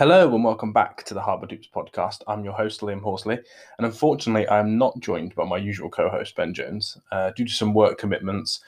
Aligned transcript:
Hello 0.00 0.34
and 0.34 0.42
welcome 0.42 0.72
back 0.72 1.04
to 1.04 1.12
the 1.12 1.20
Harbour 1.20 1.44
Dupes 1.44 1.68
podcast. 1.70 2.22
I'm 2.26 2.42
your 2.42 2.54
host, 2.54 2.80
Liam 2.80 3.02
Horsley, 3.02 3.38
and 3.76 3.84
unfortunately, 3.86 4.48
I'm 4.48 4.78
not 4.78 4.98
joined 4.98 5.34
by 5.34 5.44
my 5.44 5.58
usual 5.58 5.90
co 5.90 6.08
host, 6.08 6.34
Ben 6.36 6.54
Jones. 6.54 6.96
Uh, 7.12 7.32
due 7.32 7.44
to 7.44 7.52
some 7.52 7.74
work 7.74 7.98
commitments, 7.98 8.60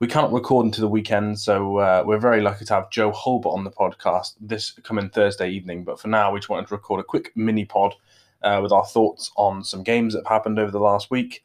we 0.00 0.08
can't 0.08 0.32
record 0.32 0.66
until 0.66 0.82
the 0.82 0.88
weekend, 0.88 1.38
so 1.38 1.76
uh, 1.76 2.02
we're 2.04 2.18
very 2.18 2.40
lucky 2.40 2.64
to 2.64 2.74
have 2.74 2.90
Joe 2.90 3.12
Hulbert 3.12 3.52
on 3.52 3.62
the 3.62 3.70
podcast 3.70 4.34
this 4.40 4.72
coming 4.82 5.08
Thursday 5.08 5.50
evening. 5.50 5.84
But 5.84 6.00
for 6.00 6.08
now, 6.08 6.32
we 6.32 6.40
just 6.40 6.48
wanted 6.48 6.66
to 6.66 6.74
record 6.74 6.98
a 6.98 7.04
quick 7.04 7.30
mini 7.36 7.64
pod 7.64 7.94
uh, 8.42 8.58
with 8.60 8.72
our 8.72 8.84
thoughts 8.84 9.30
on 9.36 9.62
some 9.62 9.84
games 9.84 10.14
that 10.14 10.26
have 10.26 10.32
happened 10.32 10.58
over 10.58 10.72
the 10.72 10.80
last 10.80 11.12
week, 11.12 11.44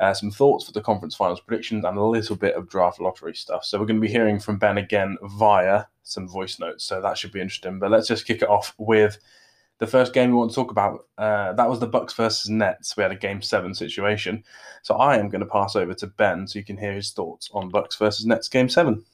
uh, 0.00 0.12
some 0.12 0.32
thoughts 0.32 0.64
for 0.64 0.72
the 0.72 0.80
conference 0.80 1.14
finals 1.14 1.40
predictions, 1.40 1.84
and 1.84 1.96
a 1.96 2.02
little 2.02 2.34
bit 2.34 2.56
of 2.56 2.68
draft 2.68 3.00
lottery 3.00 3.36
stuff. 3.36 3.64
So 3.64 3.78
we're 3.78 3.86
going 3.86 4.00
to 4.00 4.08
be 4.08 4.12
hearing 4.12 4.40
from 4.40 4.58
Ben 4.58 4.78
again 4.78 5.18
via 5.22 5.84
some 6.02 6.28
voice 6.28 6.58
notes. 6.58 6.84
So 6.84 7.00
that 7.00 7.18
should 7.18 7.32
be 7.32 7.40
interesting. 7.40 7.78
But 7.78 7.90
let's 7.90 8.08
just 8.08 8.26
kick 8.26 8.42
it 8.42 8.48
off 8.48 8.74
with 8.78 9.18
the 9.78 9.86
first 9.86 10.12
game 10.12 10.30
we 10.30 10.36
want 10.36 10.50
to 10.50 10.54
talk 10.54 10.70
about. 10.70 11.06
Uh, 11.18 11.52
that 11.54 11.68
was 11.68 11.80
the 11.80 11.86
Bucks 11.86 12.14
versus 12.14 12.48
Nets. 12.48 12.96
We 12.96 13.02
had 13.02 13.12
a 13.12 13.16
game 13.16 13.42
seven 13.42 13.74
situation. 13.74 14.44
So 14.82 14.94
I 14.94 15.16
am 15.16 15.28
going 15.28 15.40
to 15.40 15.46
pass 15.46 15.74
over 15.74 15.94
to 15.94 16.06
Ben 16.06 16.46
so 16.46 16.58
you 16.58 16.64
can 16.64 16.76
hear 16.76 16.92
his 16.92 17.10
thoughts 17.10 17.50
on 17.52 17.68
Bucks 17.68 17.96
versus 17.96 18.24
Nets 18.26 18.48
game 18.48 18.68
seven. 18.68 19.04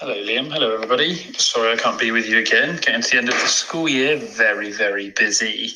Hello, 0.00 0.14
Liam. 0.14 0.52
Hello, 0.52 0.74
everybody. 0.74 1.14
Sorry 1.34 1.72
I 1.72 1.76
can't 1.76 1.98
be 1.98 2.10
with 2.10 2.28
you 2.28 2.38
again. 2.38 2.76
Getting 2.76 3.02
to 3.02 3.10
the 3.10 3.18
end 3.18 3.28
of 3.28 3.34
the 3.34 3.46
school 3.46 3.88
year, 3.88 4.16
very, 4.16 4.70
very 4.70 5.10
busy. 5.10 5.72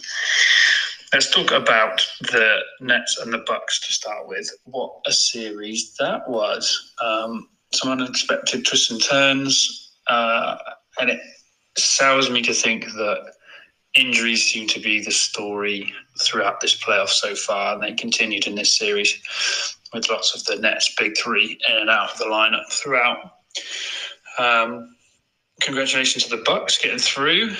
Let's 1.13 1.31
talk 1.31 1.53
about 1.53 2.07
the 2.21 2.59
Nets 2.81 3.19
and 3.19 3.33
the 3.33 3.43
Bucks 3.47 3.81
to 3.81 3.93
start 3.93 4.29
with. 4.29 4.51
What 4.65 4.93
a 5.07 5.13
series 5.13 5.95
that 5.99 6.29
was! 6.29 6.93
Um, 7.03 7.49
some 7.73 7.93
unexpected 7.93 8.67
twists 8.67 8.91
and 8.91 9.03
turns, 9.03 9.97
uh, 10.09 10.57
and 11.01 11.09
it 11.09 11.21
sours 11.79 12.29
me 12.29 12.43
to 12.43 12.53
think 12.53 12.85
that 12.85 13.33
injuries 13.95 14.45
seem 14.45 14.69
to 14.69 14.81
be 14.81 15.03
the 15.03 15.11
story 15.11 15.91
throughout 16.21 16.61
this 16.61 16.79
playoff 16.79 17.09
so 17.09 17.35
far, 17.35 17.75
and 17.75 17.83
they 17.83 17.95
continued 17.95 18.47
in 18.47 18.55
this 18.55 18.77
series 18.77 19.19
with 19.95 20.11
lots 20.11 20.35
of 20.35 20.45
the 20.45 20.61
Nets 20.61 20.95
big 20.99 21.17
three 21.17 21.59
in 21.71 21.77
and 21.77 21.89
out 21.89 22.13
of 22.13 22.19
the 22.19 22.27
lineup 22.27 22.71
throughout. 22.71 23.19
Um, 24.39 24.95
congratulations 25.63 26.25
to 26.25 26.37
the 26.37 26.43
Bucks 26.45 26.77
getting 26.77 26.99
through 26.99 27.55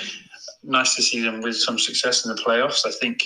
nice 0.63 0.95
to 0.95 1.01
see 1.01 1.21
them 1.21 1.41
with 1.41 1.55
some 1.55 1.79
success 1.79 2.25
in 2.25 2.35
the 2.35 2.41
playoffs. 2.41 2.85
I 2.85 2.91
think 2.91 3.23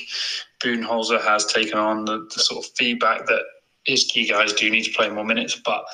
Budenholzer 0.64 1.22
has 1.22 1.46
taken 1.46 1.78
on 1.78 2.06
the, 2.06 2.28
the 2.34 2.40
sort 2.40 2.66
of 2.66 2.72
feedback 2.76 3.26
that 3.28 3.42
his 3.86 4.06
key 4.06 4.28
guys 4.28 4.54
do 4.54 4.70
need 4.70 4.84
to 4.84 4.94
play 4.94 5.10
more 5.10 5.26
minutes, 5.26 5.56
but 5.56 5.86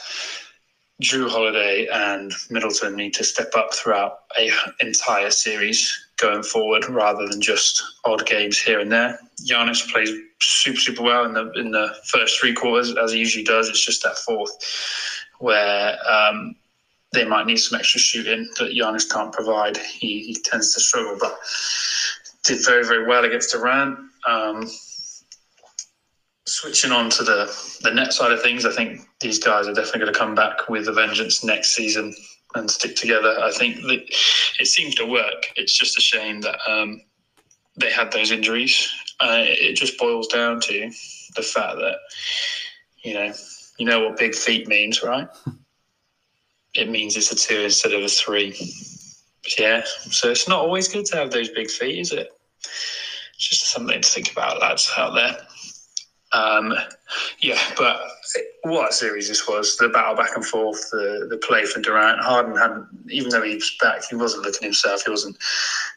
Jrue 1.02 1.30
Holiday 1.30 1.88
and 1.92 2.34
Middleton 2.50 2.96
need 2.96 3.14
to 3.14 3.24
step 3.24 3.52
up 3.56 3.74
throughout 3.74 4.20
a 4.38 4.52
entire 4.82 5.32
series 5.32 6.08
going 6.18 6.44
forward, 6.44 6.90
rather 6.90 7.26
than 7.26 7.42
just 7.42 7.82
odd 8.04 8.26
games 8.26 8.60
here 8.60 8.82
and 8.82 8.92
there. 8.92 9.18
Giannis 9.48 9.90
plays 9.90 10.12
super 10.42 10.80
super 10.80 11.02
well 11.02 11.24
in 11.24 11.34
the 11.34 11.52
in 11.54 11.72
the 11.72 11.96
first 12.06 12.40
three 12.40 12.54
quarters 12.54 12.96
as 12.98 13.14
he 13.14 13.20
usually 13.20 13.46
does. 13.46 13.70
It's 13.70 13.86
just 13.86 14.04
that 14.04 14.18
fourth 14.18 14.52
where 15.40 15.98
um, 16.06 16.56
they 17.12 17.26
might 17.26 17.46
need 17.46 17.58
some 17.58 17.80
extra 17.80 18.00
shooting 18.00 18.48
that 18.60 18.72
Giannis 18.72 19.10
can't 19.10 19.34
provide. 19.34 19.78
He, 19.78 20.22
he 20.22 20.36
tends 20.44 20.74
to 20.74 20.80
struggle, 20.80 21.18
but 21.20 21.38
did 22.46 22.64
very, 22.64 22.86
very 22.86 23.08
well 23.08 23.26
against 23.26 23.52
Durant. 23.52 23.98
Um, 24.28 24.70
switching 26.46 26.92
on 26.92 27.10
to 27.12 27.24
the, 27.24 27.78
the 27.82 27.92
net 27.92 28.14
side 28.14 28.32
of 28.32 28.42
things, 28.42 28.66
I 28.66 28.72
think 28.72 29.02
these 29.20 29.40
guys 29.40 29.68
are 29.68 29.74
definitely 29.74 30.02
going 30.02 30.14
to 30.14 30.20
come 30.20 30.36
back 30.36 30.70
with 30.70 30.88
a 30.88 30.94
vengeance 30.94 31.44
next 31.44 31.76
season 31.76 32.14
and 32.56 32.70
stick 32.70 32.96
together. 32.96 33.40
I 33.42 33.52
think 33.52 33.78
that 33.82 34.04
it 34.60 34.68
seems 34.68 34.96
to 34.96 35.06
work. 35.06 35.48
It's 35.56 35.78
just 35.78 35.98
a 35.98 36.02
shame 36.02 36.42
that 36.42 36.58
um, 36.68 37.02
they 37.76 37.92
had 37.92 38.12
those 38.12 38.32
injuries. 38.32 38.92
Uh, 39.20 39.44
it 39.46 39.76
just 39.76 39.98
boils 39.98 40.28
down 40.28 40.60
to 40.62 40.92
the 41.36 41.42
fact 41.42 41.76
that, 41.78 41.96
you 43.04 43.14
know, 43.14 43.34
you 43.78 43.86
know 43.86 44.02
what 44.02 44.18
big 44.18 44.36
feet 44.36 44.68
means, 44.68 45.04
right? 45.04 45.28
it 46.74 46.90
means 46.90 47.16
it's 47.16 47.32
a 47.32 47.36
two 47.36 47.62
instead 47.62 47.94
of 47.94 48.04
a 48.04 48.08
three. 48.08 48.56
Yeah, 49.58 49.84
so 49.86 50.30
it's 50.30 50.48
not 50.48 50.60
always 50.60 50.88
good 50.88 51.06
to 51.08 51.18
have 51.18 51.32
those 51.32 51.50
big 51.50 51.70
feet, 51.70 52.00
is 52.00 52.12
it? 52.12 52.30
It's 52.60 53.50
just 53.50 53.72
something 53.72 54.02
to 54.02 54.10
think 54.10 54.32
about, 54.32 54.62
lads 54.62 54.92
out 54.98 55.16
there. 55.16 55.38
Um, 56.32 56.74
yeah, 57.42 57.60
but 57.76 58.02
what 58.64 58.92
a 58.92 58.94
series 58.94 59.30
this 59.30 59.48
was. 59.48 59.78
The 59.78 59.90
battle 59.90 60.16
back 60.16 60.36
and 60.36 60.46
forth, 60.46 60.90
the, 60.92 61.28
the 61.30 61.38
play 61.38 61.66
for 61.66 61.82
Durant. 61.82 62.22
Harden 62.22 62.56
hadn't, 62.56 62.88
even 63.10 63.30
though 63.30 63.42
he 63.42 63.56
was 63.56 63.76
back, 63.82 64.04
he 64.10 64.16
wasn't 64.16 64.44
looking 64.44 64.64
himself. 64.64 65.04
He 65.06 65.10
wasn't 65.10 65.38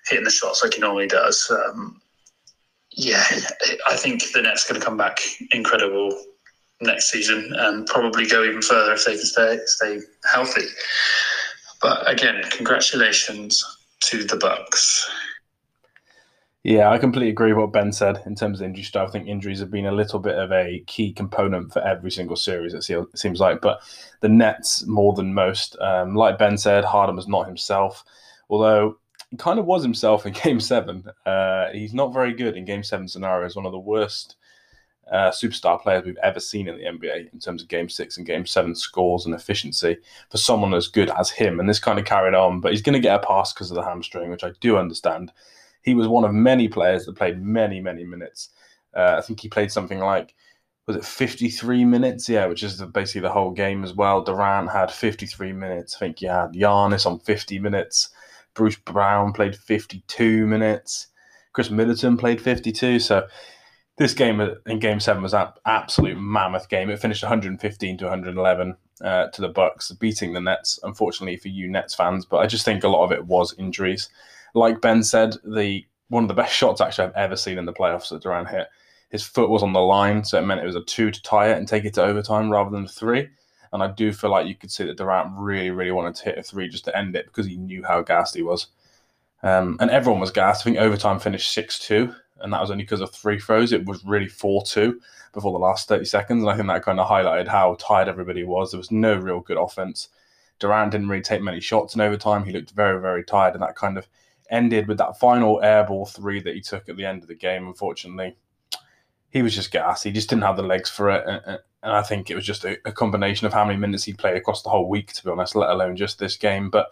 hitting 0.09 0.25
the 0.25 0.31
shots 0.31 0.63
like 0.63 0.75
he 0.75 0.81
normally 0.81 1.09
does. 1.09 1.51
Um, 1.51 2.01
yeah, 2.93 3.25
I 3.89 3.97
think 3.97 4.33
the 4.33 4.43
Nets 4.43 4.67
going 4.67 4.81
to 4.81 4.85
come 4.85 4.97
back 4.97 5.19
incredible 5.51 6.19
next 6.83 7.11
season 7.11 7.53
and 7.57 7.87
probably 7.87 8.27
go 8.27 8.45
even 8.45 8.63
further 8.63 8.93
if 8.93 9.05
they 9.05 9.17
can 9.17 9.25
stay 9.25 9.59
stay 9.67 9.99
healthy. 10.33 10.67
But 11.81 12.09
again, 12.11 12.43
congratulations 12.51 13.65
to 14.01 14.25
the 14.25 14.37
Bucks. 14.37 15.11
Yeah, 16.65 16.91
I 16.91 16.99
completely 16.99 17.31
agree 17.31 17.53
with 17.53 17.61
what 17.61 17.73
Ben 17.73 17.93
said 17.93 18.23
in 18.25 18.37
terms 18.37 18.61
of 18.61 18.67
injury 18.67 18.85
stuff. 18.85 19.09
I 19.09 19.13
think 19.13 19.27
injuries 19.27 19.59
have 19.59 19.71
been 19.71 19.87
a 19.87 19.93
little 19.93 20.21
bit 20.21 20.37
of 20.37 20.53
a 20.53 20.85
key 20.87 21.13
component 21.13 21.73
for 21.73 21.83
every 21.83 22.13
single 22.13 22.37
series, 22.37 22.73
it 22.73 22.85
seems 23.17 23.41
like. 23.41 23.61
But 23.61 23.81
the 24.21 24.29
Nets, 24.29 24.87
more 24.87 25.13
than 25.13 25.35
most, 25.35 25.77
um, 25.81 26.15
like 26.15 26.39
Ben 26.39 26.57
said, 26.57 26.85
Harden 26.85 27.17
was 27.17 27.27
not 27.27 27.49
himself, 27.49 28.05
although 28.49 28.97
he 29.31 29.37
kind 29.39 29.59
of 29.59 29.65
was 29.65 29.83
himself 29.83 30.25
in 30.25 30.33
game 30.45 30.61
seven. 30.61 31.05
Uh, 31.27 31.71
he's 31.73 31.95
not 31.95 32.15
very 32.15 32.33
good 32.33 32.57
in 32.57 32.65
game 32.65 32.85
seven 32.85 33.09
scenarios, 33.09 33.57
one 33.57 33.67
of 33.67 33.73
the 33.73 33.79
worst 33.79 34.37
uh, 35.11 35.31
superstar 35.31 35.81
players 35.81 36.05
we've 36.05 36.17
ever 36.23 36.41
seen 36.41 36.69
in 36.69 36.77
the 36.77 36.85
NBA 36.85 37.33
in 37.33 37.39
terms 37.39 37.63
of 37.63 37.69
game 37.69 37.89
six 37.89 38.17
and 38.17 38.27
game 38.27 38.47
seven 38.47 38.75
scores 38.75 39.27
and 39.27 39.35
efficiency 39.35 39.97
for 40.31 40.39
someone 40.39 40.75
as 40.75 40.89
good 40.89 41.11
as 41.11 41.31
him. 41.31 41.61
And 41.61 41.69
this 41.69 41.79
kind 41.79 41.99
of 41.99 42.05
carried 42.05 42.35
on, 42.35 42.61
but 42.61 42.73
he's 42.73 42.83
going 42.83 42.95
to 42.95 43.01
get 43.01 43.23
a 43.23 43.27
pass 43.27 43.53
because 43.53 43.71
of 43.71 43.75
the 43.75 43.85
hamstring, 43.85 44.31
which 44.31 44.45
I 44.45 44.53
do 44.61 44.77
understand. 44.77 45.33
He 45.83 45.95
was 45.95 46.09
one 46.09 46.25
of 46.25 46.33
many 46.33 46.69
players 46.69 47.05
that 47.07 47.17
played 47.17 47.43
many, 47.43 47.81
many 47.81 48.05
minutes. 48.05 48.51
Uh, 48.95 49.17
I 49.19 49.21
think 49.21 49.41
he 49.41 49.49
played 49.49 49.73
something 49.73 49.99
like, 49.99 50.35
was 50.87 50.97
it 50.97 51.05
53 51.05 51.85
minutes? 51.85 52.29
Yeah, 52.29 52.47
which 52.47 52.63
is 52.63 52.81
basically 52.83 53.21
the 53.23 53.33
whole 53.33 53.51
game 53.51 53.85
as 53.85 53.95
well. 53.95 54.23
Durant 54.23 54.71
had 54.71 54.91
53 54.91 55.53
minutes. 55.53 55.97
I 55.97 55.99
think 55.99 56.21
you 56.21 56.29
had 56.29 56.53
Giannis 56.53 57.07
on 57.07 57.19
50 57.21 57.59
minutes. 57.59 58.11
Bruce 58.55 58.77
Brown 58.77 59.33
played 59.33 59.57
52 59.57 60.47
minutes. 60.47 61.09
Khris 61.53 61.71
Middleton 61.71 62.17
played 62.17 62.41
52. 62.41 62.99
So 62.99 63.27
this 63.99 64.15
game 64.15 64.41
in 64.67 64.79
Game 64.79 65.01
Seven 65.01 65.23
was 65.23 65.35
an 65.35 65.49
absolute 65.67 66.19
mammoth 66.19 66.69
game. 66.69 66.91
It 66.91 66.99
finished 66.99 67.23
115 67.23 67.99
to 67.99 68.05
111 68.05 68.77
uh, 69.03 69.27
to 69.29 69.41
the 69.41 69.49
Bucks, 69.49 69.93
beating 69.93 70.33
the 70.33 70.41
Nets. 70.41 70.81
Unfortunately 70.83 71.37
for 71.37 71.49
you 71.49 71.69
Nets 71.69 71.95
fans, 71.95 72.25
but 72.25 72.39
I 72.39 72.47
just 72.47 72.65
think 72.65 72.85
a 72.85 72.89
lot 72.89 73.05
of 73.05 73.13
it 73.13 73.27
was 73.27 73.55
injuries. 73.59 74.09
Like 74.55 74.81
Ben 74.81 75.03
said, 75.03 75.37
the 75.45 75.85
one 76.09 76.25
of 76.25 76.29
the 76.29 76.35
best 76.35 76.55
shots 76.57 76.81
actually 76.81 77.09
I've 77.09 77.15
ever 77.15 77.37
seen 77.37 77.59
in 77.59 77.67
the 77.67 77.73
playoffs 77.73 78.09
that 78.11 78.23
Durant 78.23 78.49
hit. 78.49 78.69
His 79.11 79.23
foot 79.23 79.51
was 79.51 79.63
on 79.63 79.75
the 79.75 79.81
line, 79.81 80.25
so 80.25 80.39
it 80.39 80.47
meant 80.47 80.63
it 80.63 80.67
was 80.67 80.77
a 80.77 80.85
two 80.85 81.11
to 81.11 81.23
tie 81.23 81.51
it 81.51 81.59
and 81.59 81.69
take 81.69 81.85
it 81.85 81.93
to 81.95 82.03
overtime 82.03 82.51
rather 82.51 82.71
than 82.71 82.85
a 82.85 82.89
three. 82.89 83.29
And 83.71 83.83
I 83.83 83.89
do 83.89 84.11
feel 84.13 84.31
like 84.31 84.47
you 84.47 84.55
could 84.55 84.71
see 84.71 84.85
that 84.85 84.97
Durant 84.97 85.33
really, 85.37 85.71
really 85.71 85.91
wanted 85.91 86.15
to 86.17 86.25
hit 86.25 86.39
a 86.39 86.43
three 86.43 86.69
just 86.69 86.87
to 86.87 86.97
end 86.97 87.15
it 87.15 87.27
because 87.27 87.47
he 87.47 87.57
knew 87.57 87.83
how 87.83 88.01
gassed 88.01 88.35
he 88.35 88.43
was. 88.43 88.69
Um, 89.43 89.77
and 89.81 89.91
everyone 89.91 90.21
was 90.21 90.31
gassed. 90.31 90.63
I 90.63 90.65
think 90.65 90.79
overtime 90.79 91.19
finished 91.19 91.53
6 91.53 91.79
2 91.81 92.15
and 92.43 92.53
that 92.53 92.61
was 92.61 92.71
only 92.71 92.85
because 92.85 93.01
of 93.01 93.11
three 93.11 93.39
throws. 93.39 93.73
It 93.73 93.87
was 93.87 94.05
really 94.05 94.29
4 94.29 94.65
2 94.65 95.01
before 95.33 95.53
the 95.53 95.59
last 95.59 95.89
30 95.89 96.05
seconds. 96.05 96.43
And 96.43 96.51
I 96.51 96.57
think 96.57 96.69
that 96.69 96.83
kind 96.83 97.01
of 97.01 97.09
highlighted 97.09 97.49
how 97.49 97.77
tired 97.79 98.09
everybody 98.09 98.45
was. 98.45 98.71
There 98.71 98.79
was 98.79 98.91
no 98.91 99.15
real 99.15 99.41
good 99.41 99.57
offense. 99.57 100.09
Durant 100.59 100.93
didn't 100.93 101.09
really 101.09 101.23
take 101.23 101.43
many 101.43 101.61
shots 101.61 101.95
in 101.95 102.01
overtime. 102.01 102.45
He 102.45 102.53
looked 102.53 102.71
very, 102.73 103.01
very 103.01 103.25
tired. 103.25 103.55
And 103.55 103.63
that 103.63 103.77
kind 103.77 103.97
of 103.97 104.07
ended 104.51 104.87
with 104.87 104.99
that 104.99 105.19
final 105.19 105.61
airball 105.63 106.09
three 106.09 106.41
that 106.43 106.55
he 106.55 106.61
took 106.61 106.89
at 106.89 106.97
the 106.97 107.07
end 107.07 107.23
of 107.23 107.29
the 107.29 107.35
game, 107.35 107.67
unfortunately. 107.67 108.37
He 109.31 109.43
was 109.43 109.55
just 109.55 109.73
gassed. 109.73 110.05
He 110.05 110.13
just 110.13 110.29
didn't 110.29 110.43
have 110.43 110.57
the 110.57 110.63
legs 110.63 110.91
for 110.91 111.11
it. 111.11 111.25
And, 111.27 111.59
and 111.83 111.93
I 111.93 112.03
think 112.03 112.31
it 112.31 112.35
was 112.35 112.45
just 112.45 112.65
a, 112.65 112.77
a 112.85 112.93
combination 112.93 113.47
of 113.47 113.53
how 113.53 113.65
many 113.65 113.79
minutes 113.79 114.05
he 114.05 114.13
played 114.13 114.37
across 114.37 114.63
the 114.63 114.69
whole 114.69 114.89
week, 114.89 115.13
to 115.15 115.25
be 115.25 115.31
honest, 115.31 115.57
let 115.57 115.71
alone 115.71 115.97
just 115.97 116.19
this 116.19 116.37
game. 116.37 116.71
But 116.71 116.89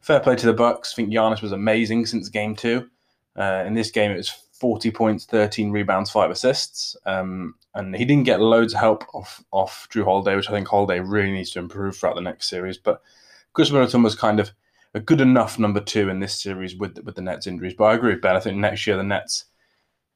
fair 0.00 0.20
play 0.20 0.36
to 0.36 0.46
the 0.46 0.52
Bucks. 0.52 0.92
I 0.92 0.96
think 0.96 1.10
Giannis 1.10 1.42
was 1.42 1.52
amazing 1.52 2.06
since 2.06 2.28
game 2.28 2.54
two. 2.54 2.88
Uh, 3.36 3.64
in 3.66 3.74
this 3.74 3.90
game, 3.90 4.10
it 4.10 4.16
was 4.16 4.32
40 4.60 4.90
points, 4.90 5.24
13 5.24 5.70
rebounds, 5.70 6.10
five 6.10 6.30
assists. 6.30 6.96
Um, 7.06 7.54
and 7.74 7.96
he 7.96 8.04
didn't 8.04 8.24
get 8.24 8.40
loads 8.40 8.74
of 8.74 8.80
help 8.80 9.04
off, 9.14 9.42
off 9.50 9.88
Jrue 9.90 10.04
Holiday, 10.04 10.36
which 10.36 10.48
I 10.48 10.52
think 10.52 10.68
Holiday 10.68 11.00
really 11.00 11.32
needs 11.32 11.50
to 11.50 11.58
improve 11.58 11.96
throughout 11.96 12.16
the 12.16 12.20
next 12.20 12.48
series. 12.48 12.78
But 12.78 13.00
Khris 13.54 13.72
Middleton 13.72 14.02
was 14.02 14.14
kind 14.14 14.38
of 14.38 14.52
a 14.94 15.00
good 15.00 15.20
enough 15.20 15.58
number 15.58 15.80
two 15.80 16.08
in 16.08 16.20
this 16.20 16.40
series 16.40 16.76
with 16.76 16.98
with 17.04 17.14
the 17.14 17.22
Nets 17.22 17.46
injuries. 17.46 17.74
But 17.76 17.84
I 17.84 17.94
agree 17.94 18.12
with 18.12 18.22
Ben. 18.22 18.36
I 18.36 18.40
think 18.40 18.58
next 18.58 18.86
year 18.86 18.96
the 18.96 19.02
Nets 19.02 19.46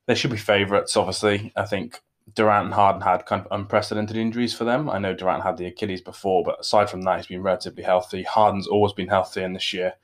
they 0.06 0.14
should 0.14 0.30
be 0.30 0.36
favourites. 0.36 0.96
Obviously, 0.96 1.52
I 1.56 1.64
think 1.64 2.00
Durant 2.34 2.66
and 2.66 2.74
Harden 2.74 3.02
had 3.02 3.26
kind 3.26 3.44
of 3.44 3.48
unprecedented 3.50 4.16
injuries 4.16 4.54
for 4.54 4.64
them. 4.64 4.90
I 4.90 4.98
know 4.98 5.14
Durant 5.14 5.42
had 5.42 5.56
the 5.56 5.66
Achilles 5.66 6.00
before, 6.00 6.42
but 6.44 6.60
aside 6.60 6.90
from 6.90 7.02
that, 7.02 7.18
he's 7.18 7.26
been 7.26 7.42
relatively 7.42 7.82
healthy. 7.82 8.22
Harden's 8.22 8.66
always 8.66 8.92
been 8.92 9.08
healthy, 9.08 9.42
and 9.42 9.54
this 9.54 9.72
year, 9.72 9.94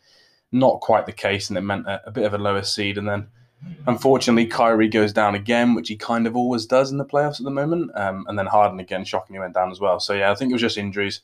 not 0.53 0.81
quite 0.81 1.07
the 1.07 1.13
case, 1.13 1.49
and 1.49 1.59
it 1.59 1.63
meant 1.63 1.87
a, 1.87 2.01
a 2.07 2.11
bit 2.11 2.25
of 2.25 2.35
a 2.35 2.39
lower 2.39 2.63
seed. 2.63 2.99
And 2.99 3.09
then, 3.09 3.29
unfortunately, 3.87 4.47
Kyrie 4.47 4.89
goes 4.89 5.13
down 5.13 5.35
again, 5.35 5.75
which 5.75 5.89
he 5.89 5.97
kind 5.97 6.27
of 6.27 6.37
always 6.37 6.67
does 6.67 6.91
in 6.91 6.99
the 6.99 7.05
playoffs 7.05 7.41
at 7.41 7.45
the 7.45 7.51
moment. 7.51 7.91
Um, 7.95 8.25
and 8.29 8.39
then 8.39 8.47
Harden 8.47 8.81
again, 8.81 9.05
shockingly 9.05 9.41
went 9.41 9.55
down 9.55 9.71
as 9.71 9.81
well. 9.81 10.01
So 10.01 10.15
yeah, 10.15 10.31
I 10.31 10.35
think 10.35 10.51
it 10.51 10.55
was 10.55 10.63
just 10.63 10.79
injuries, 10.79 11.21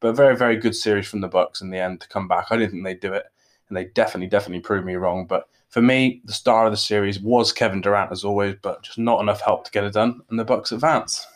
but 0.00 0.16
very, 0.16 0.36
very 0.36 0.56
good 0.56 0.74
series 0.74 1.08
from 1.08 1.20
the 1.20 1.28
Bucks 1.28 1.60
in 1.60 1.70
the 1.70 1.78
end 1.78 2.00
to 2.00 2.08
come 2.08 2.28
back. 2.28 2.46
I 2.50 2.56
didn't 2.56 2.72
think 2.72 2.84
they'd 2.84 3.00
do 3.00 3.14
it, 3.14 3.26
and 3.68 3.76
they 3.76 3.86
definitely, 3.86 4.28
definitely 4.28 4.60
proved 4.60 4.86
me 4.86 4.94
wrong. 4.94 5.26
But 5.26 5.48
for 5.68 5.82
me, 5.82 6.22
the 6.24 6.32
star 6.32 6.66
of 6.66 6.72
the 6.72 6.76
series 6.76 7.20
was 7.20 7.52
Kevin 7.52 7.80
Durant 7.80 8.12
as 8.12 8.24
always, 8.24 8.56
but 8.62 8.82
just 8.82 8.98
not 8.98 9.20
enough 9.20 9.40
help 9.40 9.64
to 9.64 9.70
get 9.70 9.84
it 9.84 9.92
done, 9.92 10.20
and 10.30 10.38
the 10.38 10.44
Bucks 10.44 10.72
advance. 10.72 11.26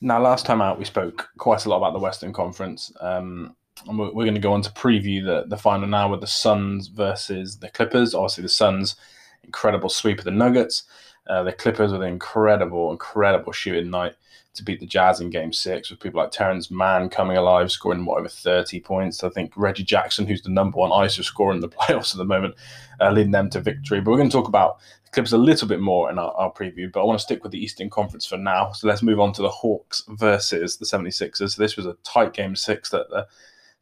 Now, 0.00 0.20
last 0.20 0.46
time 0.46 0.62
out, 0.62 0.78
we 0.78 0.84
spoke 0.84 1.28
quite 1.38 1.64
a 1.64 1.68
lot 1.68 1.78
about 1.78 1.92
the 1.92 1.98
Western 1.98 2.32
Conference, 2.32 2.92
um, 3.00 3.56
and 3.88 3.98
we're, 3.98 4.12
we're, 4.12 4.24
going 4.24 4.34
to 4.34 4.40
go 4.40 4.52
on 4.52 4.62
to 4.62 4.70
preview 4.70 5.24
the 5.24 5.44
the 5.46 5.56
final 5.56 5.88
now 5.88 6.08
with 6.08 6.20
the 6.20 6.26
Suns 6.26 6.88
versus 6.88 7.58
the 7.58 7.70
Clippers. 7.70 8.14
Obviously, 8.14 8.42
the 8.42 8.48
Suns 8.48 8.96
incredible 9.42 9.88
sweep 9.88 10.18
of 10.18 10.24
the 10.24 10.30
Nuggets, 10.30 10.84
uh, 11.28 11.42
the 11.42 11.52
Clippers 11.52 11.92
with 11.92 12.02
an 12.02 12.08
incredible, 12.08 12.92
incredible 12.92 13.52
shooting 13.52 13.90
night 13.90 14.14
to 14.54 14.64
beat 14.64 14.80
the 14.80 14.86
Jazz 14.86 15.20
in 15.20 15.30
Game 15.30 15.52
Six, 15.52 15.90
with 15.90 16.00
people 16.00 16.20
like 16.20 16.32
Terance 16.32 16.70
Mann 16.70 17.08
coming 17.08 17.36
alive, 17.36 17.70
scoring 17.70 18.04
what 18.04 18.18
over 18.18 18.28
thirty 18.28 18.80
points. 18.80 19.24
I 19.24 19.28
think 19.30 19.52
Reggie 19.56 19.84
Jackson, 19.84 20.26
who's 20.26 20.42
the 20.42 20.50
number 20.50 20.78
one 20.78 20.90
ISO 20.90 21.24
scorer 21.24 21.54
in 21.54 21.60
the 21.60 21.68
playoffs 21.68 22.12
at 22.12 22.18
the 22.18 22.24
moment, 22.24 22.54
uh, 23.00 23.10
leading 23.10 23.32
them 23.32 23.50
to 23.50 23.60
victory. 23.60 24.00
But 24.00 24.10
we're 24.10 24.18
going 24.18 24.30
to 24.30 24.36
talk 24.36 24.48
about 24.48 24.78
the 25.04 25.10
Clippers 25.10 25.32
a 25.32 25.38
little 25.38 25.68
bit 25.68 25.80
more 25.80 26.10
in 26.10 26.18
our, 26.18 26.32
our, 26.32 26.52
preview. 26.52 26.92
But 26.92 27.00
I 27.00 27.04
want 27.04 27.18
to 27.18 27.22
stick 27.22 27.42
with 27.42 27.52
the 27.52 27.62
Eastern 27.62 27.88
Conference 27.88 28.26
for 28.26 28.36
now. 28.36 28.72
So 28.72 28.86
let's 28.88 29.02
move 29.02 29.20
on 29.20 29.32
to 29.34 29.42
the 29.42 29.48
Hawks 29.48 30.02
versus 30.08 30.76
the 30.76 30.84
76ers. 30.84 31.50
So 31.52 31.62
this 31.62 31.76
was 31.76 31.86
a 31.86 31.96
tight 32.04 32.34
Game 32.34 32.56
Six 32.56 32.90
that 32.90 33.08
the 33.10 33.26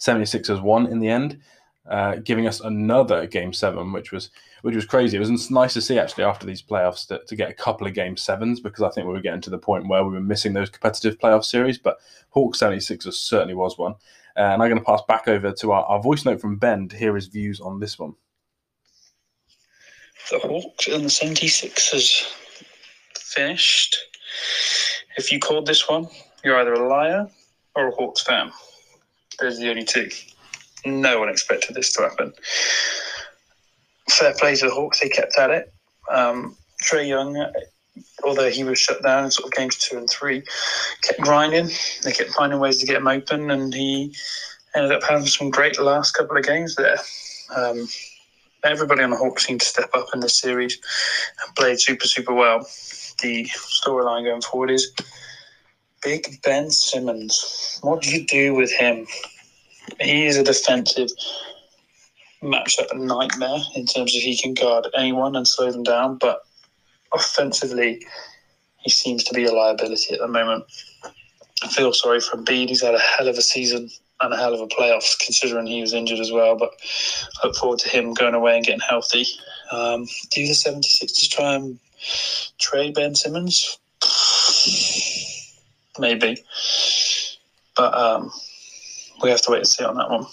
76ers 0.01 0.63
won 0.63 0.87
in 0.87 1.01
the 1.01 1.09
end. 1.09 1.41
Uh, 1.89 2.17
giving 2.17 2.49
us 2.49 2.59
another 2.61 3.29
game 3.29 3.53
seven, 3.53 3.93
which 3.93 4.11
was 4.11 4.31
which 4.63 4.75
was 4.75 4.85
crazy. 4.85 5.17
It 5.17 5.21
was 5.21 5.51
nice 5.53 5.75
to 5.75 5.81
see 5.81 6.01
actually 6.01 6.25
after 6.25 6.45
these 6.45 6.61
playoffs 6.61 7.07
to, 7.07 7.21
to 7.25 7.37
get 7.37 7.51
a 7.51 7.55
couple 7.55 7.87
of 7.87 7.95
game 7.95 8.17
sevens 8.17 8.59
because 8.59 8.83
I 8.83 8.91
think 8.91 9.07
we 9.07 9.13
were 9.13 9.21
getting 9.21 9.41
to 9.43 9.51
the 9.51 9.59
point 9.59 9.87
where 9.87 10.03
we 10.03 10.11
were 10.11 10.21
missing 10.21 10.53
those 10.53 10.69
competitive 10.69 11.19
playoff 11.19 11.45
series. 11.45 11.79
But 11.79 11.99
Hawks 12.31 12.59
76ers 12.59 13.15
certainly 13.15 13.55
was 13.55 13.79
one. 13.79 13.93
Uh, 14.37 14.41
and 14.41 14.63
I'm 14.63 14.69
going 14.69 14.81
to 14.81 14.85
pass 14.85 15.03
back 15.07 15.29
over 15.29 15.53
to 15.53 15.73
our, 15.73 15.85
our 15.85 16.03
voice 16.03 16.25
note 16.25 16.41
from 16.41 16.57
Ben 16.57 16.89
to 16.89 16.97
hear 16.97 17.15
his 17.15 17.29
views 17.29 17.61
on 17.61 17.79
this 17.79 17.99
one. 17.99 18.15
The 20.31 20.41
Hawks 20.41 20.89
and 20.89 21.05
the 21.05 21.09
76ers 21.09 22.25
finished. 23.17 23.97
If 25.17 25.31
you 25.31 25.39
called 25.39 25.67
this 25.67 25.89
one, 25.89 26.09
you're 26.45 26.59
either 26.59 26.75
a 26.75 26.89
liar 26.89 27.29
or 27.77 27.89
a 27.89 27.93
Hawks 27.93 28.23
fan. 28.23 28.51
There's 29.38 29.59
the 29.59 29.71
only 29.71 29.85
two 29.85 30.09
no 30.87 31.19
one 31.19 31.29
expected 31.29 31.75
this 31.75 31.93
to 31.94 32.03
happen. 32.03 32.33
Fair 34.09 34.35
play 34.35 34.55
to 34.56 34.67
the 34.67 34.75
Hawks, 34.75 35.00
they 35.00 35.09
kept 35.09 35.37
at 35.38 35.50
it. 35.50 35.73
Um, 36.11 36.56
Trae 36.83 37.09
Young, 37.09 37.53
although 38.25 38.50
he 38.50 38.65
was 38.65 38.79
shut 38.79 39.03
down 39.03 39.25
in 39.25 39.31
sort 39.31 39.49
of 39.49 39.53
games 39.53 39.77
two 39.77 39.99
and 39.99 40.09
three, 40.09 40.43
kept 41.03 41.21
grinding. 41.21 41.69
They 42.05 42.12
kept 42.12 42.31
finding 42.31 42.61
ways 42.61 42.79
to 42.81 42.87
get 42.87 42.97
him 42.97 43.09
open, 43.09 43.50
and 43.50 43.75
he 43.75 44.15
ended 44.75 44.93
up 44.93 45.03
having 45.03 45.27
some 45.27 45.50
great 45.50 45.81
last 45.81 46.12
couple 46.12 46.37
of 46.37 46.44
games 46.44 46.77
there. 46.77 46.99
Um, 47.55 47.88
everybody 48.62 49.03
on 49.03 49.11
the 49.11 49.17
Hawks 49.17 49.47
seemed 49.47 49.61
to 49.61 49.67
step 49.67 49.91
up 49.94 50.09
in 50.15 50.21
this 50.21 50.38
series 50.38 50.79
and 51.44 51.55
played 51.56 51.81
super, 51.81 52.06
super 52.06 52.35
well. 52.35 52.61
The 53.23 53.47
storyline 53.47 54.25
going 54.25 54.43
forward 54.43 54.71
is 54.71 54.93
Big 56.03 56.41
Ben 56.43 56.71
Simmons. 56.71 57.79
What 57.83 58.03
do 58.03 58.11
you 58.11 58.27
do 58.27 58.55
with 58.55 58.73
him? 58.73 59.07
he 60.01 60.27
is 60.27 60.37
a 60.37 60.43
defensive 60.43 61.09
matchup 62.43 62.95
nightmare 62.95 63.61
in 63.75 63.87
terms 63.87 64.15
of 64.15 64.23
he 64.23 64.37
can 64.37 64.55
guard 64.55 64.87
anyone 64.97 65.37
and 65.37 65.47
slow 65.49 65.71
them 65.71 65.83
down, 65.83 66.19
but 66.19 66.43
offensively, 67.15 68.05
he 68.79 68.91
seems 68.91 69.25
to 69.25 69.35
be 69.35 69.45
a 69.45 69.53
liability 69.53 70.15
at 70.15 70.21
the 70.21 70.29
moment. 70.29 70.65
I 71.63 71.69
feel 71.69 71.93
sorry 71.93 72.21
for 72.21 72.37
Embiid. 72.37 72.69
He's 72.69 72.83
had 72.83 72.95
a 72.95 73.01
hell 73.01 73.29
of 73.29 73.39
a 73.39 73.43
season 73.43 73.91
and 74.21 74.33
a 74.33 74.37
hell 74.37 74.55
of 74.55 74.61
a 74.61 74.67
playoffs, 74.67 75.19
considering 75.19 75.67
he 75.67 75.81
was 75.81 75.95
injured 75.95 76.21
as 76.21 76.31
well. 76.31 76.57
But 76.57 76.71
I 77.43 77.47
look 77.47 77.57
forward 77.57 77.79
to 77.81 77.89
him 77.89 78.15
going 78.15 78.35
away 78.35 78.57
and 78.57 78.65
getting 78.65 78.81
healthy. 78.81 79.27
Um, 79.73 80.07
do 80.31 80.47
the 80.47 80.53
76ers 80.53 81.31
try 81.31 81.55
and 81.55 81.79
trade 82.59 82.95
Ben 82.95 83.15
Simmons? 83.15 83.79
Maybe. 85.99 86.39
But 87.77 87.95
um, 87.95 88.31
we 89.23 89.31
have 89.31 89.43
to 89.43 89.51
wait 89.51 89.59
and 89.59 89.69
see 89.69 89.85
on 89.85 89.97
that 89.97 90.11
one. 90.11 90.27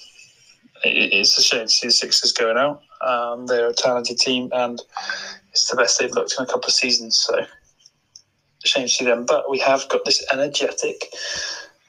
it's 0.83 1.37
a 1.37 1.41
shame 1.41 1.63
to 1.63 1.69
see 1.69 1.87
the 1.87 1.91
Sixers 1.91 2.31
going 2.31 2.57
out. 2.57 2.81
Um, 3.01 3.47
they're 3.47 3.69
a 3.69 3.73
talented 3.73 4.17
team, 4.17 4.49
and 4.53 4.81
it's 5.51 5.69
the 5.69 5.75
best 5.75 5.99
they've 5.99 6.11
looked 6.11 6.35
in 6.37 6.43
a 6.43 6.47
couple 6.47 6.67
of 6.67 6.73
seasons. 6.73 7.17
So, 7.17 7.45
shame 8.63 8.83
to 8.83 8.89
see 8.89 9.05
them. 9.05 9.25
But 9.25 9.49
we 9.49 9.59
have 9.59 9.87
got 9.89 10.05
this 10.05 10.25
energetic 10.31 11.07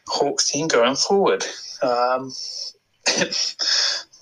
Hawks 0.09 0.51
team 0.51 0.69
going 0.69 0.97
forward. 0.97 1.45
Um, 1.83 2.33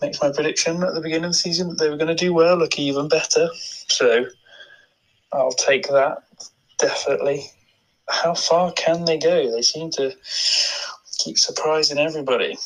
makes 0.02 0.20
my 0.20 0.32
prediction 0.32 0.82
at 0.82 0.94
the 0.94 1.00
beginning 1.00 1.26
of 1.26 1.30
the 1.30 1.38
season 1.38 1.68
that 1.68 1.78
they 1.78 1.88
were 1.88 1.96
going 1.96 2.08
to 2.08 2.14
do 2.14 2.34
well, 2.34 2.56
look 2.56 2.78
even 2.78 3.08
better. 3.08 3.48
So, 3.88 4.26
I'll 5.32 5.52
take 5.52 5.88
that 5.88 6.24
definitely. 6.82 7.44
How 8.08 8.34
far 8.34 8.72
can 8.72 9.04
they 9.04 9.18
go? 9.18 9.50
They 9.50 9.62
seem 9.62 9.90
to 9.92 10.14
keep 11.18 11.38
surprising 11.38 11.98
everybody. 11.98 12.56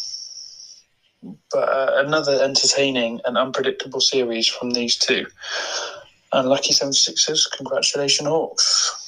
But 1.53 1.69
uh, 1.69 2.03
another 2.07 2.43
entertaining 2.43 3.21
and 3.25 3.37
unpredictable 3.37 4.01
series 4.01 4.47
from 4.47 4.71
these 4.71 4.97
two. 4.97 5.27
And 6.33 6.49
lucky 6.49 6.73
76ers, 6.73 7.51
congratulations, 7.57 8.29
Hawks. 8.29 9.06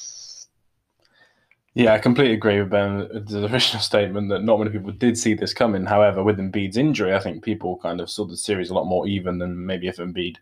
Yeah, 1.79 1.93
I 1.95 1.99
completely 1.99 2.35
agree 2.35 2.59
with 2.59 2.71
Ben. 2.71 3.09
The 3.13 3.49
original 3.49 3.81
statement 3.81 4.31
that 4.31 4.43
not 4.43 4.59
many 4.59 4.73
people 4.73 4.91
did 4.91 5.17
see 5.17 5.35
this 5.35 5.55
coming. 5.55 5.87
However, 5.87 6.25
with 6.25 6.39
Embiid's 6.39 6.77
injury, 6.77 7.15
I 7.15 7.21
think 7.21 7.45
people 7.45 7.77
kind 7.77 8.01
of 8.01 8.11
saw 8.11 8.25
the 8.25 8.37
series 8.37 8.71
a 8.71 8.75
lot 8.75 8.87
more 8.87 9.07
even 9.07 9.39
than 9.39 9.65
maybe 9.65 9.87
if 9.87 9.99
Embiid 9.99 10.39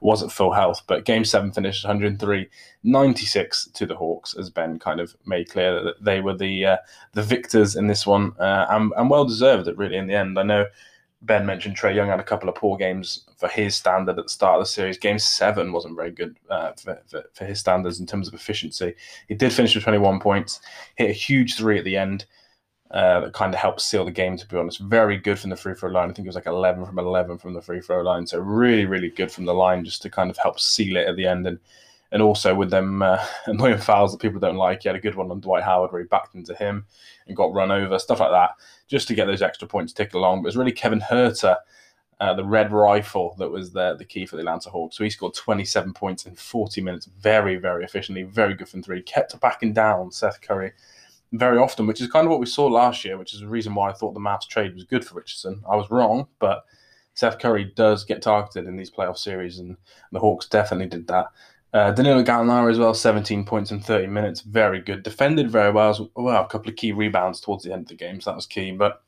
was 0.00 0.24
at 0.24 0.32
full 0.32 0.50
health. 0.50 0.82
But 0.88 1.04
game 1.04 1.24
seven 1.24 1.52
finished 1.52 1.84
103 1.84 2.48
96 2.82 3.68
to 3.74 3.86
the 3.86 3.94
Hawks, 3.94 4.34
as 4.34 4.50
Ben 4.50 4.80
kind 4.80 4.98
of 4.98 5.14
made 5.24 5.48
clear 5.50 5.84
that 5.84 6.02
they 6.02 6.20
were 6.20 6.36
the 6.36 6.66
uh, 6.66 6.76
the 7.12 7.22
victors 7.22 7.76
in 7.76 7.86
this 7.86 8.04
one 8.04 8.32
uh, 8.40 8.66
and, 8.70 8.92
and 8.96 9.08
well 9.08 9.24
deserved 9.24 9.68
it 9.68 9.78
really 9.78 9.98
in 9.98 10.08
the 10.08 10.16
end. 10.16 10.36
I 10.36 10.42
know 10.42 10.66
Ben 11.22 11.46
mentioned 11.46 11.76
Trae 11.76 11.94
Young 11.94 12.08
had 12.08 12.20
a 12.20 12.24
couple 12.24 12.48
of 12.48 12.56
poor 12.56 12.76
games 12.76 13.24
for 13.36 13.48
his 13.48 13.76
standard 13.76 14.18
at 14.18 14.24
the 14.24 14.30
start 14.30 14.58
of 14.58 14.62
the 14.62 14.66
series. 14.66 14.98
Game 14.98 15.18
seven 15.18 15.72
wasn't 15.72 15.96
very 15.96 16.10
good 16.10 16.36
uh, 16.50 16.72
for, 16.72 17.00
for, 17.06 17.24
for, 17.32 17.44
his 17.44 17.60
standards 17.60 18.00
in 18.00 18.06
terms 18.06 18.26
of 18.26 18.34
efficiency. 18.34 18.94
He 19.28 19.34
did 19.34 19.52
finish 19.52 19.74
with 19.74 19.84
21 19.84 20.18
points, 20.18 20.60
hit 20.96 21.10
a 21.10 21.12
huge 21.12 21.56
three 21.56 21.78
at 21.78 21.84
the 21.84 21.96
end 21.96 22.26
uh, 22.90 23.20
that 23.20 23.32
kind 23.32 23.54
of 23.54 23.60
helped 23.60 23.80
seal 23.80 24.04
the 24.04 24.10
game, 24.10 24.36
to 24.36 24.46
be 24.46 24.56
honest. 24.56 24.80
Very 24.80 25.16
good 25.16 25.38
from 25.38 25.50
the 25.50 25.56
free 25.56 25.74
throw 25.74 25.90
line. 25.90 26.10
I 26.10 26.12
think 26.12 26.26
it 26.26 26.28
was 26.28 26.34
like 26.34 26.46
11 26.46 26.84
from 26.84 26.98
11 26.98 27.38
from 27.38 27.54
the 27.54 27.62
free 27.62 27.80
throw 27.80 28.02
line. 28.02 28.26
So, 28.26 28.38
really, 28.38 28.84
really 28.84 29.08
good 29.08 29.30
from 29.30 29.44
the 29.44 29.54
line 29.54 29.84
just 29.84 30.02
to 30.02 30.10
kind 30.10 30.28
of 30.28 30.36
help 30.36 30.58
seal 30.58 30.96
it 30.96 31.08
at 31.08 31.16
the 31.16 31.26
end. 31.26 31.46
And 31.46 31.58
and 32.12 32.22
also 32.22 32.54
with 32.54 32.70
them 32.70 33.02
uh, 33.02 33.18
annoying 33.46 33.78
fouls 33.78 34.12
that 34.12 34.20
people 34.20 34.38
don't 34.38 34.56
like. 34.56 34.82
He 34.82 34.88
had 34.88 34.96
a 34.96 35.00
good 35.00 35.16
one 35.16 35.30
on 35.30 35.40
Dwight 35.40 35.64
Howard 35.64 35.90
where 35.90 36.02
he 36.02 36.06
backed 36.06 36.34
into 36.34 36.54
him 36.54 36.84
and 37.26 37.36
got 37.36 37.54
run 37.54 37.72
over, 37.72 37.98
stuff 37.98 38.20
like 38.20 38.30
that 38.30 38.50
just 38.86 39.08
to 39.08 39.14
get 39.14 39.26
those 39.26 39.42
extra 39.42 39.66
points 39.66 39.92
ticking 39.92 40.18
along. 40.18 40.42
But 40.42 40.46
it 40.46 40.50
was 40.50 40.56
really 40.56 40.72
Kevin 40.72 41.00
Huerter, 41.00 41.56
uh, 42.20 42.34
the 42.34 42.44
red 42.44 42.70
rifle, 42.70 43.34
that 43.38 43.50
was 43.50 43.72
the, 43.72 43.96
the 43.96 44.04
key 44.04 44.26
for 44.26 44.36
the 44.36 44.42
Atlanta 44.42 44.70
Hawks. 44.70 44.96
So 44.96 45.04
he 45.04 45.10
scored 45.10 45.34
27 45.34 45.94
points 45.94 46.26
in 46.26 46.36
40 46.36 46.82
minutes, 46.82 47.06
very, 47.06 47.56
very 47.56 47.82
efficiently, 47.82 48.22
very 48.22 48.54
good 48.54 48.68
from 48.68 48.82
three. 48.82 49.02
Kept 49.02 49.40
backing 49.40 49.72
down 49.72 50.12
Seth 50.12 50.40
Curry 50.42 50.72
very 51.32 51.56
often, 51.56 51.86
which 51.86 52.02
is 52.02 52.10
kind 52.10 52.26
of 52.26 52.30
what 52.30 52.40
we 52.40 52.46
saw 52.46 52.66
last 52.66 53.04
year, 53.04 53.16
which 53.16 53.32
is 53.32 53.40
the 53.40 53.48
reason 53.48 53.74
why 53.74 53.88
I 53.88 53.94
thought 53.94 54.12
the 54.12 54.20
Mavs 54.20 54.46
trade 54.46 54.74
was 54.74 54.84
good 54.84 55.04
for 55.04 55.14
Richardson. 55.14 55.62
I 55.68 55.76
was 55.76 55.90
wrong, 55.90 56.28
but 56.38 56.66
Seth 57.14 57.38
Curry 57.38 57.72
does 57.74 58.04
get 58.04 58.22
targeted 58.22 58.66
in 58.66 58.76
these 58.76 58.90
playoff 58.90 59.18
series, 59.18 59.58
and 59.58 59.76
the 60.12 60.20
Hawks 60.20 60.46
definitely 60.46 60.88
did 60.88 61.06
that. 61.08 61.26
Uh, 61.72 61.90
Danilo 61.90 62.22
Gallinari 62.22 62.70
as 62.70 62.78
well, 62.78 62.92
17 62.92 63.44
points 63.44 63.70
in 63.70 63.80
30 63.80 64.08
minutes. 64.08 64.42
Very 64.42 64.80
good. 64.80 65.02
Defended 65.02 65.50
very 65.50 65.72
well. 65.72 66.10
Well. 66.14 66.44
A 66.44 66.46
couple 66.46 66.68
of 66.68 66.76
key 66.76 66.92
rebounds 66.92 67.40
towards 67.40 67.64
the 67.64 67.72
end 67.72 67.82
of 67.82 67.88
the 67.88 67.94
game, 67.94 68.20
so 68.20 68.30
that 68.30 68.36
was 68.36 68.46
key. 68.46 68.72
But 68.72 69.02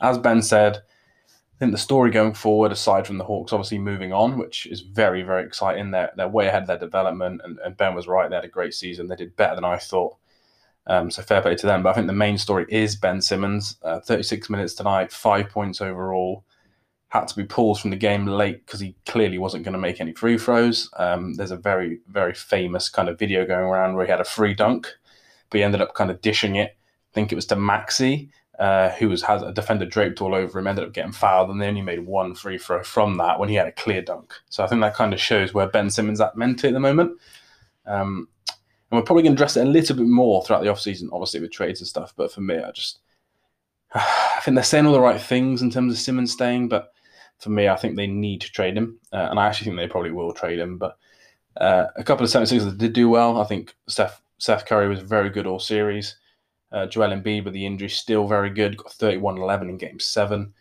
as 0.00 0.16
Ben 0.16 0.40
said, 0.40 0.76
I 0.76 1.58
think 1.58 1.72
the 1.72 1.78
story 1.78 2.12
going 2.12 2.34
forward, 2.34 2.70
aside 2.70 3.04
from 3.04 3.18
the 3.18 3.24
Hawks 3.24 3.52
obviously 3.52 3.80
moving 3.80 4.12
on, 4.12 4.38
which 4.38 4.66
is 4.66 4.80
very, 4.80 5.22
very 5.22 5.44
exciting. 5.44 5.90
They're, 5.90 6.12
they're 6.16 6.28
way 6.28 6.46
ahead 6.46 6.62
of 6.62 6.68
their 6.68 6.78
development, 6.78 7.40
and, 7.42 7.58
and 7.64 7.76
Ben 7.76 7.96
was 7.96 8.06
right. 8.06 8.30
They 8.30 8.36
had 8.36 8.44
a 8.44 8.48
great 8.48 8.74
season. 8.74 9.08
They 9.08 9.16
did 9.16 9.34
better 9.34 9.56
than 9.56 9.64
I 9.64 9.78
thought. 9.78 10.16
Um, 10.86 11.10
so 11.10 11.22
fair 11.22 11.42
play 11.42 11.56
to 11.56 11.66
them. 11.66 11.82
But 11.82 11.90
I 11.90 11.92
think 11.94 12.06
the 12.06 12.12
main 12.12 12.38
story 12.38 12.64
is 12.68 12.94
Ben 12.94 13.20
Simmons. 13.20 13.76
Uh, 13.82 13.98
36 13.98 14.48
minutes 14.48 14.74
tonight, 14.74 15.12
five 15.12 15.50
points 15.50 15.80
overall 15.80 16.44
had 17.08 17.26
to 17.26 17.36
be 17.36 17.44
pulled 17.44 17.80
from 17.80 17.90
the 17.90 17.96
game 17.96 18.26
late 18.26 18.64
because 18.66 18.80
he 18.80 18.94
clearly 19.06 19.38
wasn't 19.38 19.64
going 19.64 19.72
to 19.72 19.78
make 19.78 20.00
any 20.00 20.12
free 20.12 20.36
throws. 20.36 20.90
Um, 20.96 21.34
there's 21.34 21.50
a 21.50 21.56
very, 21.56 22.00
very 22.08 22.34
famous 22.34 22.88
kind 22.88 23.08
of 23.08 23.18
video 23.18 23.46
going 23.46 23.64
around 23.64 23.94
where 23.94 24.04
he 24.04 24.10
had 24.10 24.20
a 24.20 24.24
free 24.24 24.54
dunk, 24.54 24.88
but 25.48 25.58
he 25.58 25.64
ended 25.64 25.80
up 25.80 25.94
kind 25.94 26.10
of 26.10 26.20
dishing 26.20 26.56
it. 26.56 26.76
I 27.10 27.14
think 27.14 27.32
it 27.32 27.36
was 27.36 27.46
to 27.46 27.56
Maxey, 27.56 28.30
uh, 28.58 28.90
who 28.90 29.08
was 29.08 29.22
has 29.22 29.42
a 29.42 29.52
defender 29.52 29.86
draped 29.86 30.20
all 30.20 30.34
over 30.34 30.58
him, 30.58 30.66
ended 30.66 30.84
up 30.84 30.92
getting 30.92 31.12
fouled, 31.12 31.48
and 31.48 31.60
they 31.60 31.68
only 31.68 31.80
made 31.80 32.06
one 32.06 32.34
free 32.34 32.58
throw 32.58 32.82
from 32.82 33.16
that 33.16 33.40
when 33.40 33.48
he 33.48 33.54
had 33.54 33.66
a 33.68 33.72
clear 33.72 34.02
dunk. 34.02 34.34
So 34.50 34.62
I 34.62 34.66
think 34.66 34.82
that 34.82 34.94
kind 34.94 35.14
of 35.14 35.20
shows 35.20 35.54
where 35.54 35.68
Ben 35.68 35.88
Simmons 35.88 36.20
at 36.20 36.36
mentally 36.36 36.70
at 36.70 36.74
the 36.74 36.80
moment. 36.80 37.18
Um, 37.86 38.28
and 38.90 38.98
we're 38.98 39.04
probably 39.04 39.22
going 39.22 39.34
to 39.34 39.36
address 39.36 39.56
it 39.56 39.66
a 39.66 39.70
little 39.70 39.96
bit 39.96 40.06
more 40.06 40.44
throughout 40.44 40.62
the 40.62 40.70
offseason, 40.70 41.08
obviously 41.12 41.40
with 41.40 41.52
trades 41.52 41.80
and 41.80 41.88
stuff. 41.88 42.12
But 42.16 42.32
for 42.32 42.42
me, 42.42 42.58
I 42.58 42.70
just 42.70 43.00
I 43.94 44.40
think 44.42 44.54
they're 44.54 44.64
saying 44.64 44.84
all 44.84 44.92
the 44.92 45.00
right 45.00 45.20
things 45.20 45.62
in 45.62 45.70
terms 45.70 45.94
of 45.94 45.98
Simmons 45.98 46.32
staying, 46.32 46.68
but 46.68 46.92
for 47.38 47.50
me, 47.50 47.68
I 47.68 47.76
think 47.76 47.96
they 47.96 48.06
need 48.06 48.40
to 48.42 48.52
trade 48.52 48.76
him, 48.76 48.98
uh, 49.12 49.28
and 49.30 49.38
I 49.38 49.46
actually 49.46 49.66
think 49.66 49.76
they 49.76 49.86
probably 49.86 50.10
will 50.10 50.32
trade 50.32 50.58
him. 50.58 50.76
But 50.78 50.98
uh, 51.56 51.86
a 51.96 52.04
couple 52.04 52.24
of 52.24 52.30
76ers 52.30 52.64
that 52.64 52.78
did 52.78 52.92
do 52.92 53.08
well. 53.08 53.40
I 53.40 53.44
think 53.44 53.74
Steph 53.86 54.20
Seth 54.38 54.66
Curry 54.66 54.88
was 54.88 55.00
very 55.00 55.30
good 55.30 55.46
all 55.46 55.58
series. 55.58 56.16
Uh, 56.70 56.86
Joel 56.86 57.10
Embiid 57.10 57.44
with 57.44 57.54
the 57.54 57.64
injury 57.64 57.88
still 57.88 58.26
very 58.26 58.50
good. 58.50 58.76
Got 58.76 58.92
31-11 58.92 59.62
in 59.62 59.78
Game 59.78 60.00
Seven. 60.00 60.52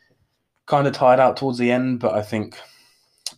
Kind 0.65 0.87
of 0.87 0.93
tired 0.93 1.19
out 1.19 1.37
towards 1.37 1.57
the 1.57 1.71
end, 1.71 1.99
but 1.99 2.13
I 2.13 2.21
think 2.21 2.57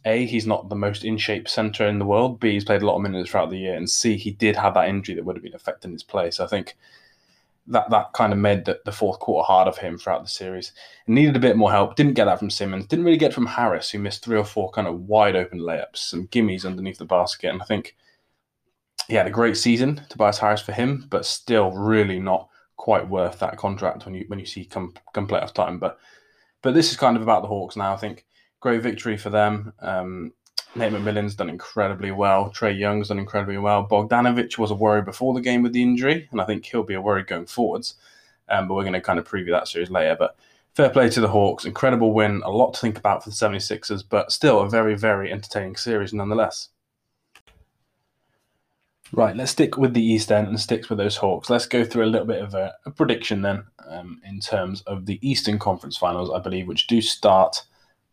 a 0.05 0.25
he's 0.25 0.47
not 0.47 0.69
the 0.69 0.75
most 0.75 1.03
in 1.03 1.17
shape 1.17 1.49
center 1.49 1.87
in 1.87 1.99
the 1.99 2.05
world. 2.05 2.39
B 2.39 2.51
he's 2.51 2.63
played 2.63 2.81
a 2.81 2.85
lot 2.85 2.95
of 2.95 3.01
minutes 3.01 3.29
throughout 3.29 3.49
the 3.49 3.57
year, 3.57 3.75
and 3.75 3.89
C 3.89 4.17
he 4.17 4.31
did 4.31 4.55
have 4.55 4.73
that 4.75 4.89
injury 4.89 5.15
that 5.15 5.25
would 5.25 5.35
have 5.35 5.43
been 5.43 5.55
affecting 5.55 5.91
his 5.91 6.03
play. 6.03 6.31
So 6.31 6.43
I 6.43 6.47
think 6.47 6.75
that 7.69 7.89
that 7.89 8.13
kind 8.13 8.33
of 8.33 8.39
made 8.39 8.65
the, 8.65 8.79
the 8.85 8.91
fourth 8.91 9.19
quarter 9.19 9.45
hard 9.45 9.73
for 9.73 9.81
him 9.81 9.97
throughout 9.97 10.23
the 10.23 10.29
series. 10.29 10.73
He 11.05 11.13
needed 11.13 11.35
a 11.35 11.39
bit 11.39 11.55
more 11.55 11.71
help. 11.71 11.95
Didn't 11.95 12.15
get 12.15 12.25
that 12.25 12.39
from 12.39 12.49
Simmons. 12.49 12.87
Didn't 12.87 13.05
really 13.05 13.17
get 13.17 13.33
from 13.33 13.45
Harris, 13.45 13.89
who 13.89 13.99
missed 13.99 14.23
three 14.23 14.37
or 14.37 14.45
four 14.45 14.71
kind 14.71 14.87
of 14.87 15.01
wide 15.01 15.35
open 15.35 15.59
layups, 15.59 15.97
some 15.97 16.27
gimmies 16.27 16.65
underneath 16.65 16.97
the 16.97 17.05
basket. 17.05 17.49
And 17.51 17.61
I 17.61 17.65
think 17.65 17.95
he 19.07 19.15
had 19.15 19.27
a 19.27 19.31
great 19.31 19.57
season, 19.57 20.01
Tobias 20.09 20.39
Harris, 20.39 20.61
for 20.61 20.71
him, 20.71 21.05
but 21.09 21.25
still 21.25 21.71
really 21.71 22.19
not 22.19 22.49
quite 22.75 23.07
worth 23.07 23.39
that 23.39 23.57
contract 23.57 24.05
when 24.05 24.15
you 24.15 24.25
when 24.27 24.39
you 24.39 24.45
see 24.45 24.65
come 24.65 24.93
come 25.13 25.27
playoff 25.27 25.53
time. 25.53 25.79
But 25.79 25.99
but 26.61 26.73
this 26.73 26.91
is 26.91 26.97
kind 26.97 27.15
of 27.15 27.23
about 27.23 27.43
the 27.43 27.47
Hawks 27.47 27.75
now. 27.75 27.93
I 27.93 27.97
think 27.97 28.25
great 28.59 28.81
victory 28.81 29.17
for 29.17 29.29
them. 29.29 29.73
Um, 29.79 30.33
Nate 30.75 30.93
McMillan's 30.93 31.35
done 31.35 31.49
incredibly 31.49 32.11
well. 32.11 32.51
Trae 32.51 32.77
Young's 32.77 33.07
done 33.07 33.19
incredibly 33.19 33.57
well. 33.57 33.87
Bogdanovic 33.87 34.57
was 34.57 34.71
a 34.71 34.75
worry 34.75 35.01
before 35.01 35.33
the 35.33 35.41
game 35.41 35.63
with 35.63 35.73
the 35.73 35.81
injury, 35.81 36.27
and 36.31 36.39
I 36.39 36.45
think 36.45 36.65
he'll 36.65 36.83
be 36.83 36.93
a 36.93 37.01
worry 37.01 37.23
going 37.23 37.47
forwards. 37.47 37.95
Um, 38.49 38.67
but 38.67 38.75
we're 38.75 38.83
going 38.83 38.93
to 38.93 39.01
kind 39.01 39.19
of 39.19 39.27
preview 39.27 39.51
that 39.51 39.67
series 39.67 39.89
later. 39.89 40.15
But 40.17 40.35
fair 40.73 40.89
play 40.89 41.09
to 41.09 41.21
the 41.21 41.27
Hawks. 41.27 41.65
Incredible 41.65 42.13
win. 42.13 42.41
A 42.45 42.51
lot 42.51 42.73
to 42.73 42.79
think 42.79 42.97
about 42.97 43.23
for 43.23 43.29
the 43.29 43.35
76ers, 43.35 44.03
but 44.07 44.31
still 44.31 44.59
a 44.59 44.69
very, 44.69 44.95
very 44.95 45.31
entertaining 45.31 45.75
series 45.75 46.13
nonetheless. 46.13 46.69
Right, 49.11 49.35
let's 49.35 49.51
stick 49.51 49.75
with 49.75 49.95
the 49.95 50.03
East 50.03 50.31
End 50.31 50.47
and 50.47 50.59
stick 50.59 50.87
with 50.87 50.99
those 50.99 51.17
Hawks. 51.17 51.49
Let's 51.49 51.65
go 51.65 51.83
through 51.83 52.05
a 52.05 52.13
little 52.13 52.27
bit 52.27 52.43
of 52.43 52.53
a, 52.53 52.75
a 52.85 52.91
prediction 52.91 53.41
then 53.41 53.63
um, 53.87 54.21
in 54.23 54.39
terms 54.39 54.81
of 54.81 55.07
the 55.07 55.19
Eastern 55.27 55.57
Conference 55.57 55.97
Finals, 55.97 56.29
I 56.29 56.37
believe, 56.37 56.67
which 56.67 56.85
do 56.85 57.01
start 57.01 57.63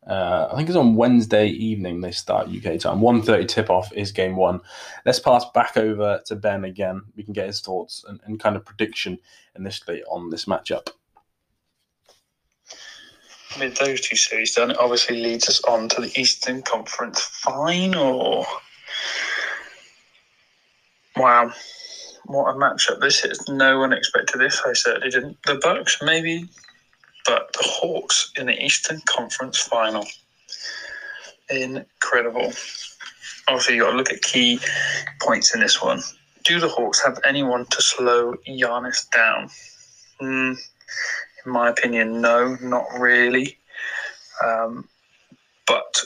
uh, 0.07 0.49
I 0.53 0.57
think 0.57 0.69
it's 0.69 0.77
on 0.77 0.95
Wednesday 0.95 1.49
evening 1.49 2.01
they 2.01 2.13
start 2.13 2.49
UK 2.49 2.79
time. 2.79 3.01
1.30 3.01 3.49
tip-off 3.49 3.93
is 3.93 4.13
game 4.13 4.37
one. 4.37 4.61
Let's 5.05 5.19
pass 5.19 5.45
back 5.53 5.77
over 5.77 6.21
to 6.27 6.37
Ben 6.37 6.65
again. 6.65 7.03
We 7.17 7.25
can 7.25 7.33
get 7.33 7.47
his 7.47 7.61
thoughts 7.61 8.05
and, 8.09 8.21
and 8.25 8.39
kind 8.39 8.55
of 8.55 8.65
prediction 8.65 9.19
initially 9.57 10.05
on 10.05 10.31
this 10.31 10.45
matchup. 10.45 10.89
With 13.59 13.77
those 13.79 14.01
two 14.01 14.17
series 14.17 14.55
done, 14.55 14.71
it 14.71 14.79
obviously 14.79 15.17
leads 15.17 15.49
us 15.49 15.65
on 15.65 15.89
to 15.91 16.03
the 16.03 16.21
Eastern 16.21 16.63
Conference 16.63 17.21
final. 17.21 18.47
Wow. 21.17 21.53
What 22.27 22.51
a 22.51 22.59
matchup 22.59 23.01
this 23.01 23.25
is. 23.25 23.49
No 23.49 23.81
one 23.81 23.93
expected 23.93 24.41
this. 24.41 24.61
I 24.65 24.73
certainly 24.75 25.11
didn't. 25.11 25.39
The 25.47 25.57
Bucks 25.57 25.99
maybe 26.03 26.49
but 27.27 27.53
the 27.53 27.63
Hawks 27.63 28.33
in 28.37 28.47
the 28.47 28.65
Eastern 28.65 29.01
Conference 29.07 29.59
final. 29.59 30.07
Incredible. 31.51 32.53
Obviously, 33.49 33.77
you 33.77 33.83
got 33.83 33.93
to 33.93 33.97
look 33.97 34.13
at 34.13 34.23
key 34.23 34.59
points 35.21 35.55
in 35.55 35.61
this 35.61 35.83
one. 35.83 36.03
Do 36.45 36.61
the 36.61 36.69
Hawks 36.69 37.05
have 37.05 37.19
anyone 37.25 37.67
to 37.67 37.83
slow 37.83 38.35
Giannis 38.49 39.09
down? 39.11 39.49
Mm, 40.21 40.57
in 41.45 41.53
my 41.53 41.69
opinion, 41.69 42.21
no, 42.21 42.57
not 42.61 42.87
really. 42.99 43.59
Um, 44.45 44.89
but 45.67 46.03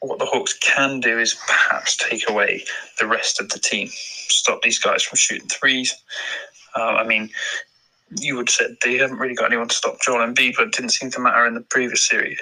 what 0.00 0.18
the 0.18 0.26
Hawks 0.26 0.54
can 0.54 1.00
do 1.00 1.18
is 1.18 1.34
perhaps 1.34 1.96
take 1.96 2.28
away 2.28 2.64
the 2.98 3.06
rest 3.06 3.40
of 3.40 3.48
the 3.48 3.58
team, 3.58 3.88
stop 3.90 4.62
these 4.62 4.78
guys 4.78 5.02
from 5.02 5.16
shooting 5.16 5.48
threes. 5.48 5.94
Uh, 6.76 6.96
I 6.96 7.06
mean, 7.06 7.30
you 8.10 8.36
would 8.36 8.48
say 8.48 8.76
they 8.82 8.96
haven't 8.96 9.18
really 9.18 9.34
got 9.34 9.46
anyone 9.46 9.68
to 9.68 9.74
stop 9.74 10.00
Joel 10.00 10.26
Embiid, 10.26 10.56
but 10.56 10.68
it 10.68 10.72
didn't 10.72 10.90
seem 10.90 11.10
to 11.12 11.20
matter 11.20 11.46
in 11.46 11.54
the 11.54 11.60
previous 11.60 12.06
series. 12.06 12.40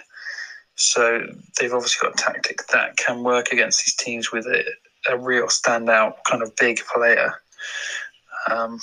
So 0.77 1.27
they've 1.59 1.73
obviously 1.73 2.07
got 2.07 2.21
a 2.21 2.23
tactic 2.23 2.67
that 2.69 2.97
can 2.97 3.23
work 3.23 3.49
against 3.53 3.85
these 3.85 3.95
teams 3.95 4.33
with 4.33 4.47
a, 4.47 4.65
a 5.09 5.17
real 5.17 5.47
standout 5.47 6.17
kind 6.29 6.43
of 6.43 6.55
big 6.57 6.81
player. 6.93 7.35
Um, 8.51 8.79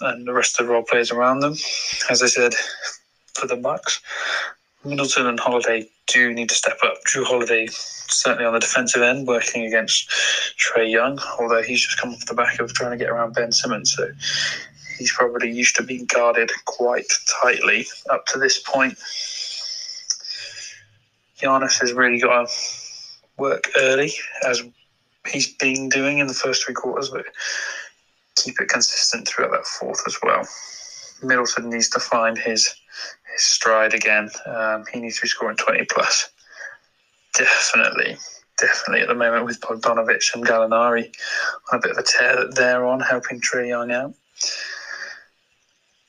and 0.00 0.26
the 0.26 0.32
rest 0.32 0.60
of 0.60 0.66
the 0.66 0.72
role 0.72 0.82
players 0.82 1.10
around 1.10 1.40
them. 1.40 1.54
As 2.10 2.22
I 2.22 2.26
said, 2.26 2.54
for 3.34 3.46
the 3.46 3.56
Bucks, 3.56 4.00
Middleton 4.84 5.26
and 5.26 5.40
Holiday 5.40 5.88
do 6.08 6.32
need 6.32 6.48
to 6.50 6.54
step 6.54 6.78
up. 6.84 6.96
Jrue 7.06 7.24
Holiday 7.24 7.68
certainly 7.70 8.44
on 8.44 8.54
the 8.54 8.60
defensive 8.60 9.02
end, 9.02 9.26
working 9.26 9.64
against 9.64 10.10
Trae 10.58 10.90
Young, 10.90 11.18
although 11.38 11.62
he's 11.62 11.80
just 11.80 12.00
come 12.00 12.10
off 12.10 12.26
the 12.26 12.34
back 12.34 12.58
of 12.58 12.72
trying 12.72 12.90
to 12.90 12.96
get 12.96 13.10
around 13.10 13.34
Ben 13.34 13.52
Simmons. 13.52 13.94
So 13.94 14.10
he's 14.98 15.12
probably 15.12 15.50
used 15.50 15.76
to 15.76 15.82
being 15.82 16.06
guarded 16.06 16.50
quite 16.66 17.06
tightly 17.42 17.86
up 18.10 18.26
to 18.26 18.38
this 18.38 18.60
point. 18.60 18.98
Giannis 21.40 21.80
has 21.80 21.92
really 21.92 22.20
got 22.20 22.48
to 22.48 22.54
work 23.36 23.64
early, 23.78 24.12
as 24.46 24.62
he's 25.26 25.54
been 25.54 25.88
doing 25.88 26.18
in 26.18 26.26
the 26.26 26.34
first 26.34 26.64
three 26.64 26.74
quarters, 26.74 27.10
but 27.10 27.24
keep 28.36 28.60
it 28.60 28.68
consistent 28.68 29.26
throughout 29.26 29.52
that 29.52 29.66
fourth 29.66 30.02
as 30.06 30.18
well. 30.22 30.46
Middleton 31.22 31.70
needs 31.70 31.88
to 31.90 32.00
find 32.00 32.36
his 32.36 32.74
his 33.32 33.42
stride 33.42 33.94
again. 33.94 34.30
Um, 34.46 34.84
he 34.92 35.00
needs 35.00 35.16
to 35.16 35.22
be 35.22 35.28
scoring 35.28 35.56
20 35.56 35.84
plus. 35.90 36.30
Definitely, 37.34 38.16
definitely 38.58 39.02
at 39.02 39.08
the 39.08 39.14
moment 39.14 39.44
with 39.44 39.60
Bogdanovic 39.60 40.34
and 40.34 40.44
Gallinari 40.44 41.12
on 41.72 41.78
a 41.78 41.82
bit 41.82 41.92
of 41.92 41.98
a 41.98 42.02
tear 42.02 42.36
that 42.36 42.54
they're 42.54 42.86
on, 42.86 43.00
helping 43.00 43.40
Trae 43.40 43.68
Young 43.68 43.92
out. 43.92 44.14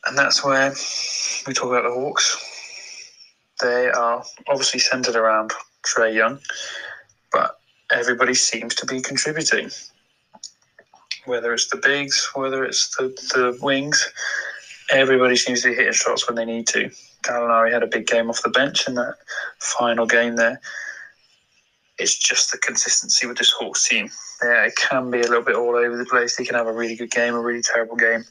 And 0.06 0.18
that's 0.18 0.44
where 0.44 0.74
we 1.46 1.53
talk 1.53 1.72
about 1.72 1.84
the 1.84 1.94
Hawks. 1.94 2.38
They 3.62 3.89
are 3.89 4.24
obviously 4.48 4.79
centered 4.79 5.15
around 5.15 5.51
Trae 5.84 6.13
Young, 6.13 6.39
but 7.32 7.60
everybody 7.91 8.34
seems 8.34 8.74
to 8.75 8.86
be 8.86 9.01
contributing. 9.01 9.70
Whether 11.25 11.53
it's 11.53 11.70
the 11.70 11.77
bigs, 11.77 12.29
whether 12.34 12.63
it's 12.63 12.96
the, 12.96 13.10
the 13.34 13.58
wings, 13.62 14.10
everybody 14.89 15.36
seems 15.36 15.62
to 15.62 15.70
be 15.70 15.75
hitting 15.75 15.94
shots 15.94 16.27
when 16.27 16.36
they 16.36 16.46
need 16.46 16.68
to. 16.68 16.89
Gallinari 17.24 17.72
had 17.72 17.84
a 17.84 17.88
big 17.88 18.08
game 18.08 18.29
off 18.29 18.41
the 18.41 18.50
bench 18.50 18.88
in 18.88 18.96
that 18.96 19.15
final 19.60 20.06
game 20.06 20.38
there. 20.38 20.62
It's 21.98 22.18
just 22.18 22.51
the 22.51 22.58
consistency 22.60 23.27
with 23.27 23.38
this 23.38 23.51
Hawks 23.51 23.88
team. 23.88 24.10
Yeah, 24.41 24.65
it 24.65 24.75
can 24.77 25.12
be 25.12 25.20
a 25.20 25.27
little 25.27 25.44
bit 25.44 25.56
all 25.56 25.75
over 25.75 25.98
the 25.98 26.06
place. 26.06 26.38
They 26.38 26.46
can 26.46 26.56
have 26.56 26.68
a 26.68 26.72
really 26.72 26.96
good 26.96 27.12
game, 27.12 27.36
a 27.36 27.41
really 27.41 27.62
terrible 27.62 27.98
game. 27.98 28.24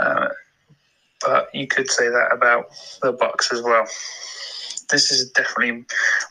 Uh, 0.00 0.28
but 1.24 1.54
you 1.54 1.66
could 1.66 1.90
say 1.90 2.08
that 2.08 2.28
about 2.32 2.66
the 3.02 3.12
Bucks 3.12 3.52
as 3.52 3.62
well. 3.62 3.86
This 4.90 5.10
is 5.10 5.30
definitely 5.30 5.84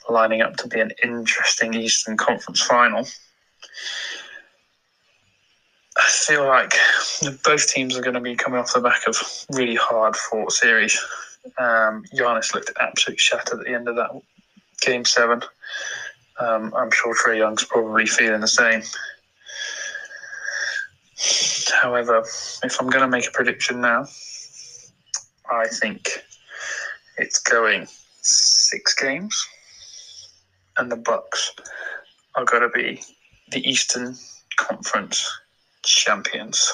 lining 0.09 0.41
up 0.41 0.57
to 0.57 0.67
be 0.67 0.79
an 0.79 0.91
interesting 1.03 1.73
Eastern 1.73 2.17
Conference 2.17 2.61
final. 2.61 3.07
I 5.97 6.09
feel 6.09 6.45
like 6.45 6.73
both 7.43 7.67
teams 7.67 7.97
are 7.97 8.01
going 8.01 8.13
to 8.13 8.21
be 8.21 8.35
coming 8.35 8.59
off 8.59 8.73
the 8.73 8.81
back 8.81 9.07
of 9.07 9.17
really 9.51 9.75
hard 9.75 10.15
fought 10.15 10.51
series. 10.51 10.99
Um, 11.57 12.03
Giannis 12.15 12.53
looked 12.53 12.71
absolutely 12.79 13.19
shattered 13.19 13.59
at 13.59 13.65
the 13.65 13.73
end 13.73 13.87
of 13.87 13.95
that 13.95 14.11
game 14.81 15.05
seven. 15.05 15.41
Um, 16.39 16.73
I'm 16.75 16.91
sure 16.91 17.15
Trae 17.15 17.37
Young's 17.37 17.65
probably 17.65 18.05
feeling 18.05 18.41
the 18.41 18.47
same. 18.47 18.81
However, 21.81 22.19
if 22.63 22.79
I'm 22.79 22.89
going 22.89 23.03
to 23.03 23.07
make 23.07 23.27
a 23.27 23.31
prediction 23.31 23.81
now, 23.81 24.05
I 25.51 25.67
think 25.67 26.23
it's 27.17 27.39
going 27.39 27.87
six 28.21 28.93
games, 28.95 29.47
and 30.77 30.91
the 30.91 30.97
Bucks 30.97 31.53
are 32.35 32.45
going 32.45 32.63
to 32.63 32.69
be 32.69 33.01
the 33.51 33.67
Eastern 33.67 34.15
Conference 34.57 35.39
champions. 35.83 36.71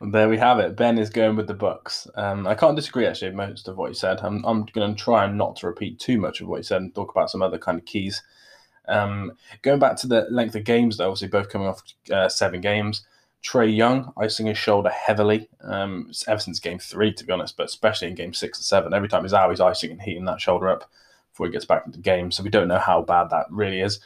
There 0.00 0.28
we 0.28 0.36
have 0.38 0.58
it. 0.58 0.76
Ben 0.76 0.98
is 0.98 1.10
going 1.10 1.36
with 1.36 1.46
the 1.46 1.54
Bucks. 1.54 2.08
Um, 2.16 2.46
I 2.46 2.56
can't 2.56 2.74
disagree 2.74 3.06
actually 3.06 3.30
most 3.30 3.68
of 3.68 3.76
what 3.76 3.90
he 3.90 3.94
said. 3.94 4.18
I'm, 4.20 4.44
I'm 4.44 4.64
going 4.64 4.94
to 4.94 5.00
try 5.00 5.24
and 5.24 5.38
not 5.38 5.56
to 5.56 5.68
repeat 5.68 6.00
too 6.00 6.18
much 6.20 6.40
of 6.40 6.48
what 6.48 6.56
he 6.56 6.62
said 6.64 6.82
and 6.82 6.92
talk 6.92 7.12
about 7.12 7.30
some 7.30 7.40
other 7.40 7.58
kind 7.58 7.78
of 7.78 7.84
keys. 7.84 8.20
Um, 8.88 9.32
going 9.62 9.78
back 9.78 9.96
to 9.98 10.08
the 10.08 10.26
length 10.28 10.56
of 10.56 10.64
games, 10.64 10.96
though, 10.96 11.06
obviously 11.06 11.28
both 11.28 11.50
coming 11.50 11.68
off 11.68 11.82
uh, 12.10 12.28
seven 12.28 12.60
games. 12.60 13.06
Trae 13.42 13.74
Young 13.74 14.12
icing 14.16 14.46
his 14.46 14.58
shoulder 14.58 14.90
heavily 14.90 15.48
um, 15.62 16.10
ever 16.28 16.40
since 16.40 16.60
game 16.60 16.78
three, 16.78 17.12
to 17.12 17.24
be 17.24 17.32
honest, 17.32 17.56
but 17.56 17.66
especially 17.66 18.08
in 18.08 18.14
game 18.14 18.34
six 18.34 18.58
and 18.58 18.64
seven. 18.64 18.94
Every 18.94 19.08
time 19.08 19.24
he's 19.24 19.34
out, 19.34 19.50
he's 19.50 19.60
icing 19.60 19.90
and 19.90 20.00
heating 20.00 20.24
that 20.26 20.40
shoulder 20.40 20.68
up 20.68 20.88
before 21.32 21.46
he 21.46 21.52
gets 21.52 21.64
back 21.64 21.84
into 21.84 21.98
the 21.98 22.02
game. 22.02 22.30
So 22.30 22.42
we 22.42 22.50
don't 22.50 22.68
know 22.68 22.78
how 22.78 23.02
bad 23.02 23.30
that 23.30 23.46
really 23.50 23.80
is. 23.80 23.98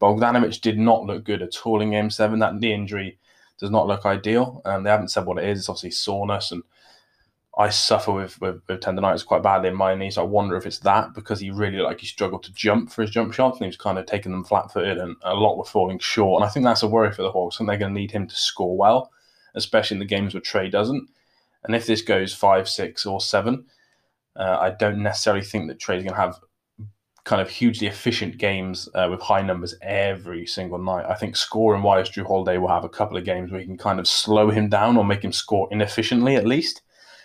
Bogdanovic 0.00 0.60
did 0.60 0.78
not 0.78 1.04
look 1.04 1.24
good 1.24 1.42
at 1.42 1.66
all 1.66 1.80
in 1.82 1.90
game 1.90 2.08
seven. 2.10 2.38
That 2.38 2.54
knee 2.54 2.72
injury 2.72 3.18
does 3.58 3.70
not 3.70 3.86
look 3.86 4.06
ideal. 4.06 4.62
Um, 4.64 4.84
they 4.84 4.90
haven't 4.90 5.08
said 5.08 5.26
what 5.26 5.38
it 5.38 5.48
is. 5.48 5.58
It's 5.58 5.68
obviously 5.68 5.90
soreness, 5.90 6.52
and 6.52 6.62
I 7.58 7.70
suffer 7.70 8.12
with, 8.12 8.40
with, 8.40 8.62
with 8.68 8.80
tendonitis 8.80 9.26
quite 9.26 9.42
badly 9.42 9.68
in 9.68 9.74
my 9.74 9.96
knees. 9.96 10.16
I 10.16 10.22
wonder 10.22 10.56
if 10.56 10.64
it's 10.64 10.78
that 10.80 11.12
because 11.12 11.40
he 11.40 11.50
really 11.50 11.78
like 11.78 11.98
he 11.98 12.06
struggled 12.06 12.44
to 12.44 12.52
jump 12.52 12.92
for 12.92 13.02
his 13.02 13.10
jump 13.10 13.34
shots 13.34 13.56
and 13.56 13.64
he 13.64 13.68
was 13.68 13.76
kind 13.76 13.98
of 13.98 14.06
taking 14.06 14.30
them 14.30 14.44
flat 14.44 14.72
footed 14.72 14.96
and 14.96 15.16
a 15.22 15.34
lot 15.34 15.58
were 15.58 15.64
falling 15.64 15.98
short. 15.98 16.40
And 16.40 16.48
I 16.48 16.52
think 16.52 16.64
that's 16.64 16.84
a 16.84 16.88
worry 16.88 17.10
for 17.10 17.22
the 17.22 17.32
Hawks. 17.32 17.58
and 17.58 17.68
they're 17.68 17.76
going 17.76 17.92
to 17.92 18.00
need 18.00 18.12
him 18.12 18.28
to 18.28 18.36
score 18.36 18.76
well, 18.76 19.10
especially 19.56 19.96
in 19.96 19.98
the 19.98 20.04
games 20.04 20.34
where 20.34 20.40
Trae 20.40 20.70
doesn't. 20.70 21.08
And 21.64 21.74
if 21.74 21.84
this 21.84 22.00
goes 22.00 22.32
five, 22.32 22.68
six, 22.68 23.04
or 23.04 23.20
seven, 23.20 23.66
uh, 24.36 24.58
I 24.60 24.70
don't 24.70 25.02
necessarily 25.02 25.44
think 25.44 25.66
that 25.66 25.80
Trae's 25.80 26.04
going 26.04 26.14
to 26.14 26.20
have 26.20 26.38
kind 27.24 27.42
of 27.42 27.50
hugely 27.50 27.88
efficient 27.88 28.38
games 28.38 28.88
uh, 28.94 29.08
with 29.10 29.20
high 29.20 29.42
numbers 29.42 29.74
every 29.82 30.46
single 30.46 30.78
night. 30.78 31.04
I 31.06 31.14
think 31.14 31.34
scoring 31.34 31.82
wise, 31.82 32.08
Jrue 32.08 32.24
Holiday 32.24 32.56
will 32.56 32.68
have 32.68 32.84
a 32.84 32.88
couple 32.88 33.16
of 33.16 33.24
games 33.24 33.50
where 33.50 33.60
you 33.60 33.66
can 33.66 33.76
kind 33.76 33.98
of 33.98 34.06
slow 34.06 34.48
him 34.48 34.68
down 34.68 34.96
or 34.96 35.04
make 35.04 35.24
him 35.24 35.32
score 35.32 35.68
inefficiently 35.72 36.36
at 36.36 36.46
least. 36.46 36.82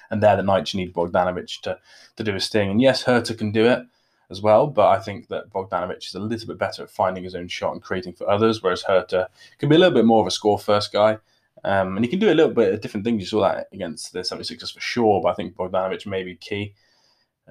And 0.10 0.22
they're 0.22 0.38
the 0.38 0.44
nights 0.44 0.74
you 0.74 0.80
need 0.80 0.94
Bogdanovic 0.94 1.62
to, 1.62 1.80
to 2.16 2.24
do 2.24 2.34
his 2.34 2.50
thing. 2.50 2.70
And 2.70 2.82
yes, 2.82 3.04
Huerter 3.04 3.38
can 3.38 3.52
do 3.52 3.66
it 3.66 3.86
as 4.30 4.42
well, 4.42 4.68
but 4.68 4.88
I 4.88 5.00
think 5.00 5.28
that 5.30 5.52
Bogdanovic 5.52 6.06
is 6.06 6.16
a 6.16 6.20
little 6.20 6.48
bit 6.48 6.58
better 6.58 6.84
at 6.84 6.90
finding 6.90 7.24
his 7.24 7.36
own 7.36 7.48
shot 7.48 7.74
and 7.74 7.82
creating 7.82 8.14
for 8.14 8.30
others, 8.30 8.62
whereas 8.62 8.84
Huerter 8.84 9.28
can 9.58 9.70
be 9.70 9.76
a 9.76 9.80
little 9.80 9.94
bit 9.94 10.06
more 10.06 10.22
of 10.22 10.28
a 10.28 10.32
score 10.32 10.60
first 10.60 10.92
guy. 10.92 11.18
Um, 11.66 11.96
and 11.96 12.04
he 12.04 12.10
can 12.10 12.20
do 12.20 12.32
a 12.32 12.34
little 12.34 12.54
bit 12.54 12.74
of 12.74 12.82
different 12.82 13.06
things. 13.06 13.22
You 13.22 13.28
saw 13.28 13.42
that 13.42 13.68
against 13.72 14.12
the 14.12 14.20
76ers 14.20 14.74
for 14.74 14.82
sure, 14.82 15.22
but 15.22 15.30
I 15.30 15.34
think 15.34 15.56
Bogdanovic 15.56 16.06
may 16.06 16.24
be 16.24 16.36
key. 16.36 16.74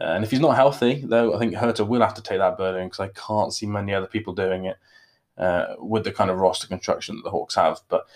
Uh, 0.01 0.05
and 0.05 0.25
if 0.25 0.31
he's 0.31 0.41
not 0.41 0.57
healthy, 0.57 1.03
though, 1.07 1.35
I 1.35 1.39
think 1.39 1.55
Huerter 1.55 1.87
will 1.87 2.01
have 2.01 2.15
to 2.15 2.23
take 2.23 2.39
that 2.39 2.59
burden 2.59 2.87
because 2.87 3.01
I 3.01 3.09
can't 3.09 3.53
see 3.53 3.67
many 3.67 3.95
other 3.95 4.07
people 4.07 4.35
doing 4.35 4.67
it 4.67 4.77
uh, 5.39 5.75
with 5.79 6.05
the 6.05 6.13
kind 6.13 6.31
of 6.31 6.39
roster 6.39 6.67
construction 6.67 7.17
that 7.17 7.25
the 7.25 7.31
Hawks 7.31 7.55
have. 7.55 7.81
But 7.89 8.07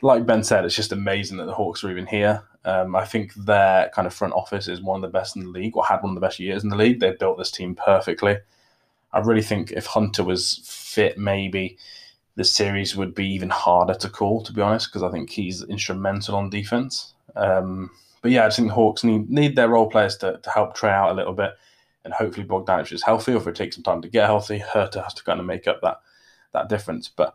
like 0.00 0.26
Ben 0.26 0.42
said, 0.42 0.64
it's 0.64 0.76
just 0.76 0.92
amazing 0.92 1.38
that 1.38 1.46
the 1.46 1.54
Hawks 1.54 1.82
are 1.84 1.90
even 1.90 2.06
here. 2.06 2.44
Um, 2.64 2.94
I 2.94 3.04
think 3.04 3.34
their 3.34 3.90
kind 3.90 4.06
of 4.06 4.14
front 4.14 4.34
office 4.34 4.68
is 4.68 4.80
one 4.80 4.96
of 4.96 5.02
the 5.02 5.18
best 5.18 5.36
in 5.36 5.44
the 5.44 5.48
league, 5.50 5.76
or 5.76 5.84
had 5.84 6.02
one 6.02 6.10
of 6.10 6.14
the 6.14 6.26
best 6.26 6.38
years 6.38 6.62
in 6.62 6.70
the 6.70 6.76
league. 6.76 7.00
They 7.00 7.12
built 7.12 7.38
this 7.38 7.50
team 7.50 7.74
perfectly. 7.74 8.38
I 9.12 9.18
really 9.18 9.42
think 9.42 9.72
if 9.72 9.86
Hunter 9.86 10.24
was 10.24 10.60
fit, 10.64 11.18
maybe 11.18 11.76
the 12.36 12.44
series 12.44 12.96
would 12.96 13.14
be 13.14 13.26
even 13.28 13.50
harder 13.50 13.94
to 13.94 14.08
call, 14.08 14.42
to 14.42 14.52
be 14.52 14.62
honest, 14.62 14.88
because 14.88 15.02
I 15.02 15.10
think 15.10 15.30
he's 15.30 15.62
instrumental 15.64 16.34
on 16.36 16.50
defense. 16.50 17.14
Um, 17.36 17.90
but 18.22 18.30
yeah, 18.30 18.44
I 18.44 18.46
just 18.46 18.56
think 18.56 18.68
the 18.68 18.74
Hawks 18.74 19.04
need 19.04 19.28
need 19.28 19.56
their 19.56 19.68
role 19.68 19.90
players 19.90 20.16
to, 20.18 20.38
to 20.42 20.50
help 20.50 20.76
Trae 20.76 20.90
out 20.90 21.10
a 21.10 21.14
little 21.14 21.34
bit, 21.34 21.52
and 22.04 22.14
hopefully 22.14 22.46
Bogdanovic 22.46 22.92
is 22.92 23.02
healthy, 23.02 23.32
or 23.32 23.38
if 23.38 23.46
it 23.46 23.56
takes 23.56 23.76
some 23.76 23.82
time 23.82 24.00
to 24.02 24.08
get 24.08 24.26
healthy, 24.26 24.60
Huerter 24.72 25.02
has 25.02 25.14
to 25.14 25.24
kind 25.24 25.40
of 25.40 25.46
make 25.46 25.66
up 25.66 25.80
that 25.82 26.00
that 26.52 26.68
difference. 26.68 27.08
But 27.08 27.34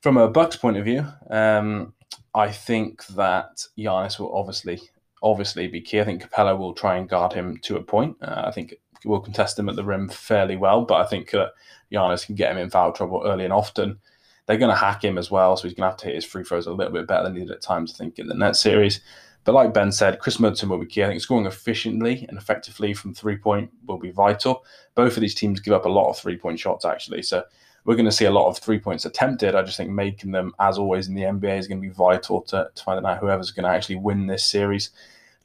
from 0.00 0.16
a 0.16 0.28
Bucks 0.28 0.56
point 0.56 0.76
of 0.76 0.84
view, 0.84 1.06
um, 1.30 1.94
I 2.38 2.52
think 2.52 3.04
that 3.08 3.66
Giannis 3.76 4.20
will 4.20 4.32
obviously 4.32 4.80
obviously 5.24 5.66
be 5.66 5.80
key. 5.80 6.00
I 6.00 6.04
think 6.04 6.22
Capela 6.22 6.56
will 6.56 6.72
try 6.72 6.96
and 6.96 7.08
guard 7.08 7.32
him 7.32 7.58
to 7.62 7.76
a 7.76 7.82
point. 7.82 8.16
Uh, 8.22 8.44
I 8.46 8.52
think 8.52 8.76
will 9.04 9.18
contest 9.18 9.58
him 9.58 9.68
at 9.68 9.74
the 9.74 9.84
rim 9.84 10.08
fairly 10.08 10.54
well, 10.54 10.82
but 10.82 11.00
I 11.00 11.06
think 11.06 11.34
uh, 11.34 11.48
Giannis 11.92 12.24
can 12.24 12.36
get 12.36 12.52
him 12.52 12.58
in 12.58 12.70
foul 12.70 12.92
trouble 12.92 13.24
early 13.26 13.42
and 13.42 13.52
often. 13.52 13.98
They're 14.46 14.56
going 14.56 14.70
to 14.70 14.76
hack 14.76 15.02
him 15.02 15.18
as 15.18 15.32
well, 15.32 15.56
so 15.56 15.64
he's 15.64 15.74
going 15.74 15.86
to 15.86 15.90
have 15.90 15.98
to 15.98 16.06
hit 16.06 16.14
his 16.14 16.24
free 16.24 16.44
throws 16.44 16.68
a 16.68 16.72
little 16.72 16.92
bit 16.92 17.08
better 17.08 17.24
than 17.24 17.34
he 17.34 17.40
did 17.40 17.50
at 17.50 17.60
times. 17.60 17.92
I 17.92 17.98
think 17.98 18.20
in 18.20 18.28
the 18.28 18.34
net 18.34 18.54
series. 18.54 19.00
But 19.42 19.54
like 19.54 19.74
Ben 19.74 19.90
said, 19.90 20.20
Khris 20.20 20.38
Middleton 20.38 20.68
will 20.68 20.78
be 20.78 20.86
key. 20.86 21.02
I 21.02 21.08
think 21.08 21.20
scoring 21.20 21.46
efficiently 21.46 22.24
and 22.28 22.38
effectively 22.38 22.94
from 22.94 23.14
three 23.14 23.36
point 23.36 23.70
will 23.86 23.98
be 23.98 24.12
vital. 24.12 24.64
Both 24.94 25.16
of 25.16 25.22
these 25.22 25.34
teams 25.34 25.58
give 25.58 25.74
up 25.74 25.86
a 25.86 25.90
lot 25.90 26.08
of 26.08 26.18
three 26.18 26.36
point 26.36 26.60
shots, 26.60 26.84
actually. 26.84 27.22
So 27.22 27.42
we're 27.88 27.96
going 27.96 28.04
to 28.04 28.12
see 28.12 28.26
a 28.26 28.30
lot 28.30 28.50
of 28.50 28.58
three 28.58 28.78
points 28.78 29.06
attempted. 29.06 29.54
I 29.54 29.62
just 29.62 29.78
think 29.78 29.88
making 29.88 30.30
them, 30.30 30.52
as 30.60 30.76
always 30.76 31.08
in 31.08 31.14
the 31.14 31.22
NBA, 31.22 31.58
is 31.58 31.66
going 31.66 31.80
to 31.80 31.88
be 31.88 31.94
vital 31.94 32.42
to, 32.42 32.70
to 32.74 32.84
finding 32.84 33.06
out 33.06 33.16
whoever's 33.16 33.50
going 33.50 33.64
to 33.64 33.74
actually 33.74 33.96
win 33.96 34.26
this 34.26 34.44
series. 34.44 34.90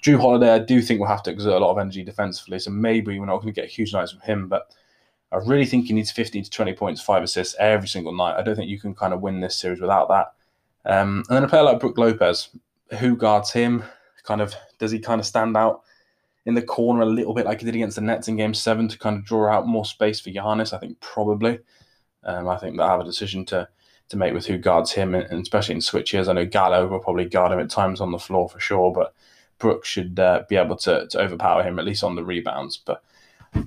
Jrue 0.03 0.19
Holiday, 0.19 0.51
I 0.51 0.60
do 0.60 0.82
think 0.82 0.99
we'll 0.99 1.08
have 1.08 1.23
to 1.23 1.32
exert 1.32 1.53
a 1.53 1.60
lot 1.60 1.71
of 1.71 1.77
energy 1.77 2.03
defensively. 2.03 2.60
So 2.60 2.69
maybe 2.69 3.17
we're 3.17 3.27
not 3.27 3.38
going 3.38 3.53
to 3.53 3.62
get 3.62 3.69
huge 3.69 3.93
nights 3.93 4.12
from 4.12 4.19
him, 4.19 4.49
but 4.49 4.73
I 5.32 5.38
really 5.38 5.65
think 5.65 5.86
he 5.86 5.93
needs 5.93 6.12
15 6.12 6.43
to 6.43 6.49
20 6.49 6.73
points, 6.73 7.01
five 7.01 7.23
assists 7.23 7.56
every 7.62 7.88
single 7.88 8.13
night. 8.13 8.36
I 8.36 8.43
don't 8.43 8.58
think 8.58 8.69
you 8.69 8.77
can 8.77 8.93
kind 8.93 9.13
of 9.13 9.21
win 9.21 9.39
this 9.39 9.56
series 9.56 9.79
without 9.79 10.10
that. 10.10 10.34
Um, 10.84 11.23
and 11.29 11.38
then 11.38 11.43
a 11.45 11.47
player 11.47 11.63
like 11.63 11.79
Brook 11.79 11.97
Lopez, 11.97 12.49
who 12.99 13.15
guards 13.15 13.53
him? 13.53 13.86
Kind 14.23 14.41
of 14.41 14.53
does 14.79 14.91
he 14.91 14.99
kind 14.99 15.21
of 15.21 15.25
stand 15.25 15.56
out 15.56 15.84
in 16.45 16.56
the 16.56 16.62
corner 16.62 17.03
a 17.03 17.06
little 17.06 17.34
bit 17.34 17.45
like 17.45 17.62
he 17.62 17.65
did 17.65 17.75
against 17.75 17.95
the 17.95 18.01
Nets 18.01 18.27
in 18.27 18.36
Game 18.36 18.53
Seven 18.53 18.89
to 18.89 18.99
kind 18.99 19.15
of 19.15 19.23
draw 19.23 19.49
out 19.49 19.65
more 19.65 19.86
space 19.86 20.19
for 20.19 20.29
Giannis? 20.29 20.73
I 20.73 20.79
think 20.79 20.99
probably. 20.99 21.60
Um, 22.26 22.48
I 22.48 22.58
think 22.58 22.78
they'll 22.78 22.88
have 22.88 23.00
a 23.00 23.06
decision 23.06 23.46
to 23.46 23.68
to 24.10 24.18
make 24.18 24.34
with 24.34 24.46
who 24.46 24.58
guards 24.58 24.92
him, 24.92 25.16
and 25.16 25.42
especially 25.42 25.76
in 25.76 25.82
switches. 25.82 26.28
I 26.28 26.34
know 26.34 26.46
Gallo 26.46 26.88
will 26.88 27.00
probably 27.00 27.26
guard 27.26 27.52
him 27.52 27.60
at 27.60 27.70
times 27.70 28.02
on 28.02 28.12
the 28.12 28.20
floor 28.20 28.50
for 28.50 28.60
sure, 28.60 28.92
but 28.92 29.14
Brooks 29.60 29.88
should 29.88 30.20
uh, 30.20 30.44
be 30.50 30.56
able 30.56 30.76
to, 30.78 31.08
to 31.08 31.22
overpower 31.22 31.64
him 31.64 31.80
at 31.80 31.86
least 31.86 32.04
on 32.04 32.16
the 32.16 32.24
rebounds. 32.24 32.78
But 32.78 33.02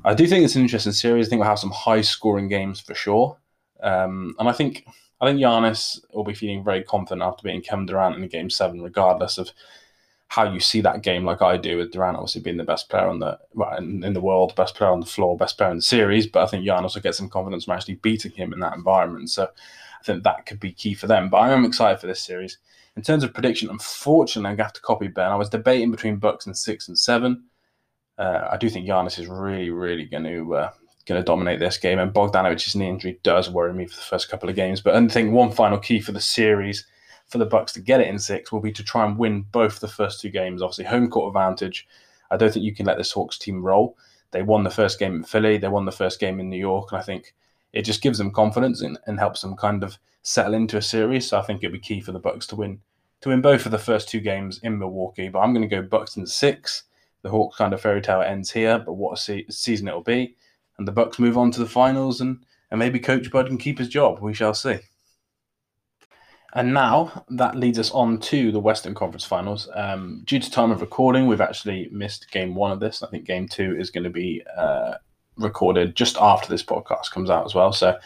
I 0.05 0.15
do 0.15 0.27
think 0.27 0.45
it's 0.45 0.57
an 0.57 0.63
interesting 0.63 0.93
series. 0.93 1.27
I 1.27 1.31
think 1.31 1.41
we'll 1.41 1.49
have 1.49 1.59
some 1.59 1.71
high 1.71 2.03
scoring 2.03 2.49
games 2.49 2.81
for 2.81 2.95
sure, 2.95 3.39
um, 3.83 4.35
and 4.39 4.49
I 4.49 4.53
think 4.53 4.87
I 5.21 5.27
think 5.27 5.41
Giannis 5.41 6.01
will 6.13 6.25
be 6.25 6.35
feeling 6.35 6.63
very 6.63 6.83
confident 6.83 7.23
after 7.23 7.43
beating 7.43 7.63
Kevin 7.63 7.87
Durant 7.87 8.17
in 8.17 8.29
Game 8.29 8.51
Seven, 8.51 8.83
regardless 8.83 9.39
of 9.39 9.51
how 10.29 10.45
you 10.53 10.61
see 10.61 10.81
that 10.81 11.03
game, 11.03 11.25
like 11.25 11.41
I 11.41 11.57
do, 11.57 11.79
with 11.79 11.93
Durant 11.93 12.17
obviously 12.17 12.41
being 12.41 12.57
the 12.57 12.65
best 12.65 12.89
player 12.89 13.07
on 13.07 13.21
the 13.21 13.39
well, 13.55 13.77
in, 13.77 14.03
in, 14.03 14.13
the 14.13 14.21
world, 14.21 14.55
best 14.57 14.75
player 14.75 14.91
on 14.91 15.01
the 15.01 15.07
floor, 15.07 15.37
best 15.37 15.57
player 15.57 15.71
in 15.71 15.77
the 15.77 15.83
series. 15.83 16.27
But 16.27 16.43
I 16.43 16.47
think 16.47 16.65
Giannis 16.65 16.95
will 16.95 17.03
get 17.03 17.15
some 17.15 17.29
confidence 17.29 17.65
from 17.65 17.75
actually 17.75 17.95
beating 17.97 18.33
him 18.33 18.53
in 18.53 18.61
that 18.61 18.75
environment. 18.75 19.31
So 19.31 19.45
I 19.45 20.05
think 20.05 20.25
that 20.25 20.47
could 20.47 20.61
be 20.61 20.73
key 20.73 20.95
for 20.95 21.07
them. 21.07 21.29
But 21.29 21.39
I 21.39 21.53
am 21.53 21.65
excited 21.65 22.01
for 22.01 22.07
this 22.07 22.23
series. 22.23 22.59
In 22.97 23.03
terms 23.03 23.23
of 23.23 23.35
prediction, 23.35 23.71
unfortunately, 23.71 24.49
I'm 24.49 24.57
going 24.57 24.59
to 24.59 24.65
have 24.65 24.73
to 24.73 24.81
copy 24.81 25.09
Ben. 25.09 25.31
I 25.31 25.37
was 25.37 25.51
debating 25.51 25.91
between 25.91 26.17
Bucks 26.17 26.47
and 26.47 26.57
six 26.57 26.89
and 26.89 26.99
seven. 26.99 27.45
Uh, 28.19 28.49
I 28.51 28.57
do 28.57 28.69
think 28.71 28.89
Giannis 28.89 29.19
is 29.19 29.29
really, 29.29 29.71
really 29.71 30.07
going 30.07 30.25
to 30.25 30.55
uh, 30.55 30.71
going 31.07 31.21
to 31.21 31.25
dominate 31.25 31.61
this 31.61 31.79
game. 31.79 31.99
And 31.99 32.13
Bogdanovic's 32.13 32.75
knee 32.75 32.89
injury 32.89 33.21
does 33.23 33.49
worry 33.49 33.73
me 33.73 33.87
for 33.87 33.97
the 33.97 34.03
first 34.03 34.29
couple 34.29 34.49
of 34.49 34.57
games. 34.57 34.81
But 34.81 34.97
I 34.97 35.07
think 35.09 35.33
one 35.33 35.53
final 35.53 35.79
key 35.79 36.01
for 36.01 36.13
the 36.13 36.21
series 36.21 36.85
for 37.27 37.39
the 37.39 37.47
Bucks 37.47 37.73
to 37.73 37.81
get 37.81 38.01
it 38.01 38.09
in 38.09 38.19
six 38.19 38.53
will 38.53 38.61
be 38.61 38.73
to 38.73 38.85
try 38.85 39.05
and 39.05 39.19
win 39.19 39.43
both 39.53 39.81
the 39.81 39.89
first 39.89 40.21
two 40.21 40.31
games. 40.31 40.63
Obviously, 40.63 40.85
home 40.85 41.11
court 41.11 41.29
advantage. 41.29 41.87
I 42.31 42.37
don't 42.37 42.53
think 42.53 42.65
you 42.65 42.75
can 42.75 42.87
let 42.87 42.99
this 42.99 43.13
Hawks 43.13 43.39
team 43.39 43.63
roll. 43.63 43.97
They 44.31 44.43
won 44.43 44.65
the 44.65 44.71
first 44.71 44.99
game 44.99 45.15
in 45.17 45.25
Philly. 45.25 45.59
They 45.59 45.69
won 45.69 45.85
the 45.85 45.93
first 45.93 46.21
game 46.21 46.41
in 46.41 46.51
New 46.51 46.59
York, 46.59 46.93
and 46.93 47.01
I 47.01 47.03
think 47.03 47.35
it 47.73 47.83
just 47.83 48.03
gives 48.03 48.19
them 48.19 48.33
confidence 48.33 48.83
and, 48.83 48.99
and 49.07 49.19
helps 49.19 49.43
them 49.43 49.57
kind 49.57 49.83
of 49.83 49.99
settle 50.23 50.55
into 50.55 50.77
a 50.77 50.83
series. 50.83 51.29
So 51.29 51.39
I 51.39 51.43
think 51.43 51.63
it'll 51.63 51.73
be 51.73 51.79
key 51.79 52.01
for 52.01 52.13
the 52.13 52.19
Bucks 52.19 52.47
to 52.49 52.57
win 52.57 52.81
to 53.23 53.31
win 53.31 53.41
both 53.41 53.65
of 53.65 53.73
the 53.73 53.79
first 53.79 54.09
two 54.09 54.21
games 54.21 54.61
in 54.63 54.79
Milwaukee. 54.79 55.29
But 55.29 55.41
I'm 55.41 55.55
going 55.55 55.69
to 55.69 55.75
go 55.75 55.83
Bucks 55.83 56.17
in 56.17 56.27
six. 56.27 56.85
The 57.23 57.31
Hawks 57.31 57.57
kind 57.57 57.73
of 57.73 57.81
fairy 57.81 58.03
tale 58.03 58.23
ends 58.23 58.53
here, 58.53 58.79
but 58.79 58.93
what 58.93 59.15
a 59.15 59.17
se- 59.17 59.47
season 59.49 59.89
it'll 59.89 60.03
be, 60.03 60.37
and 60.79 60.87
the 60.87 60.93
Bucks 60.93 61.19
move 61.19 61.37
on 61.37 61.51
to 61.53 61.61
the 61.61 61.67
finals, 61.67 62.21
and 62.21 62.45
and 62.71 62.79
maybe 62.79 62.99
Coach 62.99 63.31
Bud 63.31 63.47
can 63.47 63.59
keep 63.59 63.79
his 63.79 63.89
job. 63.89 64.21
We 64.21 64.35
shall 64.35 64.55
see. 64.55 64.79
And 66.57 66.73
now 66.73 67.27
that 67.29 67.55
leads 67.55 67.79
us 67.79 67.91
on 67.91 68.19
to 68.21 68.51
the 68.51 68.59
Western 68.59 68.95
Conference 68.95 69.27
Finals. 69.27 69.69
Um, 69.75 70.23
due 70.25 70.41
to 70.41 70.51
time 70.51 70.71
of 70.71 70.81
recording, 70.81 71.27
we've 71.27 71.43
actually 71.43 71.91
missed 71.93 72.31
game 72.31 72.55
one 72.55 72.73
of 72.73 72.81
this. 72.81 73.03
I 73.03 73.09
think 73.09 73.27
game 73.27 73.47
two 73.47 73.77
is 73.79 73.91
going 73.91 74.05
to 74.05 74.11
be 74.11 74.43
uh, 74.57 74.95
recorded 75.37 75.95
just 75.95 76.17
after 76.17 76.49
this 76.49 76.63
podcast 76.63 77.11
comes 77.11 77.29
out 77.29 77.45
as 77.45 77.55
well. 77.55 77.75
So, 77.75 77.99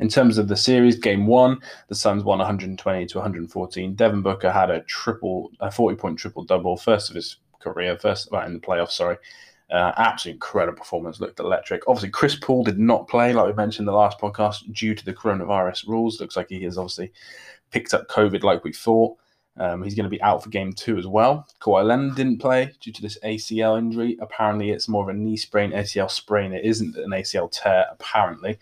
in 0.00 0.08
terms 0.08 0.38
of 0.38 0.48
the 0.48 0.56
series, 0.56 0.98
game 0.98 1.28
one, 1.28 1.60
the 1.86 1.94
Suns 1.94 2.24
won 2.24 2.38
120 2.38 3.06
to 3.06 3.18
114. 3.18 3.94
Devin 3.94 4.22
Booker 4.22 4.50
had 4.50 4.70
a 4.70 4.80
triple, 4.82 5.52
a 5.60 5.70
40 5.70 5.96
point 5.96 6.18
triple 6.18 6.42
double, 6.42 6.76
first 6.76 7.10
of 7.10 7.14
his 7.14 7.36
career, 7.60 7.96
first 7.96 8.32
well, 8.32 8.44
in 8.44 8.54
the 8.54 8.58
playoffs. 8.58 8.90
Sorry, 8.90 9.18
uh, 9.70 9.92
absolutely 9.98 10.36
incredible 10.36 10.78
performance, 10.78 11.20
looked 11.20 11.38
electric. 11.38 11.86
Obviously, 11.86 12.10
Chris 12.10 12.36
Paul 12.40 12.64
did 12.64 12.78
not 12.78 13.06
play, 13.06 13.32
like 13.32 13.46
we 13.46 13.52
mentioned 13.52 13.82
in 13.82 13.92
the 13.92 13.98
last 13.98 14.18
podcast, 14.18 14.72
due 14.72 14.96
to 14.96 15.04
the 15.04 15.14
coronavirus 15.14 15.86
rules. 15.86 16.20
Looks 16.20 16.36
like 16.36 16.48
he 16.48 16.64
is 16.64 16.76
obviously 16.76 17.12
picked 17.70 17.94
up 17.94 18.08
COVID 18.08 18.42
like 18.42 18.64
we 18.64 18.72
thought. 18.72 19.16
Um, 19.58 19.82
he's 19.82 19.96
going 19.96 20.04
to 20.04 20.10
be 20.10 20.22
out 20.22 20.42
for 20.42 20.50
game 20.50 20.72
two 20.72 20.98
as 20.98 21.06
well. 21.06 21.46
Kawhi 21.60 21.84
Leonard 21.84 22.14
didn't 22.14 22.38
play 22.38 22.72
due 22.80 22.92
to 22.92 23.02
this 23.02 23.18
ACL 23.24 23.76
injury. 23.76 24.16
Apparently, 24.20 24.70
it's 24.70 24.88
more 24.88 25.02
of 25.02 25.08
a 25.08 25.18
knee 25.18 25.36
sprain, 25.36 25.72
ACL 25.72 26.10
sprain. 26.10 26.52
It 26.52 26.64
isn't 26.64 26.96
an 26.96 27.10
ACL 27.10 27.50
tear, 27.50 27.86
apparently. 27.90 28.58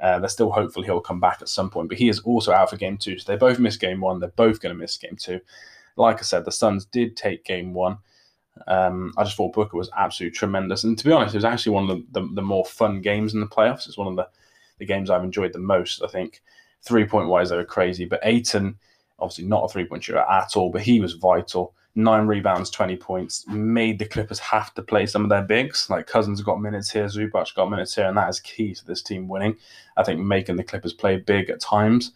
Uh, 0.00 0.18
they're 0.20 0.28
still 0.28 0.50
hopeful 0.50 0.82
he'll 0.82 1.00
come 1.00 1.20
back 1.20 1.42
at 1.42 1.48
some 1.48 1.68
point, 1.68 1.88
but 1.88 1.98
he 1.98 2.08
is 2.08 2.20
also 2.20 2.52
out 2.52 2.70
for 2.70 2.76
game 2.76 2.96
two. 2.96 3.18
So 3.18 3.30
they 3.30 3.36
both 3.38 3.58
missed 3.58 3.80
game 3.80 4.00
one. 4.00 4.20
They're 4.20 4.30
both 4.30 4.60
going 4.60 4.74
to 4.74 4.80
miss 4.80 4.96
game 4.96 5.16
two. 5.16 5.40
Like 5.96 6.18
I 6.18 6.22
said, 6.22 6.44
the 6.44 6.52
Suns 6.52 6.84
did 6.86 7.16
take 7.16 7.44
game 7.44 7.74
one. 7.74 7.98
Um, 8.66 9.12
I 9.16 9.24
just 9.24 9.36
thought 9.36 9.52
Booker 9.52 9.76
was 9.76 9.90
absolutely 9.96 10.36
tremendous. 10.36 10.84
And 10.84 10.96
to 10.98 11.04
be 11.04 11.12
honest, 11.12 11.34
it 11.34 11.38
was 11.38 11.44
actually 11.44 11.72
one 11.72 11.90
of 11.90 12.12
the, 12.12 12.20
the, 12.20 12.34
the 12.34 12.42
more 12.42 12.64
fun 12.64 13.02
games 13.02 13.34
in 13.34 13.40
the 13.40 13.46
playoffs. 13.46 13.86
It's 13.86 13.98
one 13.98 14.06
of 14.06 14.16
the, 14.16 14.28
the 14.78 14.86
games 14.86 15.10
I've 15.10 15.24
enjoyed 15.24 15.52
the 15.52 15.58
most, 15.58 16.02
I 16.02 16.06
think. 16.06 16.42
Three 16.82 17.06
point 17.06 17.28
wise, 17.28 17.50
they 17.50 17.56
were 17.56 17.64
crazy. 17.64 18.04
But 18.04 18.20
Ayton, 18.22 18.78
obviously 19.18 19.44
not 19.44 19.64
a 19.64 19.68
three 19.68 19.84
point 19.84 20.04
shooter 20.04 20.18
at 20.18 20.56
all, 20.56 20.70
but 20.70 20.82
he 20.82 21.00
was 21.00 21.14
vital. 21.14 21.74
Nine 21.94 22.26
rebounds, 22.26 22.70
20 22.70 22.96
points, 22.96 23.44
made 23.48 23.98
the 23.98 24.04
Clippers 24.04 24.38
have 24.38 24.72
to 24.74 24.82
play 24.82 25.04
some 25.06 25.24
of 25.24 25.30
their 25.30 25.42
bigs. 25.42 25.90
Like 25.90 26.06
Cousins 26.06 26.40
got 26.42 26.60
minutes 26.60 26.90
here, 26.90 27.06
Zubac 27.06 27.54
got 27.56 27.70
minutes 27.70 27.96
here, 27.96 28.06
and 28.06 28.16
that 28.16 28.28
is 28.28 28.38
key 28.38 28.72
to 28.74 28.86
this 28.86 29.02
team 29.02 29.26
winning. 29.26 29.56
I 29.96 30.04
think 30.04 30.20
making 30.20 30.56
the 30.56 30.64
Clippers 30.64 30.92
play 30.92 31.16
big 31.16 31.50
at 31.50 31.60
times 31.60 32.12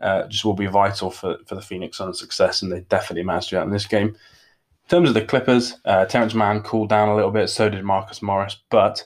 uh, 0.00 0.26
just 0.28 0.44
will 0.44 0.54
be 0.54 0.66
vital 0.66 1.10
for, 1.10 1.38
for 1.46 1.54
the 1.54 1.62
Phoenix 1.62 1.98
Suns' 1.98 2.18
success, 2.18 2.62
and 2.62 2.70
they 2.70 2.80
definitely 2.80 3.24
managed 3.24 3.48
to 3.48 3.56
do 3.56 3.58
that 3.58 3.66
in 3.66 3.72
this 3.72 3.86
game. 3.86 4.08
In 4.08 4.88
terms 4.88 5.08
of 5.08 5.14
the 5.14 5.24
Clippers, 5.24 5.76
uh, 5.84 6.06
Terance 6.06 6.34
Mann 6.34 6.62
cooled 6.62 6.88
down 6.88 7.08
a 7.08 7.16
little 7.16 7.30
bit, 7.30 7.48
so 7.48 7.68
did 7.68 7.84
Marcus 7.84 8.22
Morris, 8.22 8.56
but 8.70 9.04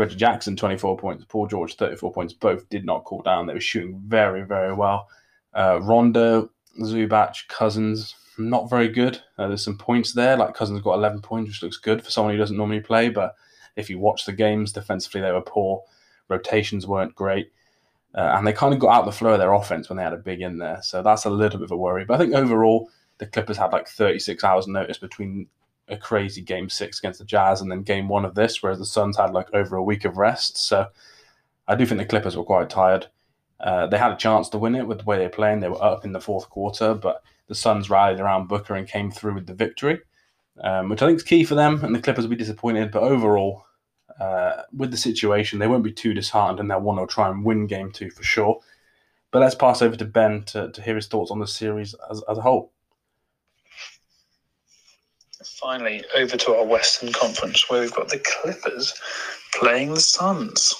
Reggie 0.00 0.16
Jackson, 0.16 0.56
24 0.56 0.96
points, 0.96 1.24
Paul 1.28 1.46
George, 1.46 1.76
34 1.76 2.12
points, 2.12 2.32
both 2.32 2.68
did 2.70 2.84
not 2.84 3.04
cool 3.04 3.22
down. 3.22 3.46
They 3.46 3.54
were 3.54 3.60
shooting 3.60 4.00
very, 4.06 4.42
very 4.42 4.72
well. 4.72 5.08
Uh, 5.54 5.80
Rondo, 5.82 6.50
Zubac, 6.80 7.46
Cousins, 7.48 8.14
not 8.38 8.70
very 8.70 8.88
good. 8.88 9.20
Uh, 9.38 9.48
there's 9.48 9.64
some 9.64 9.76
points 9.76 10.12
there, 10.12 10.36
like 10.36 10.54
Cousins 10.54 10.80
got 10.80 10.94
11 10.94 11.20
points, 11.20 11.50
which 11.50 11.62
looks 11.62 11.76
good 11.76 12.02
for 12.02 12.10
someone 12.10 12.32
who 12.32 12.38
doesn't 12.38 12.56
normally 12.56 12.80
play, 12.80 13.10
but 13.10 13.34
if 13.76 13.90
you 13.90 13.98
watch 13.98 14.24
the 14.24 14.32
games, 14.32 14.72
defensively 14.72 15.20
they 15.20 15.32
were 15.32 15.42
poor. 15.42 15.82
Rotations 16.28 16.86
weren't 16.86 17.14
great. 17.14 17.52
Uh, 18.14 18.34
and 18.36 18.46
they 18.46 18.52
kind 18.52 18.74
of 18.74 18.80
got 18.80 18.96
out 18.96 19.04
the 19.04 19.12
flow 19.12 19.34
of 19.34 19.38
their 19.38 19.52
offense 19.52 19.88
when 19.88 19.96
they 19.96 20.02
had 20.02 20.12
a 20.12 20.18
big 20.18 20.40
in 20.40 20.58
there. 20.58 20.80
So 20.82 21.02
that's 21.02 21.26
a 21.26 21.30
little 21.30 21.60
bit 21.60 21.66
of 21.66 21.72
a 21.72 21.76
worry. 21.76 22.04
But 22.04 22.14
I 22.14 22.18
think 22.18 22.34
overall, 22.34 22.90
the 23.18 23.26
Clippers 23.26 23.56
had 23.56 23.72
like 23.72 23.86
36 23.86 24.42
hours 24.42 24.66
notice 24.66 24.98
between 24.98 25.46
a 25.90 25.96
crazy 25.96 26.42
game 26.42 26.68
six 26.68 26.98
against 26.98 27.18
the 27.18 27.24
Jazz 27.24 27.60
and 27.60 27.70
then 27.70 27.82
game 27.82 28.08
one 28.08 28.24
of 28.24 28.34
this, 28.34 28.62
whereas 28.62 28.78
the 28.78 28.86
Suns 28.86 29.16
had 29.16 29.32
like 29.32 29.52
over 29.52 29.76
a 29.76 29.82
week 29.82 30.04
of 30.04 30.16
rest. 30.16 30.56
So 30.56 30.86
I 31.66 31.74
do 31.74 31.86
think 31.86 31.98
the 31.98 32.06
Clippers 32.06 32.36
were 32.36 32.44
quite 32.44 32.70
tired. 32.70 33.06
Uh, 33.58 33.86
they 33.86 33.98
had 33.98 34.12
a 34.12 34.16
chance 34.16 34.48
to 34.48 34.58
win 34.58 34.74
it 34.74 34.86
with 34.86 34.98
the 34.98 35.04
way 35.04 35.18
they're 35.18 35.28
playing. 35.28 35.60
They 35.60 35.68
were 35.68 35.82
up 35.82 36.04
in 36.04 36.12
the 36.12 36.20
fourth 36.20 36.48
quarter, 36.48 36.94
but 36.94 37.22
the 37.48 37.54
Suns 37.54 37.90
rallied 37.90 38.20
around 38.20 38.48
Booker 38.48 38.74
and 38.74 38.88
came 38.88 39.10
through 39.10 39.34
with 39.34 39.46
the 39.46 39.54
victory, 39.54 40.00
um, 40.62 40.88
which 40.88 41.02
I 41.02 41.06
think 41.06 41.18
is 41.18 41.22
key 41.22 41.44
for 41.44 41.54
them. 41.54 41.84
And 41.84 41.94
the 41.94 42.00
Clippers 42.00 42.24
will 42.24 42.30
be 42.30 42.36
disappointed, 42.36 42.90
but 42.90 43.02
overall, 43.02 43.66
uh, 44.18 44.62
with 44.74 44.90
the 44.90 44.96
situation, 44.96 45.58
they 45.58 45.66
won't 45.66 45.84
be 45.84 45.92
too 45.92 46.14
disheartened 46.14 46.60
and 46.60 46.70
they'll 46.70 46.80
want 46.80 47.00
to 47.00 47.12
try 47.12 47.28
and 47.28 47.44
win 47.44 47.66
game 47.66 47.90
two 47.90 48.10
for 48.10 48.22
sure. 48.22 48.60
But 49.30 49.40
let's 49.40 49.54
pass 49.54 49.82
over 49.82 49.96
to 49.96 50.04
Ben 50.04 50.42
to, 50.44 50.70
to 50.72 50.82
hear 50.82 50.96
his 50.96 51.06
thoughts 51.06 51.30
on 51.30 51.38
the 51.38 51.46
series 51.46 51.94
as, 52.10 52.22
as 52.28 52.38
a 52.38 52.42
whole. 52.42 52.72
Finally, 55.60 56.02
over 56.16 56.38
to 56.38 56.54
our 56.54 56.64
Western 56.64 57.12
Conference 57.12 57.68
where 57.68 57.82
we've 57.82 57.94
got 57.94 58.08
the 58.08 58.18
Clippers 58.18 58.94
playing 59.52 59.92
the 59.92 60.00
Suns. 60.00 60.72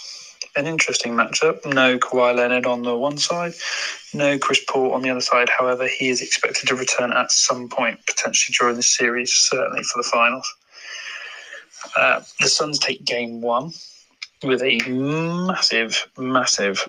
An 0.57 0.66
interesting 0.66 1.12
matchup. 1.12 1.66
No 1.66 1.99
Kawhi 1.99 2.35
Leonard 2.35 2.64
on 2.64 2.83
the 2.83 2.97
one 2.97 3.19
side, 3.19 3.53
no 4.14 4.38
Chris 4.38 4.64
Paul 4.66 4.93
on 4.95 5.03
the 5.03 5.11
other 5.11 5.21
side. 5.21 5.51
However, 5.51 5.87
he 5.87 6.09
is 6.09 6.23
expected 6.23 6.66
to 6.69 6.75
return 6.75 7.12
at 7.12 7.31
some 7.31 7.69
point, 7.69 8.01
potentially 8.07 8.55
during 8.59 8.77
the 8.77 8.83
series, 8.83 9.35
certainly 9.35 9.83
for 9.83 10.03
the 10.03 10.09
finals. 10.11 10.55
Uh, 11.97 12.23
the 12.40 12.49
Suns 12.49 12.79
take 12.79 13.05
game 13.05 13.43
one 13.43 13.73
with 14.43 14.62
a 14.62 14.81
massive, 14.88 16.09
massive 16.16 16.88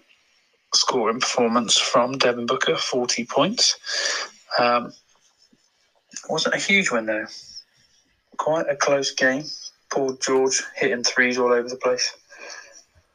scoring 0.73 1.19
performance 1.19 1.77
from 1.77 2.17
Devin 2.17 2.45
Booker, 2.45 2.77
40 2.77 3.25
points. 3.25 3.77
Um, 4.57 4.93
wasn't 6.29 6.55
a 6.55 6.57
huge 6.57 6.89
win 6.89 7.05
though. 7.05 7.25
Quite 8.41 8.67
a 8.69 8.75
close 8.75 9.11
game. 9.11 9.43
Paul 9.91 10.13
George 10.13 10.63
hitting 10.75 11.03
threes 11.03 11.37
all 11.37 11.53
over 11.53 11.69
the 11.69 11.75
place, 11.75 12.11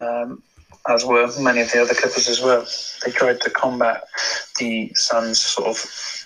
um, 0.00 0.40
as 0.88 1.04
were 1.04 1.28
many 1.40 1.62
of 1.62 1.72
the 1.72 1.82
other 1.82 1.94
Clippers 1.94 2.28
as 2.28 2.40
well. 2.40 2.64
They 3.04 3.10
tried 3.10 3.40
to 3.40 3.50
combat 3.50 4.04
the 4.60 4.92
Suns' 4.94 5.40
sort 5.40 5.66
of 5.66 6.24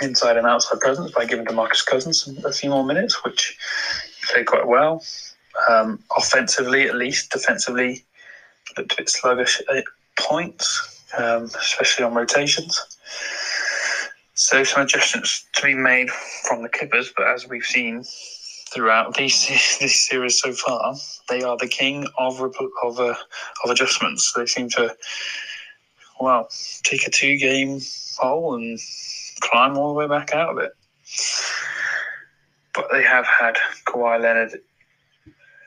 inside 0.00 0.38
and 0.38 0.46
outside 0.46 0.80
presence 0.80 1.10
by 1.10 1.26
giving 1.26 1.44
DeMarcus 1.44 1.84
Cousins 1.84 2.26
a 2.42 2.50
few 2.50 2.70
more 2.70 2.86
minutes, 2.86 3.22
which 3.22 3.58
played 4.32 4.46
quite 4.46 4.66
well. 4.66 5.04
Um, 5.68 6.02
offensively, 6.16 6.88
at 6.88 6.94
least, 6.94 7.30
defensively, 7.30 8.02
looked 8.78 8.94
a 8.94 8.96
bit 8.96 9.10
sluggish 9.10 9.60
at 9.70 9.84
points, 10.18 11.04
um, 11.18 11.44
especially 11.44 12.06
on 12.06 12.14
rotations. 12.14 12.80
So 14.32 14.64
some 14.64 14.84
adjustments 14.84 15.44
to 15.56 15.62
be 15.62 15.74
made 15.74 16.08
from 16.48 16.62
the 16.62 16.70
Clippers, 16.70 17.12
but 17.14 17.26
as 17.26 17.46
we've 17.46 17.62
seen 17.62 18.04
throughout 18.72 19.14
these 19.14 19.46
this 19.80 20.06
series 20.08 20.40
so 20.40 20.52
far, 20.52 20.94
they 21.28 21.42
are 21.42 21.56
the 21.56 21.68
king 21.68 22.06
of 22.18 22.40
of 22.40 23.00
uh, 23.00 23.14
of 23.64 23.70
adjustments. 23.70 24.32
They 24.34 24.46
seem 24.46 24.68
to 24.70 24.96
well 26.20 26.48
take 26.84 27.06
a 27.06 27.10
two 27.10 27.36
game 27.36 27.80
hole 28.18 28.54
and 28.54 28.78
climb 29.40 29.76
all 29.76 29.88
the 29.88 29.98
way 29.98 30.08
back 30.08 30.34
out 30.34 30.50
of 30.50 30.58
it. 30.58 30.72
But 32.74 32.88
they 32.92 33.02
have 33.02 33.26
had 33.26 33.56
Kawhi 33.86 34.20
Leonard 34.20 34.60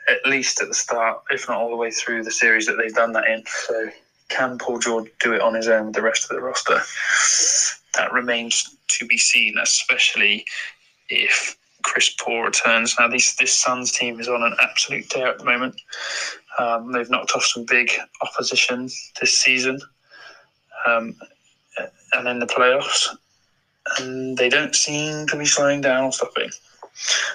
at 0.10 0.26
least 0.26 0.62
at 0.62 0.68
the 0.68 0.74
start, 0.74 1.22
if 1.30 1.48
not 1.48 1.58
all 1.58 1.70
the 1.70 1.76
way 1.76 1.92
through 1.92 2.24
the 2.24 2.32
series 2.32 2.66
that 2.66 2.76
they've 2.78 2.94
done 2.94 3.14
that 3.14 3.28
in. 3.28 3.44
So 3.68 3.90
can 4.30 4.58
Paul 4.58 4.80
George 4.80 5.10
do 5.20 5.34
it 5.34 5.42
on 5.42 5.54
his 5.54 5.68
own 5.68 5.88
with 5.88 5.96
the 5.96 6.02
rest 6.02 6.30
of 6.30 6.36
the 6.36 6.42
roster? 6.42 6.82
That 7.96 8.12
remains 8.12 8.76
to 8.88 9.06
be 9.06 9.18
seen, 9.18 9.56
especially 9.62 10.46
if 11.10 11.58
Chris 11.84 12.14
Paul 12.20 12.44
returns. 12.44 12.96
Now, 13.00 13.08
this 13.08 13.36
this 13.36 13.58
Suns 13.58 13.92
team 13.92 14.20
is 14.20 14.28
on 14.28 14.44
an 14.44 14.56
absolute 14.62 15.10
tear 15.10 15.28
at 15.28 15.38
the 15.38 15.46
moment. 15.46 15.80
Um, 16.60 16.92
they've 16.92 17.10
knocked 17.10 17.32
off 17.36 17.46
some 17.46 17.66
big 17.66 17.92
opposition 18.22 18.90
this 19.20 19.38
season, 19.38 19.80
um, 20.86 21.16
and 22.14 22.28
in 22.28 22.40
the 22.40 22.46
playoffs, 22.46 23.08
and 23.98 24.38
they 24.38 24.50
don't 24.50 24.76
seem 24.76 25.28
to 25.28 25.38
be 25.38 25.46
slowing 25.46 25.82
down 25.82 26.06
or 26.06 26.12
stopping. 26.12 26.50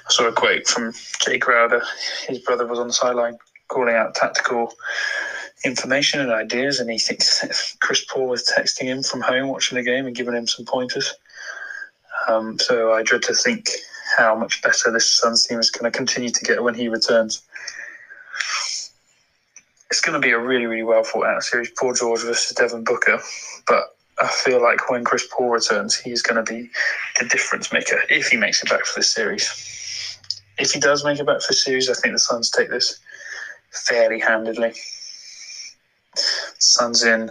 I 0.06 0.12
saw 0.12 0.28
a 0.28 0.32
quote 0.32 0.66
from 0.66 0.92
Jae 0.92 1.40
Crowder. 1.40 1.82
His 2.28 2.38
brother 2.40 2.66
was 2.66 2.78
on 2.78 2.88
the 2.88 2.92
sideline 2.92 3.38
calling 3.68 3.94
out 3.94 4.14
tactical 4.14 4.72
information 5.64 6.20
and 6.20 6.30
ideas, 6.30 6.78
and 6.80 6.90
he 6.90 6.98
thinks 6.98 7.76
Chris 7.80 8.04
Paul 8.04 8.28
was 8.28 8.44
texting 8.44 8.84
him 8.84 9.02
from 9.02 9.20
home 9.20 9.48
watching 9.48 9.76
the 9.76 9.82
game 9.82 10.06
and 10.06 10.14
giving 10.14 10.34
him 10.34 10.46
some 10.46 10.64
pointers. 10.64 11.14
Um, 12.28 12.58
so 12.58 12.92
I 12.92 13.02
dread 13.02 13.22
to 13.22 13.34
think 13.34 13.70
how 14.16 14.34
much 14.34 14.62
better 14.62 14.90
this 14.90 15.12
Suns 15.12 15.44
team 15.44 15.58
is 15.58 15.70
going 15.70 15.90
to 15.90 15.96
continue 15.96 16.30
to 16.30 16.44
get 16.44 16.62
when 16.62 16.74
he 16.74 16.88
returns. 16.88 17.42
It's 19.90 20.00
going 20.00 20.20
to 20.20 20.26
be 20.26 20.32
a 20.32 20.38
really, 20.38 20.66
really 20.66 20.82
well 20.82 21.04
thought 21.04 21.26
out 21.26 21.42
series. 21.42 21.70
Paul 21.70 21.94
George 21.94 22.22
versus 22.22 22.54
Devin 22.56 22.84
Booker, 22.84 23.20
but 23.66 23.96
I 24.20 24.28
feel 24.28 24.62
like 24.62 24.90
when 24.90 25.04
Chris 25.04 25.26
Paul 25.30 25.50
returns, 25.50 25.94
he's 25.94 26.22
going 26.22 26.42
to 26.42 26.52
be 26.52 26.70
the 27.18 27.26
difference 27.26 27.72
maker 27.72 28.00
if 28.08 28.28
he 28.28 28.36
makes 28.36 28.62
it 28.62 28.68
back 28.68 28.84
for 28.84 29.00
this 29.00 29.10
series. 29.10 29.48
If 30.58 30.72
he 30.72 30.80
does 30.80 31.04
make 31.04 31.18
it 31.18 31.26
back 31.26 31.42
for 31.42 31.48
the 31.48 31.54
series, 31.54 31.90
I 31.90 31.94
think 31.94 32.14
the 32.14 32.18
Suns 32.18 32.50
take 32.50 32.70
this 32.70 32.98
fairly 33.70 34.18
handedly. 34.18 34.72
Suns 36.58 37.04
in 37.04 37.30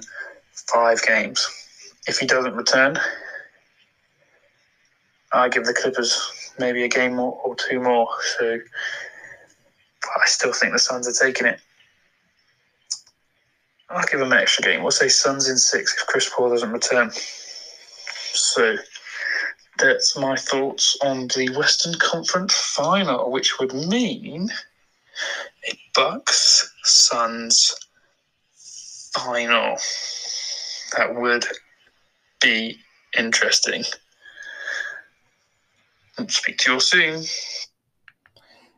five 0.72 1.02
games. 1.02 1.48
If 2.08 2.20
he 2.20 2.28
doesn't 2.28 2.56
return, 2.56 3.00
I 5.32 5.50
give 5.50 5.66
the 5.66 5.74
Clippers 5.74 6.45
maybe 6.60 6.84
a 6.84 6.90
game 6.90 7.20
or, 7.20 7.40
or 7.44 7.56
two 7.56 7.80
more. 7.80 8.08
So 8.38 8.60
I 10.04 10.26
still 10.26 10.54
think 10.54 10.74
the 10.74 10.80
Suns 10.80 11.08
are 11.08 11.26
taking 11.26 11.48
it. 11.48 11.60
I'll 13.90 14.06
give 14.08 14.20
them 14.20 14.32
an 14.32 14.40
extra 14.40 14.64
game. 14.64 14.82
We'll 14.82 14.92
say 14.92 15.08
Suns 15.08 15.48
in 15.48 15.58
six 15.58 15.96
if 15.96 16.08
Chris 16.08 16.30
Paul 16.34 16.50
doesn't 16.50 16.72
return. 16.72 17.12
So 18.34 18.78
that's 19.78 20.18
my 20.18 20.36
thoughts 20.36 20.98
on 21.02 21.28
the 21.36 21.50
Western 21.56 21.94
Conference 22.00 22.54
final, 22.54 23.32
which 23.32 23.60
would 23.60 23.74
mean 23.74 24.50
a 25.70 25.80
Bucks 25.94 26.74
Suns 26.84 27.76
final. 29.14 29.78
That 30.98 31.16
would 31.16 31.46
be 32.42 32.78
interesting. 33.18 33.84
Speak 36.28 36.58
to 36.60 36.72
you 36.72 36.74
all 36.76 36.80
soon. 36.80 37.24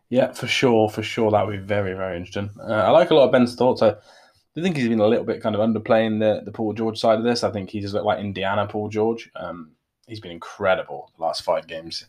Yeah, 0.09 0.31
for 0.31 0.47
sure, 0.47 0.89
for 0.89 1.03
sure, 1.03 1.31
that 1.31 1.45
would 1.45 1.59
be 1.59 1.65
very, 1.65 1.93
very 1.93 2.17
interesting. 2.17 2.49
Uh, 2.59 2.73
I 2.73 2.89
like 2.91 3.11
a 3.11 3.15
lot 3.15 3.25
of 3.25 3.31
Ben's 3.31 3.55
thoughts. 3.55 3.81
I, 3.81 3.89
I 3.89 4.61
think 4.61 4.77
he's 4.77 4.87
been 4.87 5.01
a 5.01 5.07
little 5.07 5.25
bit 5.25 5.41
kind 5.41 5.55
of 5.55 5.61
underplaying 5.61 6.19
the, 6.19 6.43
the 6.43 6.51
Paul 6.51 6.73
George 6.73 6.97
side 6.97 7.19
of 7.19 7.23
this. 7.23 7.43
I 7.43 7.51
think 7.51 7.69
he's 7.69 7.93
looked 7.93 8.05
like 8.05 8.19
Indiana 8.19 8.65
Paul 8.65 8.89
George. 8.89 9.29
Um, 9.35 9.71
he's 10.07 10.21
been 10.21 10.31
incredible 10.31 11.11
the 11.17 11.23
last 11.23 11.43
five 11.43 11.67
games. 11.67 12.05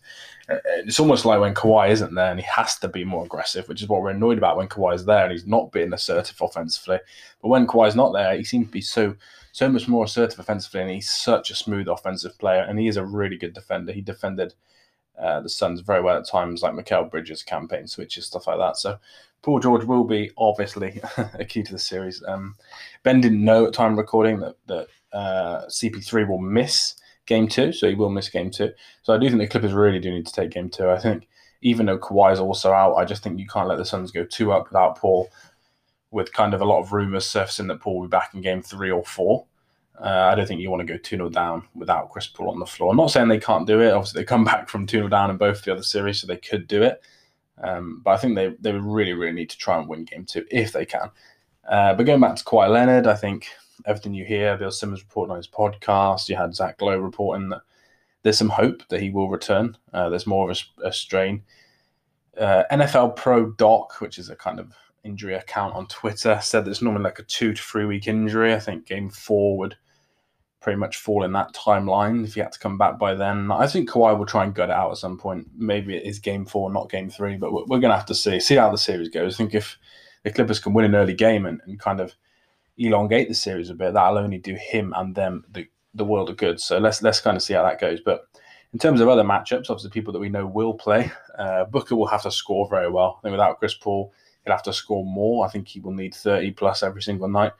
Uh, 0.48 0.56
it's 0.86 1.00
almost 1.00 1.24
like 1.24 1.40
when 1.40 1.54
Kawhi 1.54 1.90
isn't 1.90 2.14
there 2.14 2.30
and 2.30 2.40
he 2.40 2.46
has 2.46 2.78
to 2.78 2.88
be 2.88 3.04
more 3.04 3.24
aggressive, 3.24 3.68
which 3.68 3.82
is 3.82 3.88
what 3.88 4.00
we're 4.00 4.10
annoyed 4.10 4.38
about 4.38 4.56
when 4.56 4.68
Kawhi's 4.68 5.04
there 5.04 5.24
and 5.24 5.32
he's 5.32 5.46
not 5.46 5.72
being 5.72 5.92
assertive 5.92 6.40
offensively. 6.40 7.00
But 7.42 7.48
when 7.48 7.66
Kawhi's 7.66 7.96
not 7.96 8.12
there, 8.12 8.36
he 8.36 8.44
seems 8.44 8.66
to 8.66 8.72
be 8.72 8.80
so 8.80 9.16
so 9.52 9.68
much 9.68 9.88
more 9.88 10.04
assertive 10.04 10.38
offensively, 10.38 10.82
and 10.82 10.90
he's 10.90 11.10
such 11.10 11.50
a 11.50 11.56
smooth 11.56 11.88
offensive 11.88 12.38
player, 12.38 12.62
and 12.62 12.78
he 12.78 12.86
is 12.86 12.96
a 12.96 13.04
really 13.04 13.36
good 13.36 13.54
defender. 13.54 13.92
He 13.92 14.02
defended 14.02 14.54
uh, 15.20 15.40
the 15.40 15.48
Suns 15.48 15.80
very 15.80 16.00
well 16.00 16.16
at 16.16 16.26
times, 16.26 16.62
like 16.62 16.74
Mikal 16.74 17.10
Bridges 17.10 17.42
campaign 17.42 17.86
switches, 17.86 18.26
stuff 18.26 18.46
like 18.46 18.58
that. 18.58 18.76
So 18.76 18.98
Paul 19.42 19.60
George 19.60 19.84
will 19.84 20.04
be 20.04 20.30
obviously 20.36 21.00
a 21.34 21.44
key 21.44 21.62
to 21.62 21.72
the 21.72 21.78
series. 21.78 22.22
Um, 22.26 22.56
ben 23.02 23.20
didn't 23.20 23.44
know 23.44 23.66
at 23.66 23.72
time 23.72 23.96
recording 23.96 24.40
that 24.40 24.56
that 24.66 24.88
uh, 25.12 25.66
CP3 25.66 26.28
will 26.28 26.38
miss 26.38 26.96
game 27.26 27.48
two, 27.48 27.72
so 27.72 27.88
he 27.88 27.94
will 27.94 28.10
miss 28.10 28.28
game 28.28 28.50
two. 28.50 28.72
So 29.02 29.12
I 29.12 29.18
do 29.18 29.28
think 29.28 29.40
the 29.40 29.48
Clippers 29.48 29.72
really 29.72 29.98
do 29.98 30.10
need 30.10 30.26
to 30.26 30.32
take 30.32 30.50
game 30.50 30.70
two. 30.70 30.90
I 30.90 30.98
think 30.98 31.28
even 31.60 31.86
though 31.86 31.98
Kawhi 31.98 32.32
is 32.32 32.40
also 32.40 32.72
out, 32.72 32.94
I 32.94 33.04
just 33.04 33.22
think 33.22 33.38
you 33.38 33.46
can't 33.46 33.68
let 33.68 33.78
the 33.78 33.84
Suns 33.84 34.10
go 34.10 34.24
two 34.24 34.52
up 34.52 34.68
without 34.68 34.98
Paul 34.98 35.28
with 36.10 36.32
kind 36.32 36.54
of 36.54 36.60
a 36.60 36.64
lot 36.64 36.80
of 36.80 36.92
rumours 36.92 37.26
surfacing 37.26 37.66
that 37.66 37.80
Paul 37.80 38.00
will 38.00 38.06
be 38.06 38.10
back 38.10 38.32
in 38.34 38.40
game 38.40 38.62
three 38.62 38.90
or 38.90 39.04
four. 39.04 39.46
Uh, 40.00 40.28
I 40.30 40.34
don't 40.34 40.46
think 40.46 40.60
you 40.60 40.70
want 40.70 40.86
to 40.86 40.92
go 40.92 40.98
2 40.98 41.16
0 41.16 41.28
down 41.30 41.66
without 41.74 42.10
Chris 42.10 42.26
Paul 42.26 42.50
on 42.50 42.60
the 42.60 42.66
floor. 42.66 42.90
I'm 42.90 42.96
not 42.96 43.10
saying 43.10 43.28
they 43.28 43.40
can't 43.40 43.66
do 43.66 43.80
it. 43.80 43.90
Obviously, 43.90 44.20
they 44.20 44.26
come 44.26 44.44
back 44.46 44.68
from 44.68 44.86
2 44.86 44.98
0 44.98 45.08
down 45.08 45.30
in 45.30 45.36
both 45.36 45.62
the 45.62 45.72
other 45.72 45.82
series, 45.82 46.20
so 46.20 46.26
they 46.26 46.36
could 46.36 46.66
do 46.66 46.82
it. 46.82 47.00
Um, 47.62 48.00
but 48.04 48.12
I 48.12 48.16
think 48.18 48.36
they, 48.36 48.54
they 48.60 48.72
really, 48.72 49.12
really 49.12 49.32
need 49.32 49.50
to 49.50 49.58
try 49.58 49.78
and 49.78 49.88
win 49.88 50.04
game 50.04 50.24
two 50.24 50.44
if 50.50 50.72
they 50.72 50.86
can. 50.86 51.10
Uh, 51.68 51.94
but 51.94 52.06
going 52.06 52.20
back 52.20 52.36
to 52.36 52.44
Kawhi 52.44 52.70
Leonard, 52.70 53.06
I 53.06 53.14
think 53.14 53.48
everything 53.84 54.14
you 54.14 54.24
hear, 54.24 54.56
Bill 54.56 54.70
Simmons 54.70 55.02
reporting 55.02 55.32
on 55.32 55.36
his 55.36 55.48
podcast, 55.48 56.28
you 56.28 56.36
had 56.36 56.54
Zach 56.54 56.80
Lowe 56.80 56.98
reporting 56.98 57.48
that 57.50 57.62
there's 58.22 58.38
some 58.38 58.48
hope 58.48 58.82
that 58.88 59.00
he 59.00 59.10
will 59.10 59.28
return. 59.28 59.76
Uh, 59.92 60.08
there's 60.08 60.26
more 60.26 60.50
of 60.50 60.56
a, 60.82 60.88
a 60.88 60.92
strain. 60.92 61.42
Uh, 62.38 62.64
NFL 62.70 63.16
Pro 63.16 63.50
Doc, 63.52 64.00
which 64.00 64.18
is 64.18 64.30
a 64.30 64.36
kind 64.36 64.60
of 64.60 64.72
injury 65.04 65.34
account 65.34 65.74
on 65.74 65.86
Twitter, 65.86 66.38
said 66.42 66.64
that 66.64 66.70
it's 66.70 66.82
normally 66.82 67.04
like 67.04 67.18
a 67.18 67.24
two 67.24 67.52
to 67.52 67.62
three 67.62 67.84
week 67.84 68.06
injury. 68.06 68.54
I 68.54 68.60
think 68.60 68.86
game 68.86 69.10
four 69.10 69.58
would 69.58 69.76
pretty 70.60 70.78
much 70.78 70.96
fall 70.96 71.24
in 71.24 71.32
that 71.32 71.52
timeline 71.54 72.24
if 72.24 72.34
he 72.34 72.40
had 72.40 72.52
to 72.52 72.58
come 72.58 72.76
back 72.76 72.98
by 72.98 73.14
then. 73.14 73.50
I 73.52 73.66
think 73.66 73.88
Kawhi 73.88 74.18
will 74.18 74.26
try 74.26 74.44
and 74.44 74.54
gut 74.54 74.70
it 74.70 74.74
out 74.74 74.90
at 74.90 74.98
some 74.98 75.16
point. 75.16 75.46
Maybe 75.56 75.96
it 75.96 76.04
is 76.04 76.18
game 76.18 76.44
four, 76.44 76.70
not 76.70 76.90
game 76.90 77.10
three, 77.10 77.36
but 77.36 77.52
we're, 77.52 77.64
we're 77.64 77.80
going 77.80 77.92
to 77.92 77.96
have 77.96 78.06
to 78.06 78.14
see 78.14 78.40
see 78.40 78.56
how 78.56 78.70
the 78.70 78.78
series 78.78 79.08
goes. 79.08 79.34
I 79.34 79.38
think 79.38 79.54
if 79.54 79.78
the 80.24 80.32
Clippers 80.32 80.58
can 80.58 80.74
win 80.74 80.84
an 80.84 80.94
early 80.94 81.14
game 81.14 81.46
and, 81.46 81.60
and 81.64 81.78
kind 81.78 82.00
of 82.00 82.14
elongate 82.76 83.28
the 83.28 83.34
series 83.34 83.70
a 83.70 83.74
bit, 83.74 83.94
that'll 83.94 84.18
only 84.18 84.38
do 84.38 84.54
him 84.54 84.92
and 84.96 85.14
them 85.14 85.44
the, 85.50 85.66
the 85.94 86.04
world 86.04 86.30
of 86.30 86.36
good. 86.36 86.60
So 86.60 86.78
let's 86.78 87.02
let's 87.02 87.20
kind 87.20 87.36
of 87.36 87.42
see 87.42 87.54
how 87.54 87.62
that 87.62 87.80
goes. 87.80 88.00
But 88.00 88.22
in 88.72 88.78
terms 88.78 89.00
of 89.00 89.08
other 89.08 89.22
matchups, 89.24 89.70
obviously 89.70 89.90
people 89.90 90.12
that 90.12 90.18
we 90.18 90.28
know 90.28 90.46
will 90.46 90.74
play, 90.74 91.10
uh, 91.38 91.64
Booker 91.66 91.94
will 91.94 92.06
have 92.06 92.22
to 92.22 92.32
score 92.32 92.68
very 92.68 92.90
well. 92.90 93.18
I 93.18 93.22
think 93.22 93.32
without 93.32 93.58
Chris 93.58 93.74
Paul, 93.74 94.12
he'll 94.44 94.54
have 94.54 94.62
to 94.64 94.72
score 94.72 95.04
more. 95.04 95.46
I 95.46 95.50
think 95.50 95.68
he 95.68 95.80
will 95.80 95.92
need 95.92 96.14
30 96.14 96.50
plus 96.52 96.82
every 96.82 97.02
single 97.02 97.28
night 97.28 97.52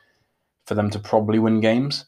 for 0.66 0.74
them 0.74 0.90
to 0.90 0.98
probably 0.98 1.38
win 1.38 1.60
games. 1.60 2.04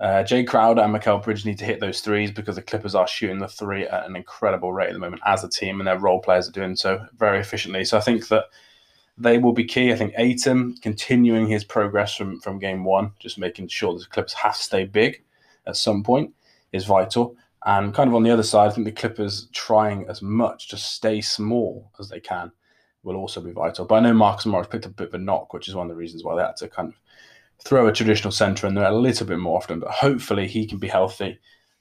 Uh, 0.00 0.24
Jae 0.24 0.46
Crowder 0.46 0.80
and 0.80 0.94
Mikal 0.94 1.22
Bridge 1.22 1.44
need 1.44 1.58
to 1.58 1.66
hit 1.66 1.78
those 1.78 2.00
threes 2.00 2.30
because 2.30 2.56
the 2.56 2.62
Clippers 2.62 2.94
are 2.94 3.06
shooting 3.06 3.38
the 3.38 3.46
three 3.46 3.86
at 3.86 4.06
an 4.06 4.16
incredible 4.16 4.72
rate 4.72 4.88
at 4.88 4.94
the 4.94 4.98
moment 4.98 5.20
as 5.26 5.44
a 5.44 5.48
team, 5.48 5.78
and 5.78 5.86
their 5.86 5.98
role 5.98 6.20
players 6.20 6.48
are 6.48 6.52
doing 6.52 6.74
so 6.74 7.06
very 7.18 7.38
efficiently. 7.38 7.84
So 7.84 7.98
I 7.98 8.00
think 8.00 8.28
that 8.28 8.46
they 9.18 9.36
will 9.36 9.52
be 9.52 9.64
key. 9.64 9.92
I 9.92 9.96
think 9.96 10.14
Ayton 10.16 10.76
continuing 10.80 11.46
his 11.46 11.64
progress 11.64 12.16
from, 12.16 12.40
from 12.40 12.58
game 12.58 12.84
one, 12.84 13.12
just 13.18 13.38
making 13.38 13.68
sure 13.68 13.92
the 13.92 14.06
Clippers 14.06 14.32
have 14.32 14.56
to 14.56 14.62
stay 14.62 14.84
big 14.86 15.22
at 15.66 15.76
some 15.76 16.02
point 16.02 16.32
is 16.72 16.86
vital. 16.86 17.36
And 17.66 17.92
kind 17.92 18.08
of 18.08 18.14
on 18.14 18.22
the 18.22 18.30
other 18.30 18.42
side, 18.42 18.70
I 18.70 18.70
think 18.70 18.86
the 18.86 18.92
Clippers 18.92 19.48
trying 19.52 20.06
as 20.08 20.22
much 20.22 20.68
to 20.68 20.78
stay 20.78 21.20
small 21.20 21.90
as 21.98 22.08
they 22.08 22.20
can 22.20 22.50
will 23.02 23.16
also 23.16 23.42
be 23.42 23.50
vital. 23.50 23.84
But 23.84 23.96
I 23.96 24.00
know 24.00 24.14
Marcus 24.14 24.46
Morris 24.46 24.68
picked 24.68 24.86
a 24.86 24.88
bit 24.88 25.08
of 25.08 25.14
a 25.14 25.18
knock, 25.18 25.52
which 25.52 25.68
is 25.68 25.74
one 25.74 25.90
of 25.90 25.94
the 25.94 26.00
reasons 26.00 26.24
why 26.24 26.36
they 26.36 26.42
had 26.42 26.56
to 26.56 26.68
kind 26.68 26.88
of 26.88 26.94
throw 27.64 27.86
a 27.86 27.92
traditional 27.92 28.32
centre 28.32 28.66
in 28.66 28.74
there 28.74 28.84
a 28.84 28.94
little 28.94 29.26
bit 29.26 29.38
more 29.38 29.56
often. 29.56 29.80
But 29.80 29.90
hopefully 29.90 30.46
he 30.46 30.66
can 30.66 30.78
be 30.78 30.88
healthy 30.88 31.38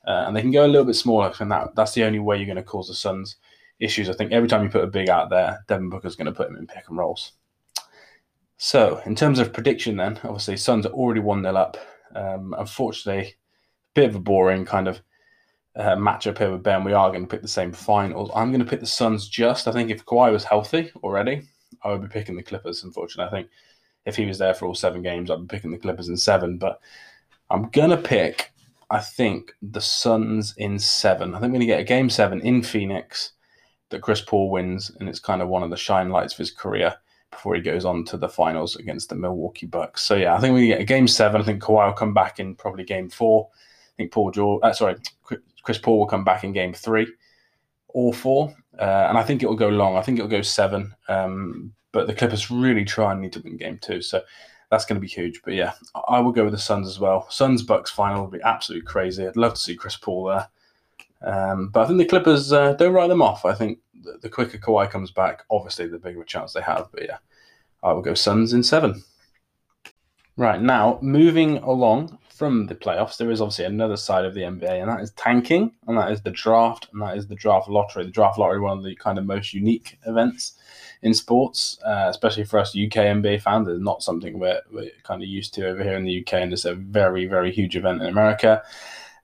uh, 0.08 0.26
and 0.28 0.36
they 0.36 0.42
can 0.42 0.52
go 0.52 0.66
a 0.66 0.68
little 0.68 0.86
bit 0.86 0.96
smaller. 0.96 1.34
And 1.40 1.52
that, 1.52 1.76
that's 1.76 1.94
the 1.94 2.04
only 2.04 2.20
way 2.20 2.38
you're 2.38 2.46
going 2.46 2.56
to 2.58 2.64
cause 2.64 2.88
the 2.88 2.94
Suns 2.94 3.38
issues. 3.80 4.10
I 4.10 4.14
think 4.14 4.32
every 4.32 4.50
time 4.50 4.64
you 4.64 4.70
put 4.70 4.84
a 4.84 4.88
big 4.88 5.10
out 5.10 5.30
there, 5.30 5.64
Devin 5.68 5.90
Booker's 5.90 6.16
going 6.16 6.26
to 6.26 6.32
put 6.32 6.50
him 6.50 6.58
in 6.58 6.68
pick 6.68 6.88
and 6.90 6.98
rolls. 6.98 7.34
So, 8.58 9.02
in 9.06 9.16
terms 9.16 9.40
of 9.40 9.54
prediction, 9.54 9.96
then, 9.96 10.20
obviously, 10.24 10.58
Suns 10.58 10.86
are 10.86 10.92
already 10.92 11.22
1 11.22 11.44
0 11.44 11.56
up. 11.56 11.78
Um, 12.14 12.54
unfortunately, 12.58 13.28
a 13.28 13.36
bit 13.94 14.10
of 14.10 14.16
a 14.16 14.20
boring 14.20 14.66
kind 14.66 14.90
of 14.90 15.00
uh, 15.78 15.96
matchup 15.96 16.38
here 16.38 16.52
with 16.52 16.64
Ben. 16.64 16.84
We 16.84 16.92
are 16.92 17.10
going 17.10 17.22
to 17.22 17.28
pick 17.28 17.42
the 17.42 17.48
same 17.48 17.72
finals. 17.72 18.32
I'm 18.36 18.52
going 18.52 18.64
to 18.64 18.70
pick 18.70 18.82
the 18.82 18.86
Suns 18.86 19.30
just. 19.30 19.68
I 19.68 19.72
think 19.72 19.90
if 19.90 20.06
Kawhi 20.06 20.32
was 20.32 20.44
healthy 20.44 20.92
already, 21.04 21.44
I 21.84 21.92
would 21.92 22.02
be 22.02 22.10
picking 22.10 22.36
the 22.36 22.44
Clippers, 22.44 22.84
unfortunately. 22.84 23.30
I 23.30 23.42
think 23.42 23.50
if 24.06 24.16
he 24.16 24.26
was 24.26 24.38
there 24.38 24.54
for 24.54 24.66
all 24.66 24.76
seven 24.76 25.02
games, 25.02 25.30
I'd 25.30 25.48
be 25.48 25.56
picking 25.56 25.72
the 25.72 25.78
Clippers 25.78 26.10
in 26.10 26.18
seven. 26.18 26.58
But 26.58 26.80
I'm 27.50 27.70
to 27.70 27.98
pick, 27.98 28.52
I 28.90 29.00
think, 29.00 29.54
the 29.62 29.82
Suns 29.82 30.54
in 30.58 30.80
seven. 30.80 31.36
I 31.36 31.40
think 31.40 31.54
we're 31.54 31.60
to 31.60 31.66
get 31.66 31.80
a 31.80 31.86
game 31.86 32.10
seven 32.10 32.42
in 32.42 32.62
Phoenix 32.64 33.34
that 33.90 34.02
Chris 34.02 34.22
Paul 34.22 34.50
wins, 34.50 34.92
and 35.00 35.10
it's 35.10 35.20
kind 35.20 35.42
of 35.42 35.48
one 35.48 35.64
of 35.64 35.70
the 35.70 35.78
shine 35.78 36.10
lights 36.10 36.34
of 36.34 36.40
his 36.40 36.52
career 36.52 36.96
before 37.32 37.56
he 37.56 37.62
goes 37.62 37.86
on 37.86 38.04
to 38.06 38.18
the 38.18 38.30
finals 38.30 38.76
against 38.76 39.10
the 39.10 39.16
Milwaukee 39.16 39.66
Bucks. 39.66 40.04
So 40.04 40.16
yeah, 40.16 40.36
I 40.36 40.40
think 40.40 40.56
we 40.56 40.68
get 40.68 40.82
a 40.82 40.86
game 40.86 41.08
seven. 41.08 41.42
I 41.42 41.44
think 41.44 41.62
Kawhi 41.62 41.88
will 41.88 41.94
come 41.94 42.14
back 42.14 42.40
in 42.40 42.56
probably 42.56 42.84
game 42.84 43.10
four. 43.10 43.50
I 43.54 43.96
think 43.98 44.12
Paul 44.12 44.32
George, 44.32 44.62
uh, 44.64 44.74
sorry, 44.74 44.96
Chris 45.64 45.78
Paul 45.78 46.00
will 46.00 46.08
come 46.08 46.24
back 46.24 46.44
in 46.44 46.54
game 46.54 46.74
three 46.74 47.08
or 47.90 48.14
four, 48.14 48.56
uh, 48.80 49.08
and 49.10 49.18
I 49.18 49.24
think 49.24 49.44
it 49.44 49.48
will 49.48 49.56
go 49.56 49.70
long. 49.70 49.98
I 49.98 50.02
think 50.02 50.18
it 50.18 50.22
will 50.22 50.30
go 50.30 50.42
seven. 50.42 50.96
Um, 51.08 51.74
but 51.92 52.08
the 52.08 52.14
Clippers 52.14 52.50
really 52.50 52.86
try 52.86 53.12
and 53.12 53.22
need 53.22 53.34
to 53.34 53.42
win 53.42 53.58
game 53.58 53.80
two, 53.82 54.02
so 54.02 54.22
that's 54.72 54.86
going 54.86 54.96
to 54.96 55.02
be 55.02 55.08
huge. 55.08 55.42
But 55.44 55.54
yeah, 55.54 55.74
I 56.08 56.20
will 56.20 56.32
go 56.32 56.44
with 56.44 56.54
the 56.54 56.60
Suns 56.60 56.88
as 56.88 57.00
well. 57.00 57.30
Suns 57.30 57.64
Bucks 57.64 57.92
final 57.92 58.24
will 58.24 58.32
be 58.32 58.42
absolutely 58.44 58.86
crazy. 58.86 59.28
I'd 59.28 59.36
love 59.36 59.56
to 59.56 59.60
see 59.60 59.76
Chris 59.76 59.98
Paul 59.98 60.26
there. 60.26 60.48
Um, 61.22 61.70
but 61.70 61.82
I 61.82 61.88
think 61.88 62.00
the 62.00 62.06
Clippers 62.06 62.54
uh, 62.54 62.74
don't 62.74 62.94
write 62.94 63.08
them 63.08 63.22
off. 63.22 63.44
I 63.44 63.54
think 63.54 63.80
the, 64.04 64.18
the 64.22 64.30
quicker 64.30 64.58
Kawhi 64.58 64.90
comes 64.90 65.12
back, 65.12 65.44
obviously 65.50 65.88
the 65.88 65.98
bigger 65.98 66.24
chance 66.24 66.54
they 66.54 66.62
have. 66.62 66.88
But 66.92 67.04
yeah, 67.04 67.18
I 67.84 67.92
will 67.92 68.02
go 68.02 68.14
Suns 68.14 68.54
in 68.54 68.64
seven. 68.64 69.04
Right 70.38 70.62
now, 70.62 71.00
moving 71.02 71.58
along 71.58 72.18
from 72.40 72.68
the 72.68 72.74
playoffs, 72.76 73.18
there 73.18 73.30
is 73.30 73.42
obviously 73.42 73.66
another 73.66 73.98
side 73.98 74.24
of 74.24 74.34
the 74.34 74.44
NBA, 74.44 74.80
and 74.82 74.90
that 74.90 75.02
is 75.02 75.12
tanking, 75.12 75.74
and 75.86 75.98
that 75.98 76.10
is 76.10 76.22
the 76.22 76.32
draft, 76.32 76.88
and 76.94 77.02
that 77.02 77.18
is 77.18 77.28
the 77.28 77.36
draft 77.36 77.68
lottery. 77.68 78.06
The 78.06 78.12
draft 78.12 78.40
lottery, 78.40 78.62
one 78.62 78.78
of 78.78 78.84
the 78.86 78.96
kind 78.96 79.20
of 79.20 79.26
most 79.26 79.54
unique 79.54 80.00
events 80.08 80.54
in 81.02 81.14
sports, 81.14 81.78
uh, 81.86 82.08
especially 82.10 82.46
for 82.46 82.58
us 82.58 82.70
UK 82.70 82.96
NBA 82.96 83.42
fans. 83.42 83.68
is 83.68 83.82
not 83.82 84.02
something 84.02 84.40
we're, 84.40 84.62
we're 84.72 84.90
kind 85.04 85.22
of 85.22 85.28
used 85.28 85.54
to 85.56 85.68
over 85.68 85.84
here 85.84 85.96
in 85.96 86.06
the 86.06 86.22
UK, 86.22 86.36
and 86.36 86.54
it's 86.54 86.64
a 86.64 86.76
very, 86.76 87.26
very 87.26 87.52
huge 87.52 87.76
event 87.76 88.02
in 88.02 88.08
America. 88.08 88.64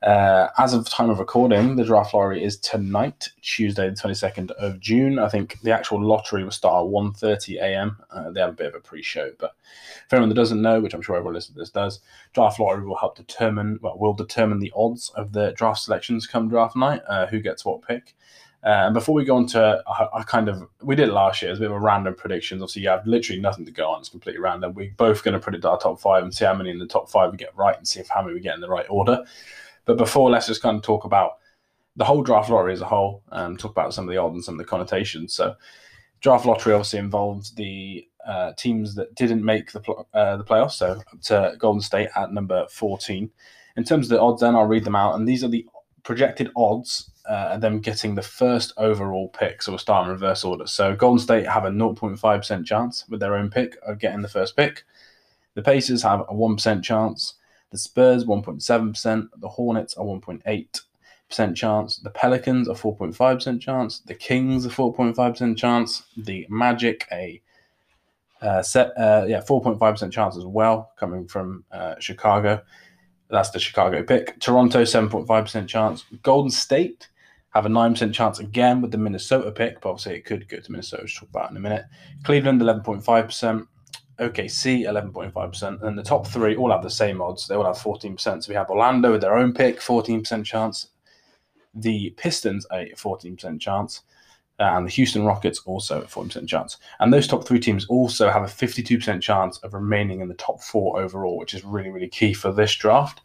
Uh, 0.05 0.51
as 0.59 0.75
of 0.75 0.87
time 0.87 1.09
of 1.09 1.17
recording, 1.17 1.75
the 1.77 1.83
draft 1.83 2.13
lottery 2.13 2.43
is 2.43 2.57
tonight, 2.57 3.29
Tuesday, 3.41 3.89
the 3.89 3.95
22nd 3.95 4.51
of 4.51 4.79
June. 4.79 5.17
I 5.17 5.27
think 5.27 5.59
the 5.61 5.71
actual 5.71 5.99
lottery 5.99 6.43
will 6.43 6.51
start 6.51 6.85
at 6.85 6.91
1.30 6.91 7.59
a.m. 7.59 7.97
Uh, 8.11 8.29
they 8.29 8.39
have 8.39 8.51
a 8.51 8.53
bit 8.53 8.67
of 8.67 8.75
a 8.75 8.79
pre-show, 8.79 9.31
but 9.39 9.55
for 10.07 10.17
anyone 10.17 10.29
that 10.29 10.35
doesn't 10.35 10.61
know, 10.61 10.79
which 10.79 10.93
I'm 10.93 11.01
sure 11.01 11.15
everyone 11.15 11.33
listening 11.33 11.55
to 11.55 11.61
this 11.61 11.71
does, 11.71 12.01
draft 12.33 12.59
lottery 12.59 12.85
will 12.85 12.97
help 12.97 13.15
determine, 13.15 13.79
well, 13.81 13.97
will 13.97 14.13
determine 14.13 14.59
the 14.59 14.71
odds 14.75 15.09
of 15.15 15.31
the 15.31 15.53
draft 15.53 15.79
selections 15.79 16.27
come 16.27 16.49
draft 16.49 16.75
night, 16.75 17.01
uh, 17.07 17.25
who 17.25 17.39
gets 17.39 17.65
what 17.65 17.81
pick. 17.81 18.13
Uh, 18.63 18.85
and 18.85 18.93
before 18.93 19.15
we 19.15 19.25
go 19.25 19.35
on 19.35 19.47
to, 19.47 19.83
I, 19.87 20.19
I, 20.19 20.23
kind 20.23 20.49
of, 20.49 20.67
we 20.83 20.95
did 20.95 21.09
last 21.09 21.41
year, 21.41 21.49
it's 21.49 21.59
a 21.59 21.61
bit 21.61 21.71
of 21.71 21.77
a 21.77 21.79
random 21.79 22.13
predictions. 22.13 22.61
Obviously, 22.61 22.83
you 22.83 22.89
have 22.89 23.05
literally 23.07 23.41
nothing 23.41 23.65
to 23.65 23.71
go 23.71 23.89
on, 23.89 24.01
it's 24.01 24.09
completely 24.09 24.41
random. 24.41 24.75
We're 24.75 24.93
both 24.97 25.23
going 25.23 25.33
to 25.33 25.39
predict 25.39 25.65
our 25.65 25.79
top 25.79 25.99
five 25.99 26.23
and 26.23 26.33
see 26.33 26.45
how 26.45 26.53
many 26.53 26.69
in 26.69 26.77
the 26.77 26.85
top 26.85 27.09
five 27.09 27.31
we 27.31 27.37
get 27.37 27.55
right 27.57 27.75
and 27.75 27.87
see 27.87 27.99
if 27.99 28.07
how 28.07 28.21
many 28.21 28.35
we 28.35 28.39
get 28.39 28.53
in 28.53 28.61
the 28.61 28.69
right 28.69 28.85
order. 28.87 29.23
But 29.85 29.97
before, 29.97 30.29
let's 30.29 30.47
just 30.47 30.61
kind 30.61 30.77
of 30.77 30.83
talk 30.83 31.05
about 31.05 31.37
the 31.95 32.05
whole 32.05 32.23
draft 32.23 32.49
lottery 32.49 32.73
as 32.73 32.81
a 32.81 32.85
whole 32.85 33.23
and 33.31 33.57
talk 33.57 33.71
about 33.71 33.93
some 33.93 34.05
of 34.05 34.11
the 34.11 34.17
odds 34.17 34.35
and 34.35 34.43
some 34.43 34.55
of 34.55 34.59
the 34.59 34.65
connotations. 34.65 35.33
So, 35.33 35.55
draft 36.21 36.45
lottery 36.45 36.73
obviously 36.73 36.99
involved 36.99 37.55
the 37.55 38.07
uh, 38.27 38.53
teams 38.53 38.95
that 38.95 39.13
didn't 39.15 39.45
make 39.45 39.71
the 39.71 39.81
uh, 40.13 40.37
the 40.37 40.43
playoffs. 40.43 40.73
So, 40.73 41.01
to 41.23 41.55
Golden 41.57 41.81
State 41.81 42.09
at 42.15 42.33
number 42.33 42.65
fourteen. 42.69 43.31
In 43.77 43.83
terms 43.83 44.05
of 44.05 44.09
the 44.11 44.21
odds, 44.21 44.41
then 44.41 44.55
I'll 44.55 44.65
read 44.65 44.85
them 44.85 44.95
out, 44.95 45.15
and 45.15 45.27
these 45.27 45.43
are 45.43 45.49
the 45.49 45.65
projected 46.03 46.49
odds 46.55 47.11
uh, 47.27 47.57
them 47.57 47.79
getting 47.79 48.15
the 48.15 48.21
first 48.21 48.73
overall 48.77 49.29
pick. 49.29 49.61
So 49.61 49.71
we'll 49.71 49.79
start 49.79 50.05
in 50.05 50.11
reverse 50.11 50.43
order. 50.43 50.67
So 50.67 50.95
Golden 50.95 51.19
State 51.19 51.47
have 51.47 51.65
a 51.65 51.71
0.5% 51.71 52.65
chance 52.65 53.05
with 53.09 53.19
their 53.19 53.35
own 53.35 53.49
pick 53.49 53.77
of 53.85 53.99
getting 53.99 54.21
the 54.21 54.27
first 54.27 54.55
pick. 54.55 54.83
The 55.55 55.61
Pacers 55.61 56.03
have 56.03 56.21
a 56.21 56.33
1% 56.33 56.83
chance. 56.83 57.35
The 57.75 57.79
Spurs, 57.79 58.23
1.7%. 58.23 59.27
The 59.35 59.49
Hornets 59.49 59.95
are 59.95 60.05
1.8% 60.05 61.55
chance. 61.57 61.97
The 61.97 62.09
Pelicans, 62.09 62.69
are 62.69 62.73
4.5% 62.73 63.59
chance. 63.59 63.99
The 63.99 64.15
Kings, 64.15 64.65
are 64.65 64.69
4.5% 64.69 65.57
chance. 65.57 66.03
The 66.15 66.47
Magic, 66.49 67.05
a 67.11 67.41
uh, 68.41 68.61
set, 68.61 68.97
uh, 68.97 69.25
yeah, 69.27 69.41
4.5% 69.41 70.09
chance 70.09 70.37
as 70.37 70.45
well, 70.45 70.93
coming 70.95 71.27
from 71.27 71.65
uh, 71.69 71.95
Chicago. 71.99 72.61
That's 73.29 73.49
the 73.49 73.59
Chicago 73.59 74.01
pick. 74.01 74.39
Toronto, 74.39 74.83
7.5% 74.83 75.67
chance. 75.67 76.05
Golden 76.23 76.51
State 76.51 77.09
have 77.49 77.65
a 77.65 77.69
9% 77.69 78.13
chance 78.13 78.39
again 78.39 78.81
with 78.81 78.91
the 78.91 78.97
Minnesota 78.97 79.51
pick, 79.51 79.81
but 79.81 79.89
obviously 79.89 80.15
it 80.15 80.23
could 80.23 80.47
go 80.47 80.61
to 80.61 80.71
Minnesota, 80.71 81.03
which 81.03 81.19
we'll 81.19 81.27
talk 81.27 81.35
about 81.35 81.51
in 81.51 81.57
a 81.57 81.59
minute. 81.59 81.83
Cleveland, 82.23 82.61
11.5%. 82.61 83.67
OKC, 84.19 84.85
11.5%. 84.85 85.83
And 85.83 85.97
the 85.97 86.03
top 86.03 86.27
three 86.27 86.55
all 86.55 86.71
have 86.71 86.83
the 86.83 86.89
same 86.89 87.21
odds. 87.21 87.47
They 87.47 87.55
all 87.55 87.65
have 87.65 87.77
14%. 87.77 88.43
So 88.43 88.49
we 88.49 88.55
have 88.55 88.69
Orlando 88.69 89.11
with 89.11 89.21
their 89.21 89.37
own 89.37 89.53
pick, 89.53 89.79
14% 89.79 90.45
chance. 90.45 90.87
The 91.73 92.11
Pistons, 92.11 92.65
a 92.71 92.93
14% 92.95 93.59
chance. 93.59 94.01
And 94.57 94.85
the 94.85 94.91
Houston 94.91 95.25
Rockets 95.25 95.59
also 95.65 96.01
a 96.01 96.05
40% 96.05 96.47
chance. 96.47 96.77
And 96.99 97.11
those 97.11 97.27
top 97.27 97.45
three 97.45 97.59
teams 97.59 97.85
also 97.87 98.29
have 98.29 98.43
a 98.43 98.47
52% 98.47 99.21
chance 99.21 99.57
of 99.59 99.73
remaining 99.73 100.21
in 100.21 100.29
the 100.29 100.35
top 100.35 100.61
four 100.61 101.01
overall, 101.01 101.37
which 101.37 101.53
is 101.53 101.65
really, 101.65 101.89
really 101.89 102.07
key 102.07 102.33
for 102.33 102.53
this 102.53 102.73
draft. 102.73 103.21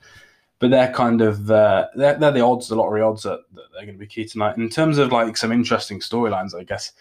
But 0.59 0.71
they're 0.71 0.93
kind 0.93 1.23
of 1.23 1.51
uh, 1.51 1.87
they're, 1.95 2.19
they're 2.19 2.33
the 2.33 2.45
odds, 2.45 2.69
the 2.69 2.75
lottery 2.75 3.01
odds 3.01 3.23
that, 3.23 3.41
that 3.55 3.63
they're 3.73 3.87
going 3.87 3.95
to 3.95 3.99
be 3.99 4.07
key 4.07 4.27
tonight. 4.27 4.59
In 4.59 4.69
terms 4.69 4.99
of 4.99 5.11
like 5.13 5.37
some 5.37 5.53
interesting 5.53 6.01
storylines, 6.01 6.55
I 6.55 6.65
guess 6.65 6.93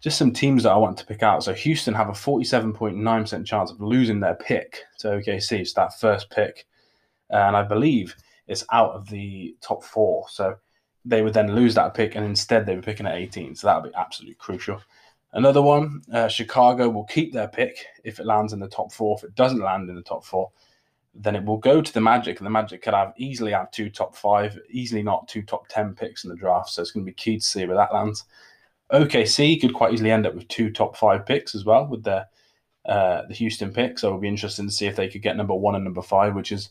just 0.00 0.18
some 0.18 0.32
teams 0.32 0.62
that 0.62 0.72
I 0.72 0.76
want 0.76 0.96
to 0.98 1.06
pick 1.06 1.22
out. 1.22 1.42
So 1.42 1.52
Houston 1.52 1.94
have 1.94 2.08
a 2.08 2.12
47.9% 2.12 3.46
chance 3.46 3.70
of 3.70 3.80
losing 3.80 4.20
their 4.20 4.36
pick 4.36 4.84
to 4.98 5.08
OKC. 5.08 5.60
It's 5.60 5.72
that 5.74 5.98
first 5.98 6.30
pick. 6.30 6.66
And 7.30 7.56
I 7.56 7.62
believe 7.62 8.14
it's 8.46 8.64
out 8.72 8.92
of 8.92 9.08
the 9.08 9.56
top 9.60 9.82
four. 9.82 10.26
So 10.30 10.56
they 11.04 11.22
would 11.22 11.34
then 11.34 11.54
lose 11.54 11.74
that 11.74 11.94
pick 11.94 12.14
and 12.14 12.24
instead 12.24 12.64
they 12.64 12.76
were 12.76 12.82
picking 12.82 13.06
at 13.06 13.16
18. 13.16 13.56
So 13.56 13.66
that 13.66 13.82
would 13.82 13.90
be 13.90 13.96
absolutely 13.96 14.36
crucial. 14.36 14.80
Another 15.32 15.60
one, 15.60 16.02
uh, 16.12 16.28
Chicago 16.28 16.88
will 16.88 17.04
keep 17.04 17.32
their 17.32 17.48
pick 17.48 17.84
if 18.04 18.18
it 18.18 18.26
lands 18.26 18.52
in 18.52 18.60
the 18.60 18.68
top 18.68 18.92
four. 18.92 19.16
If 19.18 19.24
it 19.24 19.34
doesn't 19.34 19.60
land 19.60 19.90
in 19.90 19.96
the 19.96 20.02
top 20.02 20.24
four, 20.24 20.50
then 21.14 21.36
it 21.36 21.44
will 21.44 21.58
go 21.58 21.82
to 21.82 21.92
the 21.92 22.00
Magic, 22.00 22.38
and 22.38 22.46
the 22.46 22.50
Magic 22.50 22.82
could 22.82 22.94
have 22.94 23.12
easily 23.16 23.52
have 23.52 23.70
two 23.70 23.90
top 23.90 24.14
five, 24.14 24.58
easily 24.70 25.02
not 25.02 25.28
two 25.28 25.42
top 25.42 25.66
10 25.68 25.94
picks 25.94 26.24
in 26.24 26.30
the 26.30 26.36
draft. 26.36 26.70
So 26.70 26.80
it's 26.80 26.92
going 26.92 27.04
to 27.04 27.10
be 27.10 27.14
key 27.14 27.38
to 27.38 27.44
see 27.44 27.66
where 27.66 27.76
that 27.76 27.92
lands. 27.92 28.24
OKC 28.92 29.60
could 29.60 29.74
quite 29.74 29.92
easily 29.92 30.10
end 30.10 30.26
up 30.26 30.34
with 30.34 30.48
two 30.48 30.70
top 30.70 30.96
five 30.96 31.26
picks 31.26 31.54
as 31.54 31.64
well 31.64 31.86
with 31.86 32.04
their 32.04 32.26
uh, 32.86 33.22
the 33.28 33.34
Houston 33.34 33.72
pick. 33.72 33.98
So 33.98 34.08
it'll 34.08 34.20
be 34.20 34.28
interesting 34.28 34.66
to 34.66 34.72
see 34.72 34.86
if 34.86 34.96
they 34.96 35.08
could 35.08 35.22
get 35.22 35.36
number 35.36 35.54
one 35.54 35.74
and 35.74 35.84
number 35.84 36.02
five, 36.02 36.34
which 36.34 36.52
is 36.52 36.70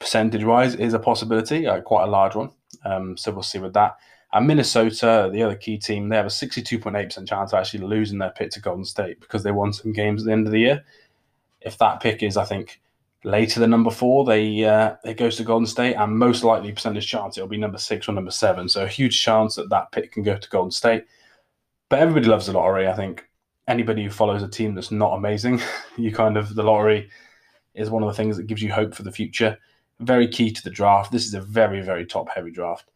percentage 0.00 0.44
wise 0.44 0.74
is 0.74 0.94
a 0.94 0.98
possibility, 0.98 1.66
uh, 1.66 1.80
quite 1.80 2.04
a 2.04 2.10
large 2.10 2.34
one. 2.34 2.50
Um, 2.84 3.16
so 3.16 3.30
we'll 3.30 3.42
see 3.42 3.58
with 3.58 3.72
that. 3.74 3.96
And 4.32 4.48
Minnesota, 4.48 5.30
the 5.32 5.44
other 5.44 5.54
key 5.54 5.78
team, 5.78 6.08
they 6.08 6.16
have 6.16 6.26
a 6.26 6.28
62.8% 6.28 7.28
chance 7.28 7.52
of 7.52 7.58
actually 7.58 7.86
losing 7.86 8.18
their 8.18 8.30
pick 8.30 8.50
to 8.50 8.60
Golden 8.60 8.84
State 8.84 9.20
because 9.20 9.44
they 9.44 9.52
won 9.52 9.72
some 9.72 9.92
games 9.92 10.22
at 10.22 10.26
the 10.26 10.32
end 10.32 10.46
of 10.46 10.52
the 10.52 10.58
year. 10.58 10.84
If 11.60 11.78
that 11.78 12.00
pick 12.00 12.22
is, 12.24 12.36
I 12.36 12.44
think, 12.44 12.80
later 13.22 13.60
than 13.60 13.70
number 13.70 13.92
four, 13.92 14.24
they 14.24 14.64
uh, 14.64 14.96
it 15.04 15.16
goes 15.16 15.36
to 15.36 15.44
Golden 15.44 15.66
State, 15.66 15.94
and 15.94 16.18
most 16.18 16.42
likely 16.42 16.72
percentage 16.72 17.06
chance 17.06 17.38
it'll 17.38 17.48
be 17.48 17.56
number 17.56 17.78
six 17.78 18.08
or 18.08 18.12
number 18.12 18.32
seven. 18.32 18.68
So 18.68 18.82
a 18.82 18.88
huge 18.88 19.22
chance 19.22 19.54
that 19.54 19.70
that 19.70 19.92
pick 19.92 20.10
can 20.10 20.24
go 20.24 20.36
to 20.36 20.50
Golden 20.50 20.72
State. 20.72 21.04
But 21.94 22.00
everybody 22.00 22.26
loves 22.26 22.46
the 22.46 22.52
lottery. 22.54 22.88
I 22.88 22.92
think 22.92 23.24
anybody 23.68 24.02
who 24.02 24.10
follows 24.10 24.42
a 24.42 24.48
team 24.48 24.74
that's 24.74 24.90
not 24.90 25.14
amazing, 25.14 25.62
you 25.96 26.10
kind 26.10 26.36
of 26.36 26.56
the 26.56 26.64
lottery 26.64 27.08
is 27.72 27.88
one 27.88 28.02
of 28.02 28.08
the 28.08 28.16
things 28.16 28.36
that 28.36 28.48
gives 28.48 28.60
you 28.60 28.72
hope 28.72 28.96
for 28.96 29.04
the 29.04 29.12
future. 29.12 29.56
Very 30.00 30.26
key 30.26 30.50
to 30.50 30.60
the 30.64 30.70
draft. 30.70 31.12
This 31.12 31.24
is 31.24 31.34
a 31.34 31.40
very 31.40 31.82
very 31.82 32.04
top 32.04 32.28
heavy 32.30 32.50
draft. 32.50 32.90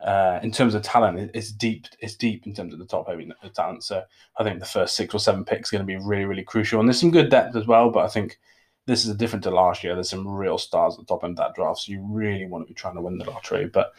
Uh, 0.00 0.40
in 0.42 0.50
terms 0.50 0.74
of 0.74 0.82
talent, 0.82 1.30
it's 1.34 1.52
deep. 1.52 1.86
It's 2.00 2.16
deep 2.16 2.44
in 2.44 2.52
terms 2.52 2.72
of 2.72 2.80
the 2.80 2.84
top 2.84 3.06
heavy 3.06 3.30
talent. 3.54 3.84
So 3.84 4.02
I 4.36 4.42
think 4.42 4.58
the 4.58 4.66
first 4.66 4.96
six 4.96 5.14
or 5.14 5.20
seven 5.20 5.44
picks 5.44 5.72
are 5.72 5.76
going 5.76 5.86
to 5.86 5.98
be 5.98 6.04
really, 6.04 6.24
really 6.24 6.42
crucial. 6.42 6.80
And 6.80 6.88
there's 6.88 6.98
some 6.98 7.12
good 7.12 7.30
depth 7.30 7.54
as 7.54 7.68
well. 7.68 7.92
But 7.92 8.06
I 8.06 8.08
think 8.08 8.40
this 8.86 9.06
is 9.06 9.14
different 9.14 9.44
to 9.44 9.52
last 9.52 9.84
year. 9.84 9.94
There's 9.94 10.10
some 10.10 10.26
real 10.26 10.58
stars 10.58 10.94
at 10.94 10.98
the 10.98 11.06
top 11.06 11.22
end 11.22 11.38
of 11.38 11.44
that 11.44 11.54
draft. 11.54 11.82
So 11.82 11.92
you 11.92 12.04
really 12.10 12.48
want 12.48 12.66
to 12.66 12.68
be 12.68 12.74
trying 12.74 12.96
to 12.96 13.02
win 13.02 13.18
the 13.18 13.30
lottery. 13.30 13.66
But 13.66 13.92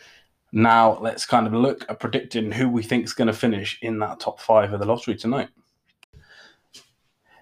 now 0.53 0.99
let's 0.99 1.25
kind 1.25 1.47
of 1.47 1.53
look 1.53 1.83
at 1.89 1.99
predicting 1.99 2.51
who 2.51 2.69
we 2.69 2.83
think 2.83 3.03
is 3.05 3.13
going 3.13 3.27
to 3.27 3.33
finish 3.33 3.79
in 3.81 3.97
that 3.99 4.19
top 4.19 4.39
five 4.39 4.71
of 4.71 4.79
the 4.79 4.85
lottery 4.85 5.15
tonight. 5.15 5.49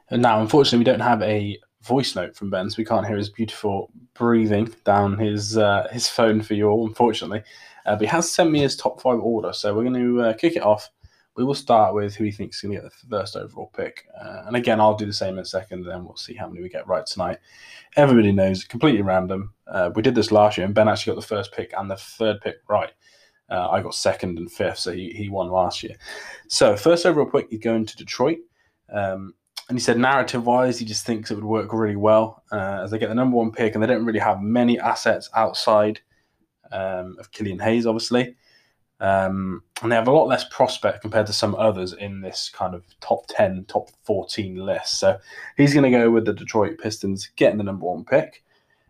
And 0.10 0.22
now, 0.22 0.40
unfortunately, 0.40 0.80
we 0.80 0.86
don't 0.86 1.02
have 1.02 1.22
a 1.22 1.60
voice 1.84 2.16
note 2.16 2.36
from 2.36 2.50
Ben, 2.50 2.70
so 2.70 2.76
we 2.78 2.86
can't 2.86 3.06
hear 3.06 3.18
his 3.18 3.30
beautiful 3.30 3.92
breathing 4.14 4.74
down 4.86 5.18
his 5.18 5.58
uh, 5.58 5.88
his 5.92 6.08
phone 6.08 6.42
for 6.42 6.54
you 6.54 6.70
all, 6.70 6.88
unfortunately. 6.88 7.44
Uh, 7.86 7.96
but 7.96 8.02
he 8.02 8.08
has 8.08 8.32
sent 8.32 8.52
me 8.52 8.60
his 8.60 8.78
top 8.78 9.02
five 9.02 9.20
order, 9.20 9.52
so 9.52 9.76
we're 9.76 9.84
going 9.84 9.94
to 9.94 10.22
uh, 10.22 10.34
kick 10.34 10.56
it 10.56 10.64
off. 10.64 10.90
We 11.36 11.44
will 11.44 11.56
start 11.56 11.94
with 11.94 12.16
who 12.16 12.26
he 12.26 12.32
thinks 12.32 12.58
is 12.58 12.62
going 12.64 12.76
to 12.76 12.82
get 12.82 12.92
the 12.92 13.08
first 13.10 13.36
overall 13.36 13.72
pick. 13.76 14.06
Uh, 14.20 14.44
and 14.48 14.56
again, 14.56 14.82
I'll 14.82 14.96
do 14.96 15.06
the 15.06 15.14
same 15.14 15.36
in 15.36 15.40
a 15.40 15.46
second, 15.46 15.86
then 15.86 16.04
we'll 16.04 16.18
see 16.18 16.34
how 16.34 16.48
many 16.48 16.62
we 16.62 16.70
get 16.70 16.88
right 16.88 17.06
tonight. 17.06 17.38
Everybody 17.96 18.32
knows, 18.32 18.66
completely 18.66 19.02
random. 19.02 19.54
Uh, 19.68 19.92
we 19.96 20.02
did 20.02 20.16
this 20.16 20.32
last 20.32 20.58
year, 20.58 20.66
and 20.66 20.76
Ben 20.76 20.90
actually 20.90 21.14
got 21.14 21.22
the 21.22 21.28
first 21.28 21.54
pick 21.54 21.74
and 21.78 21.90
the 21.90 21.96
third 21.96 22.42
pick 22.42 22.58
right. 22.68 22.92
Uh, 23.50 23.70
I 23.70 23.82
got 23.82 23.94
second 23.94 24.38
and 24.38 24.52
fifth, 24.52 24.80
so 24.80 24.92
he, 24.94 25.12
he 25.12 25.30
won 25.30 25.50
last 25.50 25.84
year. 25.84 25.96
So 26.48 26.76
first 26.76 27.06
overall 27.06 27.30
pick, 27.30 27.48
he's 27.50 27.60
going 27.60 27.86
to 27.86 27.98
Detroit. 27.98 28.40
Um, 28.92 29.34
and 29.68 29.78
he 29.78 29.82
said 29.82 29.98
narrative 29.98 30.46
wise, 30.46 30.80
he 30.80 30.86
just 30.86 31.06
thinks 31.06 31.32
it 31.32 31.36
would 31.36 31.44
work 31.46 31.72
really 31.72 31.96
well 31.96 32.44
uh, 32.52 32.82
as 32.84 32.92
they 32.92 32.98
get 32.98 33.08
the 33.08 33.16
number 33.16 33.38
one 33.38 33.52
pick, 33.52 33.74
and 33.74 33.82
they 33.82 33.88
don't 33.88 34.06
really 34.06 34.20
have 34.20 34.42
many 34.42 34.80
assets 34.80 35.30
outside 35.34 36.02
um, 36.72 37.16
of 37.20 37.32
Killian 37.32 37.60
Hayes, 37.60 37.86
obviously. 37.86 38.36
Um, 39.02 39.64
and 39.82 39.92
they 39.92 39.96
have 39.96 40.08
a 40.08 40.12
lot 40.12 40.28
less 40.28 40.46
prospect 40.50 41.02
compared 41.02 41.26
to 41.26 41.34
some 41.34 41.56
others 41.56 41.92
in 41.92 42.22
this 42.22 42.52
kind 42.54 42.76
of 42.76 42.84
top 43.02 43.26
10, 43.30 43.66
top 43.68 43.90
14 44.04 44.56
list. 44.56 45.00
So 45.00 45.18
he's 45.58 45.74
going 45.74 45.92
to 45.92 45.98
go 45.98 46.12
with 46.12 46.26
the 46.26 46.34
Detroit 46.34 46.78
Pistons 46.78 47.32
getting 47.36 47.58
the 47.58 47.64
number 47.64 47.88
one 47.88 48.06
pick. 48.06 48.44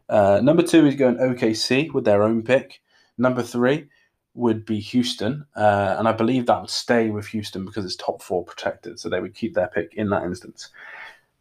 Uh, 0.09 0.41
number 0.43 0.63
two 0.63 0.85
is 0.85 0.95
going 0.95 1.15
OKC 1.15 1.93
with 1.93 2.03
their 2.03 2.23
own 2.23 2.43
pick. 2.43 2.81
Number 3.17 3.41
three, 3.41 3.87
would 4.33 4.65
be 4.65 4.79
Houston, 4.79 5.45
uh, 5.57 5.95
and 5.99 6.07
I 6.07 6.13
believe 6.13 6.45
that 6.45 6.61
would 6.61 6.69
stay 6.69 7.09
with 7.09 7.27
Houston 7.27 7.65
because 7.65 7.83
it's 7.83 7.97
top 7.97 8.21
four 8.21 8.45
protected, 8.45 8.97
so 8.97 9.09
they 9.09 9.19
would 9.19 9.35
keep 9.35 9.53
their 9.53 9.67
pick 9.67 9.93
in 9.95 10.09
that 10.09 10.23
instance. 10.23 10.69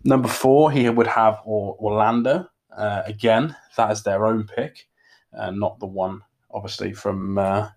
Number 0.03 0.29
four, 0.29 0.73
he 0.73 0.89
would 0.89 1.07
have 1.07 1.39
Orlando. 1.47 2.49
Uh, 2.77 3.03
again, 3.07 3.55
that 3.77 3.93
is 3.93 4.03
their 4.03 4.27
own 4.27 4.45
pick, 4.45 4.89
uh, 5.37 5.53
not 5.53 5.79
the 5.79 5.87
one 5.87 6.23
obviously 6.53 6.93
from 6.93 7.39
uh, 7.39 7.69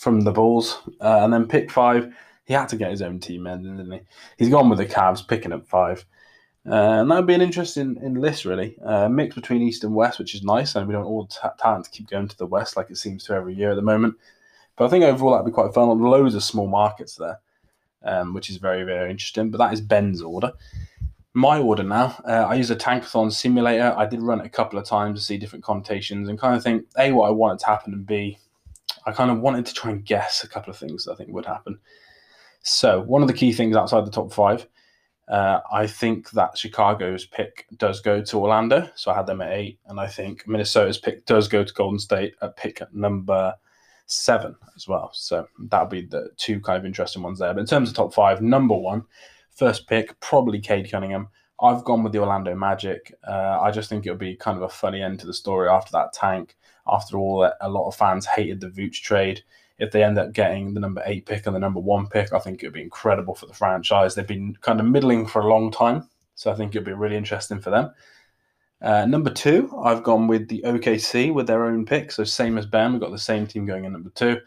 from 0.00 0.22
the 0.22 0.32
Bulls. 0.32 0.80
Uh, 0.98 1.20
and 1.22 1.32
then 1.32 1.46
pick 1.46 1.70
five, 1.70 2.10
he 2.46 2.54
had 2.54 2.70
to 2.70 2.76
get 2.76 2.90
his 2.90 3.02
own 3.02 3.20
team 3.20 3.46
in, 3.46 3.62
didn't 3.62 3.92
he? 3.92 4.00
He's 4.38 4.48
gone 4.48 4.70
with 4.70 4.78
the 4.78 4.86
Cavs, 4.86 5.28
picking 5.28 5.52
up 5.52 5.68
five. 5.68 6.06
Uh, 6.66 7.00
and 7.00 7.10
that 7.10 7.16
would 7.16 7.26
be 7.26 7.34
an 7.34 7.42
interesting 7.42 7.98
in 8.02 8.14
list, 8.14 8.46
really. 8.46 8.78
Uh, 8.82 9.10
mix 9.10 9.34
between 9.34 9.60
East 9.60 9.84
and 9.84 9.94
West, 9.94 10.18
which 10.18 10.34
is 10.34 10.42
nice. 10.42 10.74
And 10.74 10.86
we 10.88 10.94
don't 10.94 11.04
all 11.04 11.28
talent 11.58 11.84
to 11.84 11.90
keep 11.90 12.08
going 12.08 12.28
to 12.28 12.38
the 12.38 12.46
West 12.46 12.78
like 12.78 12.90
it 12.90 12.96
seems 12.96 13.24
to 13.24 13.34
every 13.34 13.54
year 13.54 13.72
at 13.72 13.76
the 13.76 13.82
moment. 13.82 14.14
But 14.76 14.86
I 14.86 14.88
think 14.88 15.04
overall 15.04 15.32
that'd 15.32 15.44
be 15.44 15.52
quite 15.52 15.74
fun. 15.74 16.00
Loads 16.00 16.34
of 16.34 16.42
small 16.42 16.66
markets 16.66 17.16
there, 17.16 17.38
um, 18.02 18.32
which 18.32 18.48
is 18.48 18.56
very, 18.56 18.84
very 18.84 19.10
interesting. 19.10 19.50
But 19.50 19.58
that 19.58 19.74
is 19.74 19.82
Ben's 19.82 20.22
order. 20.22 20.52
My 21.34 21.58
order 21.58 21.82
now, 21.82 22.16
uh, 22.26 22.46
I 22.48 22.54
use 22.54 22.70
a 22.70 22.76
Tankathon 22.76 23.30
simulator. 23.32 23.94
I 23.96 24.06
did 24.06 24.22
run 24.22 24.40
it 24.40 24.46
a 24.46 24.50
couple 24.50 24.78
of 24.78 24.86
times 24.86 25.18
to 25.18 25.24
see 25.24 25.36
different 25.36 25.64
connotations 25.64 26.28
and 26.28 26.38
kind 26.38 26.56
of 26.56 26.62
think, 26.62 26.86
A, 26.96 27.12
what 27.12 27.28
I 27.28 27.32
wanted 27.32 27.58
to 27.60 27.66
happen, 27.66 27.92
and 27.92 28.06
B, 28.06 28.38
I 29.06 29.12
kind 29.12 29.30
of 29.30 29.40
wanted 29.40 29.66
to 29.66 29.74
try 29.74 29.90
and 29.90 30.04
guess 30.04 30.44
a 30.44 30.48
couple 30.48 30.70
of 30.70 30.76
things 30.76 31.04
that 31.04 31.12
I 31.12 31.14
think 31.16 31.30
would 31.32 31.46
happen. 31.46 31.78
So, 32.62 33.00
one 33.00 33.22
of 33.22 33.28
the 33.28 33.34
key 33.34 33.52
things 33.52 33.76
outside 33.76 34.04
the 34.04 34.10
top 34.10 34.32
five, 34.32 34.66
uh, 35.30 35.60
I 35.72 35.86
think 35.86 36.30
that 36.32 36.58
Chicago's 36.58 37.24
pick 37.24 37.66
does 37.76 38.00
go 38.00 38.20
to 38.20 38.36
Orlando. 38.36 38.90
So 38.96 39.12
I 39.12 39.14
had 39.14 39.26
them 39.26 39.40
at 39.40 39.52
eight. 39.52 39.78
And 39.86 40.00
I 40.00 40.08
think 40.08 40.46
Minnesota's 40.46 40.98
pick 40.98 41.24
does 41.24 41.46
go 41.46 41.62
to 41.62 41.72
Golden 41.72 42.00
State 42.00 42.34
at 42.42 42.56
pick 42.56 42.82
number 42.92 43.54
seven 44.06 44.56
as 44.74 44.88
well. 44.88 45.12
So 45.14 45.46
that'll 45.68 45.86
be 45.86 46.04
the 46.04 46.30
two 46.36 46.60
kind 46.60 46.78
of 46.78 46.84
interesting 46.84 47.22
ones 47.22 47.38
there. 47.38 47.54
But 47.54 47.60
in 47.60 47.66
terms 47.66 47.88
of 47.88 47.94
top 47.94 48.12
five, 48.12 48.42
number 48.42 48.74
one, 48.74 49.04
first 49.52 49.86
pick, 49.86 50.18
probably 50.18 50.60
Cade 50.60 50.90
Cunningham. 50.90 51.28
I've 51.62 51.84
gone 51.84 52.02
with 52.02 52.12
the 52.12 52.18
Orlando 52.18 52.54
Magic. 52.56 53.14
Uh, 53.26 53.60
I 53.60 53.70
just 53.70 53.88
think 53.88 54.06
it'll 54.06 54.18
be 54.18 54.34
kind 54.34 54.56
of 54.56 54.64
a 54.64 54.68
funny 54.68 55.00
end 55.00 55.20
to 55.20 55.26
the 55.26 55.34
story 55.34 55.68
after 55.68 55.92
that 55.92 56.12
tank. 56.12 56.56
After 56.90 57.18
all, 57.18 57.50
a 57.60 57.68
lot 57.68 57.86
of 57.88 57.96
fans 57.96 58.26
hated 58.26 58.60
the 58.60 58.68
Vooch 58.68 59.00
trade. 59.02 59.42
If 59.78 59.92
they 59.92 60.02
end 60.02 60.18
up 60.18 60.32
getting 60.32 60.74
the 60.74 60.80
number 60.80 61.02
eight 61.06 61.24
pick 61.24 61.46
and 61.46 61.56
the 61.56 61.60
number 61.60 61.80
one 61.80 62.06
pick, 62.06 62.32
I 62.32 62.38
think 62.38 62.62
it 62.62 62.66
would 62.66 62.74
be 62.74 62.82
incredible 62.82 63.34
for 63.34 63.46
the 63.46 63.54
franchise. 63.54 64.14
They've 64.14 64.26
been 64.26 64.56
kind 64.60 64.80
of 64.80 64.86
middling 64.86 65.26
for 65.26 65.40
a 65.40 65.48
long 65.48 65.70
time. 65.70 66.08
So 66.34 66.50
I 66.50 66.54
think 66.54 66.74
it'll 66.74 66.86
be 66.86 66.92
really 66.92 67.16
interesting 67.16 67.60
for 67.60 67.70
them. 67.70 67.92
Uh, 68.82 69.04
number 69.04 69.30
two, 69.30 69.70
I've 69.82 70.02
gone 70.02 70.26
with 70.26 70.48
the 70.48 70.62
OKC 70.66 71.32
with 71.34 71.46
their 71.46 71.66
own 71.66 71.84
pick. 71.84 72.12
So 72.12 72.24
same 72.24 72.56
as 72.56 72.66
Ben, 72.66 72.92
we've 72.92 73.00
got 73.00 73.10
the 73.10 73.18
same 73.18 73.46
team 73.46 73.66
going 73.66 73.84
in 73.84 73.92
number 73.92 74.10
two. 74.10 74.40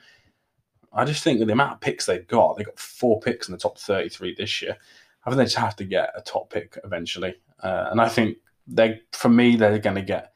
I 0.91 1.05
just 1.05 1.24
think 1.24 1.39
with 1.39 1.47
the 1.47 1.53
amount 1.53 1.74
of 1.74 1.82
picks 1.82 2.05
they've 2.05 2.28
got, 2.28 2.57
they've 2.57 2.65
got 2.65 2.80
four 2.80 3.20
picks 3.20 3.47
in 3.47 3.51
the 3.51 3.59
top 3.59 3.78
33 3.78 4.36
this 4.36 4.61
year. 4.61 4.78
I 5.26 5.30
think 5.30 5.38
they 5.38 5.45
just 5.45 5.55
have 5.55 5.76
to 5.78 5.86
get 5.86 6.11
a 6.15 6.22
top 6.22 6.51
pick 6.51 6.78
eventually. 6.84 7.36
Uh, 7.61 7.89
and 7.91 8.01
I 8.01 8.09
think 8.09 8.38
they, 8.67 9.01
for 9.11 9.30
me, 9.30 9.55
they're 9.55 9.80
going 9.80 9.95
to 9.95 10.01
get 10.01 10.32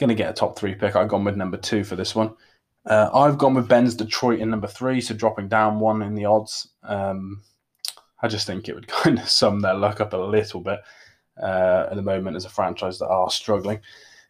going 0.00 0.08
to 0.08 0.14
get 0.14 0.30
a 0.30 0.32
top 0.32 0.58
three 0.58 0.74
pick. 0.74 0.96
I've 0.96 1.08
gone 1.08 1.24
with 1.24 1.36
number 1.36 1.58
two 1.58 1.84
for 1.84 1.94
this 1.94 2.14
one. 2.14 2.34
Uh, 2.86 3.10
I've 3.12 3.38
gone 3.38 3.54
with 3.54 3.68
Ben's 3.68 3.94
Detroit 3.94 4.40
in 4.40 4.50
number 4.50 4.66
three, 4.66 5.00
so 5.00 5.14
dropping 5.14 5.48
down 5.48 5.78
one 5.78 6.02
in 6.02 6.14
the 6.14 6.24
odds. 6.24 6.68
Um, 6.82 7.42
I 8.22 8.28
just 8.28 8.46
think 8.46 8.68
it 8.68 8.74
would 8.74 8.88
kind 8.88 9.18
of 9.18 9.28
sum 9.28 9.60
their 9.60 9.74
luck 9.74 10.00
up 10.00 10.14
a 10.14 10.16
little 10.16 10.60
bit 10.60 10.80
uh, 11.40 11.86
at 11.90 11.96
the 11.96 12.02
moment 12.02 12.36
as 12.36 12.46
a 12.46 12.50
franchise 12.50 12.98
that 12.98 13.08
are 13.08 13.30
struggling. 13.30 13.80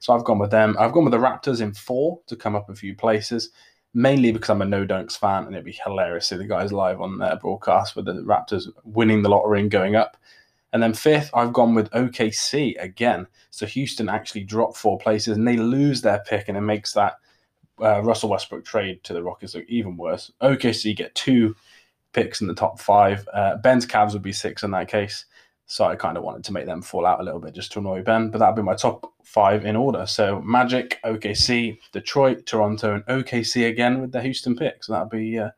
So 0.01 0.13
I've 0.13 0.25
gone 0.25 0.39
with 0.39 0.51
them. 0.51 0.77
I've 0.79 0.93
gone 0.93 1.05
with 1.05 1.13
the 1.13 1.19
Raptors 1.19 1.61
in 1.61 1.73
four 1.73 2.21
to 2.27 2.37
come 2.37 2.57
up 2.57 2.69
a 2.69 2.75
few 2.75 2.97
places, 2.97 3.51
mainly 3.95 4.33
because 4.33 4.51
I'm 4.51 4.63
a 4.63 4.67
No 4.67 4.85
Dunks 4.85 5.17
fan, 5.17 5.45
and 5.45 5.55
it'd 5.55 5.65
be 5.65 5.79
hilarious 5.85 6.29
to 6.29 6.35
see 6.35 6.39
the 6.39 6.47
guys 6.47 6.73
live 6.73 7.01
on 7.01 7.19
their 7.19 7.37
broadcast 7.37 7.95
with 7.95 8.07
the 8.07 8.15
Raptors 8.15 8.67
winning 8.85 9.23
the 9.23 9.29
lottery 9.29 9.61
and 9.61 9.71
going 9.71 9.97
up. 9.97 10.17
And 10.73 10.83
then 10.83 10.95
fifth, 10.95 11.31
I've 11.35 11.53
gone 11.53 11.75
with 11.75 11.91
OKC 11.91 12.81
again. 12.83 13.27
So 13.51 13.67
Houston 13.67 14.09
actually 14.09 14.45
dropped 14.45 14.77
four 14.77 14.99
places 14.99 15.37
and 15.37 15.47
they 15.47 15.57
lose 15.57 16.01
their 16.01 16.23
pick, 16.27 16.49
and 16.49 16.57
it 16.57 16.63
makes 16.63 16.93
that 16.93 17.15
uh, 17.83 18.01
Russell 18.03 18.31
Westbrook 18.31 18.65
trade 18.65 19.03
to 19.05 19.13
the 19.13 19.23
Rockets 19.23 19.55
look 19.55 19.65
even 19.69 19.97
worse. 19.97 20.31
OKC 20.43 20.95
get 20.97 21.15
two 21.15 21.57
picks 22.13 22.41
in 22.41 22.47
the 22.47 22.55
top 22.55 22.79
five. 22.81 23.29
Uh, 23.33 23.57
Ben's 23.57 23.87
Cavs 23.87 24.13
would 24.13 24.23
be 24.23 24.33
six 24.33 24.63
in 24.63 24.71
that 24.73 24.89
case. 24.89 25.25
So 25.67 25.85
I 25.85 25.95
kind 25.95 26.17
of 26.17 26.25
wanted 26.25 26.43
to 26.45 26.53
make 26.53 26.67
them 26.67 26.83
fall 26.83 27.07
out 27.07 27.21
a 27.21 27.23
little 27.23 27.39
bit 27.39 27.55
just 27.55 27.71
to 27.73 27.79
annoy 27.79 28.03
Ben, 28.03 28.31
but 28.31 28.39
that'd 28.39 28.57
be 28.57 28.63
my 28.63 28.75
top 28.75 29.13
five 29.23 29.65
in 29.65 29.77
order. 29.77 30.05
So 30.05 30.41
Magic, 30.43 30.99
OKC, 31.05 31.79
Detroit, 31.93 32.45
Toronto, 32.45 32.95
and 32.95 33.07
OKC 33.07 33.69
again 33.69 34.01
with 34.01 34.11
the 34.11 34.21
Houston 34.21 34.57
pick. 34.57 34.83
So 34.83 34.93
that'd 34.93 35.11
be 35.11 35.39
uh, 35.39 35.51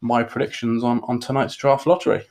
my 0.00 0.24
predictions 0.24 0.82
on, 0.82 1.02
on 1.04 1.20
tonight's 1.20 1.54
draft 1.54 1.86
lottery. 1.86 2.24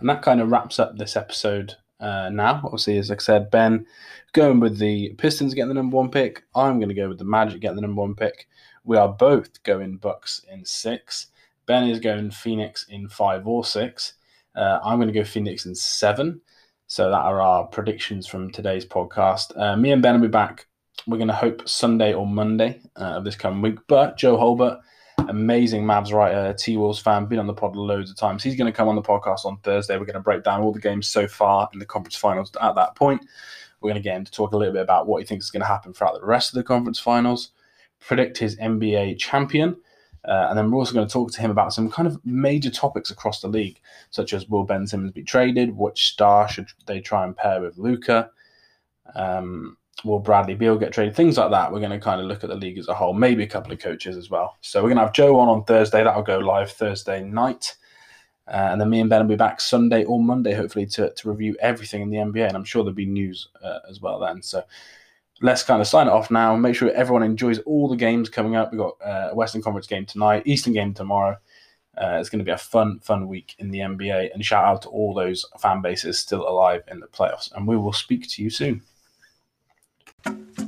And 0.00 0.08
that 0.08 0.22
kind 0.22 0.40
of 0.40 0.50
wraps 0.50 0.78
up 0.78 0.96
this 0.96 1.16
episode 1.16 1.74
uh, 2.00 2.30
now. 2.30 2.60
Obviously, 2.64 2.98
as 2.98 3.10
I 3.10 3.16
said, 3.16 3.50
Ben 3.50 3.86
going 4.32 4.60
with 4.60 4.78
the 4.78 5.10
Pistons 5.18 5.54
getting 5.54 5.68
the 5.68 5.74
number 5.74 5.96
one 5.96 6.10
pick. 6.10 6.44
I'm 6.54 6.78
going 6.78 6.88
to 6.88 6.94
go 6.94 7.08
with 7.08 7.18
the 7.18 7.24
Magic 7.24 7.60
getting 7.60 7.76
the 7.76 7.82
number 7.82 8.00
one 8.00 8.14
pick. 8.14 8.48
We 8.84 8.96
are 8.96 9.08
both 9.08 9.62
going 9.64 9.96
Bucks 9.96 10.42
in 10.50 10.64
six. 10.64 11.28
Ben 11.66 11.88
is 11.88 12.00
going 12.00 12.30
Phoenix 12.30 12.86
in 12.88 13.08
five 13.08 13.46
or 13.46 13.64
six. 13.64 14.14
Uh, 14.54 14.78
I'm 14.82 14.98
going 14.98 15.12
to 15.12 15.18
go 15.18 15.24
Phoenix 15.24 15.66
in 15.66 15.74
seven. 15.74 16.40
So 16.86 17.10
that 17.10 17.16
are 17.18 17.42
our 17.42 17.66
predictions 17.66 18.26
from 18.26 18.50
today's 18.50 18.86
podcast. 18.86 19.56
Uh, 19.58 19.76
me 19.76 19.92
and 19.92 20.00
Ben 20.00 20.14
will 20.14 20.26
be 20.26 20.32
back. 20.32 20.66
We're 21.06 21.18
going 21.18 21.28
to 21.28 21.34
hope 21.34 21.68
Sunday 21.68 22.14
or 22.14 22.26
Monday 22.26 22.80
uh, 22.96 23.16
of 23.16 23.24
this 23.24 23.36
coming 23.36 23.60
week. 23.60 23.78
But 23.88 24.16
Joe 24.16 24.38
Holbert, 24.38 24.80
amazing 25.28 25.84
Mavs 25.84 26.12
writer, 26.12 26.52
T 26.52 26.76
Wolves 26.76 26.98
fan, 26.98 27.26
been 27.26 27.38
on 27.38 27.46
the 27.46 27.54
pod 27.54 27.76
loads 27.76 28.10
of 28.10 28.16
times. 28.16 28.42
He's 28.42 28.56
going 28.56 28.70
to 28.70 28.76
come 28.76 28.88
on 28.88 28.96
the 28.96 29.02
podcast 29.02 29.44
on 29.44 29.58
Thursday. 29.58 29.96
We're 29.96 30.06
going 30.06 30.14
to 30.14 30.20
break 30.20 30.42
down 30.42 30.62
all 30.62 30.72
the 30.72 30.80
games 30.80 31.06
so 31.06 31.28
far 31.28 31.68
in 31.72 31.78
the 31.78 31.86
conference 31.86 32.16
finals 32.16 32.50
at 32.60 32.74
that 32.74 32.96
point. 32.96 33.22
We're 33.80 33.90
going 33.90 34.02
to 34.02 34.06
get 34.06 34.16
him 34.16 34.24
to 34.24 34.32
talk 34.32 34.52
a 34.52 34.56
little 34.56 34.72
bit 34.72 34.82
about 34.82 35.06
what 35.06 35.22
he 35.22 35.26
thinks 35.26 35.44
is 35.44 35.50
going 35.50 35.62
to 35.62 35.66
happen 35.66 35.92
throughout 35.92 36.18
the 36.18 36.26
rest 36.26 36.50
of 36.50 36.54
the 36.54 36.64
conference 36.64 36.98
finals, 36.98 37.50
predict 38.00 38.38
his 38.38 38.56
NBA 38.56 39.18
champion, 39.18 39.76
uh, 40.24 40.48
and 40.48 40.58
then 40.58 40.70
we're 40.70 40.78
also 40.78 40.94
going 40.94 41.06
to 41.06 41.12
talk 41.12 41.30
to 41.32 41.40
him 41.40 41.50
about 41.50 41.72
some 41.72 41.90
kind 41.90 42.08
of 42.08 42.18
major 42.24 42.70
topics 42.70 43.10
across 43.10 43.40
the 43.40 43.48
league, 43.48 43.80
such 44.10 44.32
as 44.32 44.48
will 44.48 44.64
Ben 44.64 44.86
Simmons 44.86 45.12
be 45.12 45.22
traded? 45.22 45.76
Which 45.76 46.08
star 46.08 46.48
should 46.48 46.68
they 46.86 47.00
try 47.00 47.24
and 47.24 47.36
pair 47.36 47.60
with 47.60 47.78
Luka? 47.78 48.30
Um, 49.14 49.76
will 50.04 50.18
Bradley 50.18 50.54
Beal 50.54 50.78
get 50.78 50.92
traded? 50.92 51.16
Things 51.16 51.38
like 51.38 51.50
that. 51.50 51.72
We're 51.72 51.80
going 51.80 51.90
to 51.90 51.98
kind 51.98 52.20
of 52.20 52.26
look 52.26 52.44
at 52.44 52.50
the 52.50 52.56
league 52.56 52.78
as 52.78 52.88
a 52.88 52.94
whole, 52.94 53.14
maybe 53.14 53.42
a 53.42 53.48
couple 53.48 53.72
of 53.72 53.78
coaches 53.78 54.16
as 54.16 54.30
well. 54.30 54.56
So 54.60 54.80
we're 54.80 54.90
going 54.90 54.98
to 54.98 55.04
have 55.04 55.12
Joe 55.12 55.38
on 55.38 55.48
on 55.48 55.64
Thursday. 55.64 56.02
That'll 56.02 56.22
go 56.22 56.38
live 56.38 56.70
Thursday 56.70 57.22
night. 57.22 57.76
Uh, 58.46 58.68
and 58.72 58.80
then 58.80 58.88
me 58.88 59.00
and 59.00 59.10
Ben 59.10 59.20
will 59.20 59.28
be 59.28 59.36
back 59.36 59.60
Sunday 59.60 60.04
or 60.04 60.22
Monday, 60.22 60.54
hopefully, 60.54 60.86
to, 60.86 61.12
to 61.12 61.28
review 61.30 61.56
everything 61.60 62.00
in 62.00 62.10
the 62.10 62.16
NBA. 62.16 62.48
And 62.48 62.56
I'm 62.56 62.64
sure 62.64 62.82
there'll 62.82 62.94
be 62.94 63.06
news 63.06 63.48
uh, 63.62 63.80
as 63.90 64.00
well 64.00 64.18
then. 64.18 64.40
So 64.40 64.62
let's 65.42 65.62
kind 65.62 65.80
of 65.80 65.86
sign 65.86 66.06
it 66.06 66.12
off 66.12 66.30
now. 66.30 66.56
Make 66.56 66.74
sure 66.74 66.90
everyone 66.90 67.22
enjoys 67.22 67.58
all 67.60 67.88
the 67.88 67.96
games 67.96 68.28
coming 68.28 68.56
up. 68.56 68.72
We've 68.72 68.80
got 68.80 68.96
uh, 69.04 69.28
a 69.32 69.34
Western 69.34 69.62
Conference 69.62 69.86
game 69.86 70.06
tonight, 70.06 70.44
Eastern 70.46 70.72
game 70.72 70.94
tomorrow. 70.94 71.36
Uh, 71.96 72.18
it's 72.20 72.30
going 72.30 72.38
to 72.38 72.44
be 72.44 72.52
a 72.52 72.58
fun, 72.58 73.00
fun 73.00 73.26
week 73.26 73.54
in 73.58 73.70
the 73.70 73.80
NBA. 73.80 74.32
And 74.32 74.44
shout 74.44 74.64
out 74.64 74.82
to 74.82 74.88
all 74.88 75.12
those 75.12 75.44
fan 75.58 75.82
bases 75.82 76.18
still 76.18 76.48
alive 76.48 76.82
in 76.88 77.00
the 77.00 77.08
playoffs. 77.08 77.52
And 77.52 77.66
we 77.66 77.76
will 77.76 77.92
speak 77.92 78.28
to 78.30 78.42
you 78.42 78.50
soon. 78.50 78.82
Thank 80.24 80.58
you. 80.58 80.67